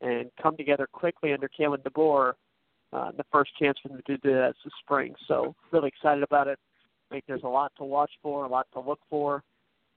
and 0.00 0.30
come 0.42 0.56
together 0.56 0.88
quickly 0.90 1.32
under 1.32 1.48
Kalen 1.48 1.78
DeBoer. 1.82 2.32
Uh, 2.92 3.12
the 3.16 3.24
first 3.30 3.50
chance 3.56 3.78
for 3.80 3.88
them 3.88 4.00
to 4.04 4.16
do 4.16 4.32
that 4.32 4.50
is 4.50 4.56
the 4.64 4.70
spring. 4.80 5.14
So 5.28 5.54
really 5.70 5.88
excited 5.88 6.24
about 6.24 6.48
it. 6.48 6.58
I 7.10 7.14
think 7.14 7.24
there's 7.28 7.44
a 7.44 7.48
lot 7.48 7.72
to 7.78 7.84
watch 7.84 8.10
for, 8.22 8.44
a 8.44 8.48
lot 8.48 8.66
to 8.72 8.80
look 8.80 9.00
for, 9.08 9.44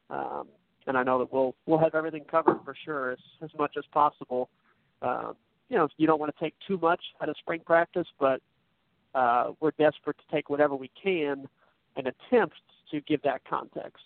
um, 0.10 0.48
and 0.88 0.98
I 0.98 1.04
know 1.04 1.20
that 1.20 1.32
we'll 1.32 1.56
we'll 1.66 1.80
have 1.80 1.96
everything 1.96 2.24
covered 2.30 2.60
for 2.64 2.76
sure 2.86 3.12
as 3.12 3.20
as 3.42 3.50
much 3.58 3.76
as 3.78 3.84
possible. 3.92 4.50
Um, 5.02 5.36
you 5.70 5.78
know, 5.78 5.88
you 5.98 6.08
don't 6.08 6.20
want 6.20 6.36
to 6.36 6.44
take 6.44 6.56
too 6.68 6.78
much 6.78 7.02
out 7.22 7.30
of 7.30 7.36
spring 7.38 7.62
practice, 7.66 8.08
but 8.20 8.42
uh, 9.14 9.52
we're 9.60 9.72
desperate 9.72 10.18
to 10.18 10.36
take 10.36 10.50
whatever 10.50 10.76
we 10.76 10.92
can 11.02 11.48
and 11.96 12.08
attempt 12.08 12.56
to 12.92 13.02
give 13.02 13.22
that 13.22 13.42
context. 13.48 14.04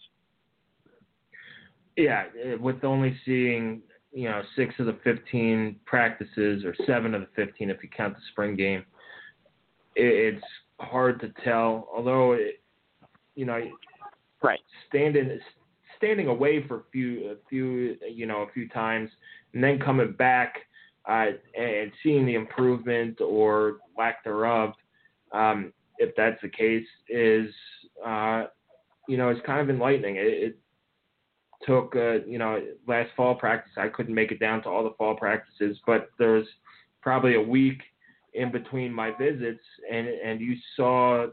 Yeah, 1.95 2.25
eh, 2.43 2.55
with 2.59 2.83
only 2.83 3.15
seeing 3.25 3.81
you 4.11 4.29
know 4.29 4.41
six 4.55 4.73
of 4.79 4.87
the 4.87 4.97
fifteen 5.03 5.77
practices 5.85 6.63
or 6.65 6.75
seven 6.85 7.13
of 7.13 7.21
the 7.21 7.27
fifteen 7.35 7.69
if 7.69 7.81
you 7.83 7.89
count 7.95 8.15
the 8.15 8.21
spring 8.31 8.55
game, 8.55 8.83
it's 9.95 10.43
hard 10.79 11.19
to 11.21 11.31
tell. 11.43 11.89
Although, 11.95 12.33
it, 12.33 12.61
you 13.35 13.45
know, 13.45 13.59
right, 14.41 14.59
standing 14.89 15.39
standing 16.03 16.27
away 16.27 16.65
for 16.67 16.77
a 16.77 16.83
few 16.91 17.31
a 17.31 17.35
few 17.49 17.95
you 18.09 18.25
know 18.25 18.41
a 18.41 18.51
few 18.51 18.67
times 18.69 19.09
and 19.53 19.63
then 19.63 19.79
coming 19.79 20.11
back 20.13 20.55
uh, 21.07 21.27
and 21.57 21.91
seeing 22.01 22.25
the 22.25 22.35
improvement 22.35 23.19
or 23.21 23.77
lack 23.97 24.23
thereof, 24.23 24.73
um, 25.31 25.73
if 25.97 26.15
that's 26.15 26.41
the 26.41 26.49
case, 26.49 26.87
is 27.09 27.49
uh, 28.05 28.45
you 29.07 29.17
know, 29.17 29.29
it's 29.29 29.45
kind 29.45 29.59
of 29.59 29.69
enlightening. 29.69 30.15
It, 30.15 30.25
it 30.25 30.59
took, 31.65 31.95
uh, 31.95 32.25
you 32.25 32.37
know, 32.37 32.61
last 32.87 33.09
fall 33.17 33.35
practice. 33.35 33.73
I 33.77 33.89
couldn't 33.89 34.15
make 34.15 34.31
it 34.31 34.39
down 34.39 34.63
to 34.63 34.69
all 34.69 34.83
the 34.83 34.95
fall 34.97 35.15
practices, 35.15 35.77
but 35.85 36.09
there 36.17 36.33
was 36.33 36.47
probably 37.01 37.35
a 37.35 37.41
week 37.41 37.81
in 38.33 38.51
between 38.51 38.91
my 38.93 39.11
visits, 39.19 39.63
and 39.91 40.07
and 40.07 40.41
you 40.41 40.55
saw 40.75 41.27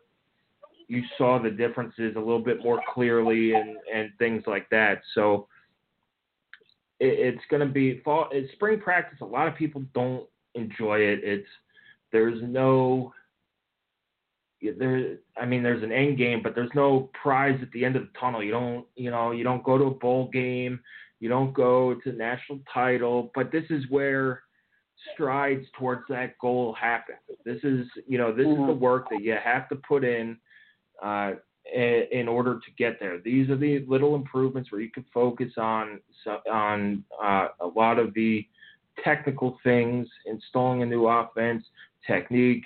you 0.91 1.05
saw 1.16 1.41
the 1.41 1.51
differences 1.51 2.16
a 2.16 2.18
little 2.18 2.43
bit 2.43 2.64
more 2.64 2.80
clearly 2.93 3.55
and 3.55 3.76
and 3.95 4.11
things 4.18 4.43
like 4.49 4.68
that. 4.70 5.01
So 5.14 5.47
it, 6.99 7.34
it's 7.34 7.45
going 7.49 7.64
to 7.64 7.72
be 7.72 8.01
fall. 8.01 8.28
It's 8.32 8.53
spring 8.55 8.80
practice. 8.80 9.20
A 9.22 9.24
lot 9.24 9.47
of 9.47 9.55
people 9.55 9.84
don't 9.95 10.26
enjoy 10.57 10.99
it. 10.99 11.20
It's 11.22 11.47
there's 12.11 12.43
no 12.43 13.12
there 14.61 15.18
I 15.41 15.47
mean 15.47 15.62
there's 15.62 15.84
an 15.84 15.93
end 15.93 16.18
game, 16.18 16.41
but 16.43 16.57
there's 16.57 16.74
no 16.74 17.09
prize 17.22 17.59
at 17.62 17.70
the 17.70 17.84
end 17.84 17.95
of 17.95 18.03
the 18.03 18.18
tunnel. 18.18 18.43
You 18.43 18.51
don't 18.51 18.84
you 18.97 19.12
know 19.12 19.30
you 19.30 19.45
don't 19.45 19.62
go 19.62 19.78
to 19.78 19.84
a 19.84 19.91
bowl 19.93 20.28
game, 20.32 20.80
you 21.20 21.28
don't 21.28 21.55
go 21.55 21.95
to 22.03 22.12
national 22.12 22.59
title, 22.74 23.30
but 23.36 23.53
this 23.53 23.64
is 23.70 23.84
where 23.91 24.43
strides 25.14 25.64
towards 25.78 26.03
that 26.09 26.36
goal 26.41 26.74
happen. 26.74 27.14
This 27.45 27.62
is 27.62 27.86
you 28.09 28.18
know 28.18 28.34
this 28.34 28.47
mm-hmm. 28.47 28.62
is 28.62 28.66
the 28.66 28.72
mm-hmm. 28.72 28.82
work 28.82 29.09
that 29.11 29.22
you 29.22 29.36
have 29.41 29.68
to 29.68 29.76
put 29.76 30.03
in 30.03 30.36
uh, 31.03 31.32
in 31.72 32.26
order 32.26 32.55
to 32.55 32.70
get 32.76 32.98
there. 32.98 33.20
These 33.20 33.48
are 33.48 33.57
the 33.57 33.84
little 33.86 34.16
improvements 34.16 34.72
where 34.72 34.80
you 34.80 34.90
can 34.90 35.05
focus 35.14 35.53
on 35.57 36.01
on 36.51 37.05
uh, 37.22 37.48
a 37.61 37.66
lot 37.66 37.98
of 37.98 38.12
the 38.14 38.46
technical 39.05 39.59
things, 39.62 40.09
installing 40.26 40.82
a 40.82 40.86
new 40.86 41.07
offense, 41.07 41.64
technique, 42.07 42.64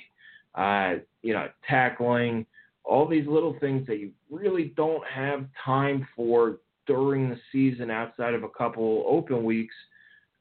uh, 0.55 0.95
you 1.23 1.33
know, 1.33 1.49
tackling, 1.69 2.47
all 2.85 3.07
these 3.07 3.27
little 3.27 3.57
things 3.61 3.87
that 3.87 3.99
you 3.99 4.11
really 4.31 4.73
don't 4.77 5.05
have 5.07 5.47
time 5.65 6.07
for 6.15 6.59
during 6.87 7.31
the 7.31 7.39
season 7.51 7.91
outside 7.91 8.35
of 8.35 8.43
a 8.43 8.49
couple 8.49 9.05
open 9.09 9.43
weeks 9.43 9.75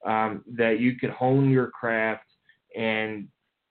um, 0.06 0.44
that 0.48 0.80
you 0.80 0.96
could 0.96 1.10
hone 1.10 1.50
your 1.50 1.68
craft 1.68 2.26
and 2.76 3.28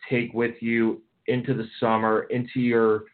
take 0.08 0.32
with 0.32 0.54
you 0.60 1.02
into 1.26 1.54
the 1.54 1.66
summer, 1.78 2.22
into 2.24 2.60
your, 2.60 3.04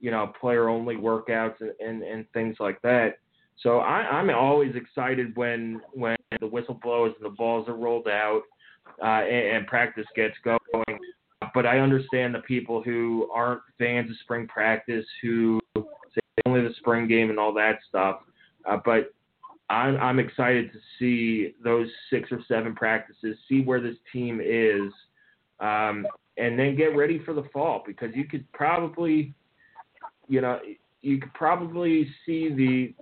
you 0.00 0.10
know, 0.10 0.32
player 0.40 0.68
only 0.68 0.96
workouts 0.96 1.60
and, 1.60 1.72
and, 1.80 2.02
and 2.02 2.26
things 2.32 2.56
like 2.58 2.80
that. 2.82 3.18
So 3.62 3.78
I, 3.78 3.98
I'm 3.98 4.30
always 4.30 4.74
excited 4.74 5.36
when 5.36 5.80
when 5.92 6.16
the 6.40 6.46
whistle 6.46 6.78
blows 6.82 7.12
and 7.16 7.24
the 7.24 7.36
balls 7.36 7.68
are 7.68 7.76
rolled 7.76 8.08
out 8.08 8.42
uh, 9.02 9.22
and, 9.24 9.56
and 9.56 9.66
practice 9.66 10.06
gets 10.16 10.34
going 10.44 10.98
but 11.54 11.66
I 11.66 11.78
understand 11.78 12.34
the 12.34 12.40
people 12.40 12.82
who 12.82 13.28
aren't 13.32 13.62
fans 13.78 14.10
of 14.10 14.16
spring 14.22 14.46
practice, 14.46 15.06
who 15.22 15.60
say 15.76 16.20
only 16.46 16.62
the 16.62 16.74
spring 16.78 17.08
game 17.08 17.30
and 17.30 17.38
all 17.38 17.52
that 17.54 17.78
stuff. 17.88 18.20
Uh, 18.68 18.78
but 18.84 19.14
I'm, 19.68 19.96
I'm 19.96 20.18
excited 20.18 20.72
to 20.72 20.78
see 20.98 21.54
those 21.62 21.88
six 22.10 22.30
or 22.30 22.40
seven 22.46 22.74
practices, 22.74 23.36
see 23.48 23.62
where 23.62 23.80
this 23.80 23.96
team 24.12 24.40
is, 24.44 24.92
um, 25.60 26.06
and 26.36 26.58
then 26.58 26.76
get 26.76 26.96
ready 26.96 27.20
for 27.24 27.34
the 27.34 27.44
fall 27.52 27.82
because 27.86 28.10
you 28.14 28.24
could 28.24 28.50
probably, 28.52 29.34
you 30.30 30.40
know, 30.40 30.60
you 31.02 31.18
could 31.18 31.34
probably 31.34 32.08
see 32.24 32.54
the 32.54 32.94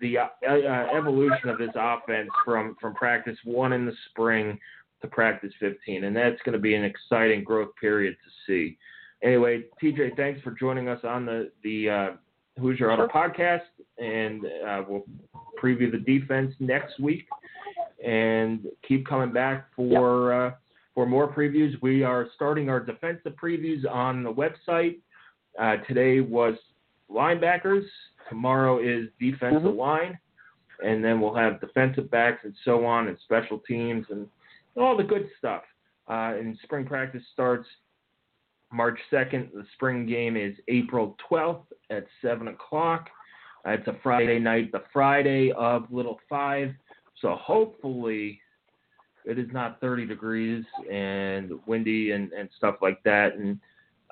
the 0.00 0.18
uh, 0.18 0.26
uh, 0.48 0.96
evolution 0.96 1.48
of 1.48 1.58
this 1.58 1.70
offense 1.76 2.28
from 2.44 2.76
from 2.80 2.94
practice 2.94 3.38
one 3.44 3.72
in 3.72 3.86
the 3.86 3.92
spring 4.10 4.58
to 5.00 5.08
practice 5.08 5.52
15, 5.60 6.04
and 6.04 6.16
that's 6.16 6.40
going 6.44 6.54
to 6.54 6.58
be 6.58 6.74
an 6.74 6.84
exciting 6.84 7.44
growth 7.44 7.70
period 7.80 8.16
to 8.24 8.30
see. 8.46 8.76
Anyway, 9.22 9.64
TJ, 9.82 10.16
thanks 10.16 10.40
for 10.42 10.50
joining 10.50 10.88
us 10.88 11.00
on 11.04 11.24
the 11.24 11.52
the 11.62 11.88
uh, 11.88 12.60
Hoosier 12.60 12.90
Huddle 12.90 13.08
podcast, 13.08 13.62
and 13.98 14.44
uh, 14.66 14.82
we'll 14.88 15.04
preview 15.62 15.92
the 15.92 15.98
defense 15.98 16.54
next 16.58 16.98
week, 16.98 17.28
and 18.04 18.66
keep 18.86 19.06
coming 19.06 19.32
back 19.32 19.68
for 19.76 20.32
uh, 20.32 20.50
for 20.92 21.06
more 21.06 21.32
previews. 21.32 21.80
We 21.82 22.02
are 22.02 22.26
starting 22.34 22.68
our 22.68 22.80
defensive 22.80 23.34
previews 23.40 23.88
on 23.88 24.24
the 24.24 24.32
website. 24.32 24.96
Uh, 25.58 25.76
today 25.88 26.20
was 26.20 26.54
linebackers. 27.10 27.84
Tomorrow 28.28 28.80
is 28.80 29.08
defensive 29.20 29.62
mm-hmm. 29.62 29.78
line, 29.78 30.18
and 30.84 31.04
then 31.04 31.20
we'll 31.20 31.34
have 31.34 31.60
defensive 31.60 32.10
backs 32.10 32.40
and 32.44 32.54
so 32.64 32.84
on, 32.84 33.08
and 33.08 33.18
special 33.24 33.58
teams 33.60 34.06
and 34.10 34.26
all 34.76 34.96
the 34.96 35.04
good 35.04 35.28
stuff. 35.38 35.62
Uh, 36.08 36.34
and 36.38 36.58
spring 36.62 36.84
practice 36.84 37.22
starts 37.32 37.66
March 38.72 38.98
2nd. 39.12 39.52
The 39.52 39.64
spring 39.74 40.06
game 40.06 40.36
is 40.36 40.54
April 40.68 41.16
12th 41.30 41.64
at 41.90 42.06
7 42.22 42.48
o'clock. 42.48 43.08
Uh, 43.66 43.70
it's 43.70 43.86
a 43.86 43.96
Friday 44.02 44.38
night, 44.38 44.72
the 44.72 44.82
Friday 44.92 45.52
of 45.52 45.86
Little 45.90 46.18
Five. 46.28 46.72
So 47.22 47.36
hopefully 47.36 48.40
it 49.24 49.38
is 49.38 49.48
not 49.52 49.80
30 49.80 50.06
degrees 50.06 50.64
and 50.90 51.52
windy 51.66 52.10
and, 52.10 52.32
and 52.32 52.48
stuff 52.58 52.76
like 52.82 53.02
that. 53.04 53.36
And 53.36 53.58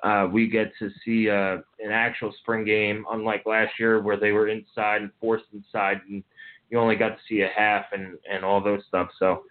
uh, 0.03 0.27
we 0.31 0.47
get 0.47 0.71
to 0.79 0.89
see 1.05 1.29
uh, 1.29 1.57
an 1.79 1.91
actual 1.91 2.33
spring 2.41 2.65
game, 2.65 3.05
unlike 3.11 3.45
last 3.45 3.71
year 3.79 4.01
where 4.01 4.17
they 4.17 4.31
were 4.31 4.49
inside 4.49 5.01
and 5.01 5.11
forced 5.19 5.45
inside 5.53 6.01
and 6.09 6.23
you 6.69 6.79
only 6.79 6.95
got 6.95 7.09
to 7.09 7.17
see 7.29 7.41
a 7.41 7.49
half 7.55 7.85
and, 7.93 8.17
and 8.29 8.43
all 8.43 8.61
those 8.61 8.81
stuff. 8.87 9.07
So 9.19 9.43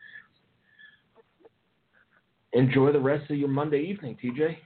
enjoy 2.53 2.93
the 2.93 3.01
rest 3.01 3.31
of 3.31 3.39
your 3.39 3.49
Monday 3.49 3.81
evening, 3.81 4.19
TJ. 4.23 4.57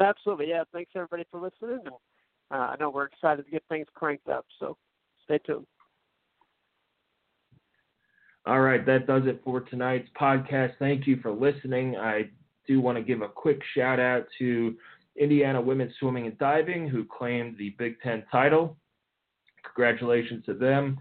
Absolutely, 0.00 0.48
yeah. 0.48 0.64
Thanks 0.72 0.92
everybody 0.94 1.24
for 1.30 1.40
listening. 1.40 1.80
Uh, 2.50 2.54
I 2.54 2.76
know 2.78 2.90
we're 2.90 3.06
excited 3.06 3.44
to 3.44 3.50
get 3.50 3.62
things 3.68 3.86
cranked 3.94 4.28
up, 4.28 4.46
so 4.58 4.76
stay 5.24 5.38
tuned. 5.38 5.66
All 8.46 8.60
right, 8.60 8.84
that 8.86 9.06
does 9.06 9.22
it 9.26 9.40
for 9.44 9.60
tonight's 9.60 10.08
podcast. 10.18 10.72
Thank 10.78 11.06
you 11.06 11.18
for 11.20 11.30
listening. 11.30 11.96
I 11.96 12.30
do 12.70 12.80
want 12.80 12.96
to 12.96 13.02
give 13.02 13.20
a 13.20 13.28
quick 13.28 13.60
shout 13.74 13.98
out 13.98 14.26
to 14.38 14.76
Indiana 15.16 15.60
women's 15.60 15.92
swimming 15.98 16.26
and 16.26 16.38
diving, 16.38 16.86
who 16.88 17.04
claimed 17.04 17.58
the 17.58 17.70
Big 17.70 18.00
Ten 18.00 18.22
title. 18.30 18.76
Congratulations 19.64 20.44
to 20.46 20.54
them. 20.54 20.96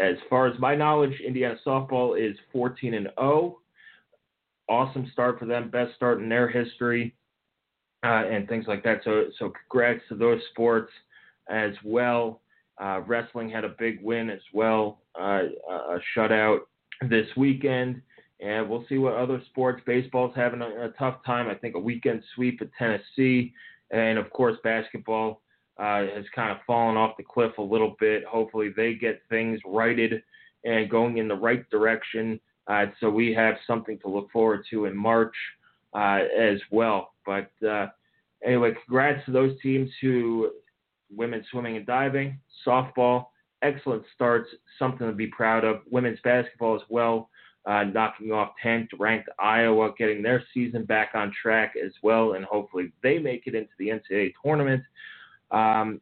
As 0.00 0.16
far 0.28 0.48
as 0.48 0.58
my 0.58 0.74
knowledge, 0.74 1.12
Indiana 1.24 1.54
softball 1.64 2.18
is 2.20 2.36
14 2.52 2.94
and 2.94 3.08
0. 3.16 3.58
Awesome 4.68 5.08
start 5.12 5.38
for 5.38 5.46
them, 5.46 5.70
best 5.70 5.94
start 5.94 6.18
in 6.20 6.28
their 6.28 6.48
history, 6.48 7.14
uh, 8.04 8.24
and 8.28 8.48
things 8.48 8.64
like 8.66 8.82
that. 8.82 9.02
So, 9.04 9.26
so 9.38 9.52
congrats 9.70 10.00
to 10.08 10.16
those 10.16 10.40
sports 10.50 10.90
as 11.48 11.74
well. 11.84 12.40
Uh, 12.82 13.02
wrestling 13.06 13.48
had 13.48 13.64
a 13.64 13.74
big 13.78 14.02
win 14.02 14.30
as 14.30 14.40
well, 14.52 15.02
uh, 15.20 15.42
a 15.70 15.98
shutout 16.16 16.60
this 17.08 17.28
weekend, 17.36 18.02
and 18.42 18.68
we'll 18.68 18.84
see 18.88 18.98
what 18.98 19.14
other 19.14 19.40
sports. 19.50 19.82
Baseball's 19.86 20.34
having 20.34 20.62
a, 20.62 20.86
a 20.86 20.88
tough 20.98 21.24
time. 21.24 21.48
I 21.48 21.54
think 21.54 21.76
a 21.76 21.80
weekend 21.80 22.22
sweep 22.34 22.60
at 22.60 22.68
Tennessee, 22.78 23.52
and 23.90 24.18
of 24.18 24.30
course 24.30 24.56
basketball 24.64 25.42
uh, 25.78 26.00
has 26.14 26.24
kind 26.34 26.50
of 26.50 26.58
fallen 26.66 26.96
off 26.96 27.16
the 27.16 27.22
cliff 27.22 27.52
a 27.58 27.62
little 27.62 27.96
bit. 27.98 28.24
Hopefully 28.24 28.70
they 28.76 28.94
get 28.94 29.22
things 29.28 29.60
righted 29.64 30.22
and 30.64 30.90
going 30.90 31.18
in 31.18 31.28
the 31.28 31.34
right 31.34 31.68
direction. 31.70 32.38
Uh, 32.66 32.86
so 33.00 33.10
we 33.10 33.32
have 33.32 33.54
something 33.66 33.98
to 34.00 34.08
look 34.08 34.30
forward 34.30 34.64
to 34.70 34.84
in 34.86 34.96
March 34.96 35.34
uh, 35.94 36.20
as 36.38 36.60
well. 36.70 37.14
But 37.26 37.50
uh, 37.66 37.88
anyway, 38.44 38.72
congrats 38.84 39.24
to 39.26 39.32
those 39.32 39.60
teams 39.60 39.90
who 40.00 40.50
women's 41.14 41.46
swimming 41.50 41.76
and 41.76 41.86
diving, 41.86 42.38
softball, 42.66 43.26
excellent 43.62 44.04
starts, 44.14 44.48
something 44.78 45.06
to 45.06 45.12
be 45.12 45.26
proud 45.26 45.64
of. 45.64 45.80
Women's 45.90 46.18
basketball 46.22 46.76
as 46.76 46.82
well, 46.88 47.28
uh, 47.66 47.84
knocking 47.84 48.32
off 48.32 48.52
10th 48.64 48.88
ranked 48.98 49.28
Iowa, 49.38 49.92
getting 49.96 50.22
their 50.22 50.42
season 50.52 50.84
back 50.84 51.10
on 51.14 51.32
track 51.40 51.74
as 51.82 51.92
well, 52.02 52.32
and 52.32 52.44
hopefully 52.44 52.92
they 53.02 53.18
make 53.18 53.46
it 53.46 53.54
into 53.54 53.70
the 53.78 53.88
NCAA 53.88 54.32
tournament. 54.44 54.82
Um, 55.50 56.00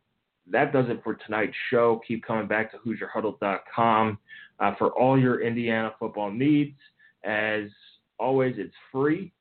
that 0.50 0.72
does 0.72 0.86
it 0.88 1.02
for 1.04 1.14
tonight's 1.14 1.56
show. 1.70 2.00
Keep 2.06 2.24
coming 2.24 2.48
back 2.48 2.72
to 2.72 2.78
HoosierHuddle.com 2.78 4.18
uh, 4.58 4.74
for 4.76 4.88
all 4.90 5.18
your 5.18 5.42
Indiana 5.42 5.92
football 5.98 6.30
needs. 6.30 6.76
As 7.24 7.64
always, 8.18 8.54
it's 8.58 8.74
free. 8.90 9.32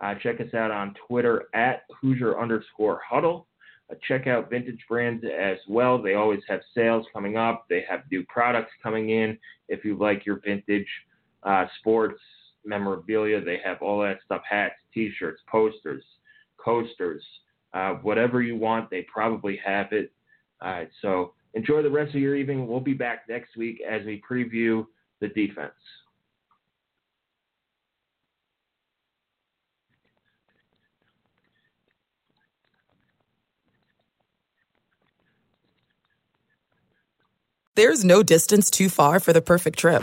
Uh, 0.00 0.14
check 0.22 0.40
us 0.40 0.52
out 0.54 0.70
on 0.70 0.94
Twitter 1.06 1.48
at 1.54 1.82
Hoosier 2.00 2.40
underscore 2.40 3.00
Huddle. 3.06 3.46
Uh, 3.90 3.96
check 4.08 4.26
out 4.26 4.48
Vintage 4.48 4.80
Brands 4.88 5.24
as 5.24 5.58
well. 5.68 6.00
They 6.00 6.14
always 6.14 6.40
have 6.48 6.60
sales 6.74 7.06
coming 7.12 7.36
up. 7.36 7.66
They 7.68 7.84
have 7.88 8.00
new 8.10 8.24
products 8.28 8.72
coming 8.82 9.10
in. 9.10 9.38
If 9.68 9.84
you 9.84 9.96
like 9.96 10.24
your 10.24 10.40
vintage 10.40 10.88
uh, 11.42 11.66
sports 11.78 12.20
memorabilia, 12.64 13.40
they 13.40 13.58
have 13.64 13.80
all 13.82 14.00
that 14.02 14.18
stuff: 14.24 14.42
hats, 14.48 14.74
T-shirts, 14.92 15.42
posters, 15.50 16.04
coasters, 16.62 17.24
uh, 17.74 17.94
whatever 18.02 18.42
you 18.42 18.56
want. 18.56 18.90
They 18.90 19.06
probably 19.12 19.58
have 19.64 19.92
it. 19.92 20.12
Right, 20.62 20.90
so 21.00 21.32
enjoy 21.54 21.82
the 21.82 21.90
rest 21.90 22.14
of 22.14 22.20
your 22.20 22.36
evening. 22.36 22.66
We'll 22.66 22.80
be 22.80 22.94
back 22.94 23.24
next 23.28 23.56
week 23.56 23.80
as 23.88 24.04
we 24.04 24.22
preview 24.30 24.86
the 25.20 25.28
defense. 25.28 25.72
There's 37.76 38.04
no 38.04 38.22
distance 38.22 38.70
too 38.70 38.90
far 38.90 39.20
for 39.20 39.32
the 39.32 39.40
perfect 39.40 39.78
trip. 39.78 40.02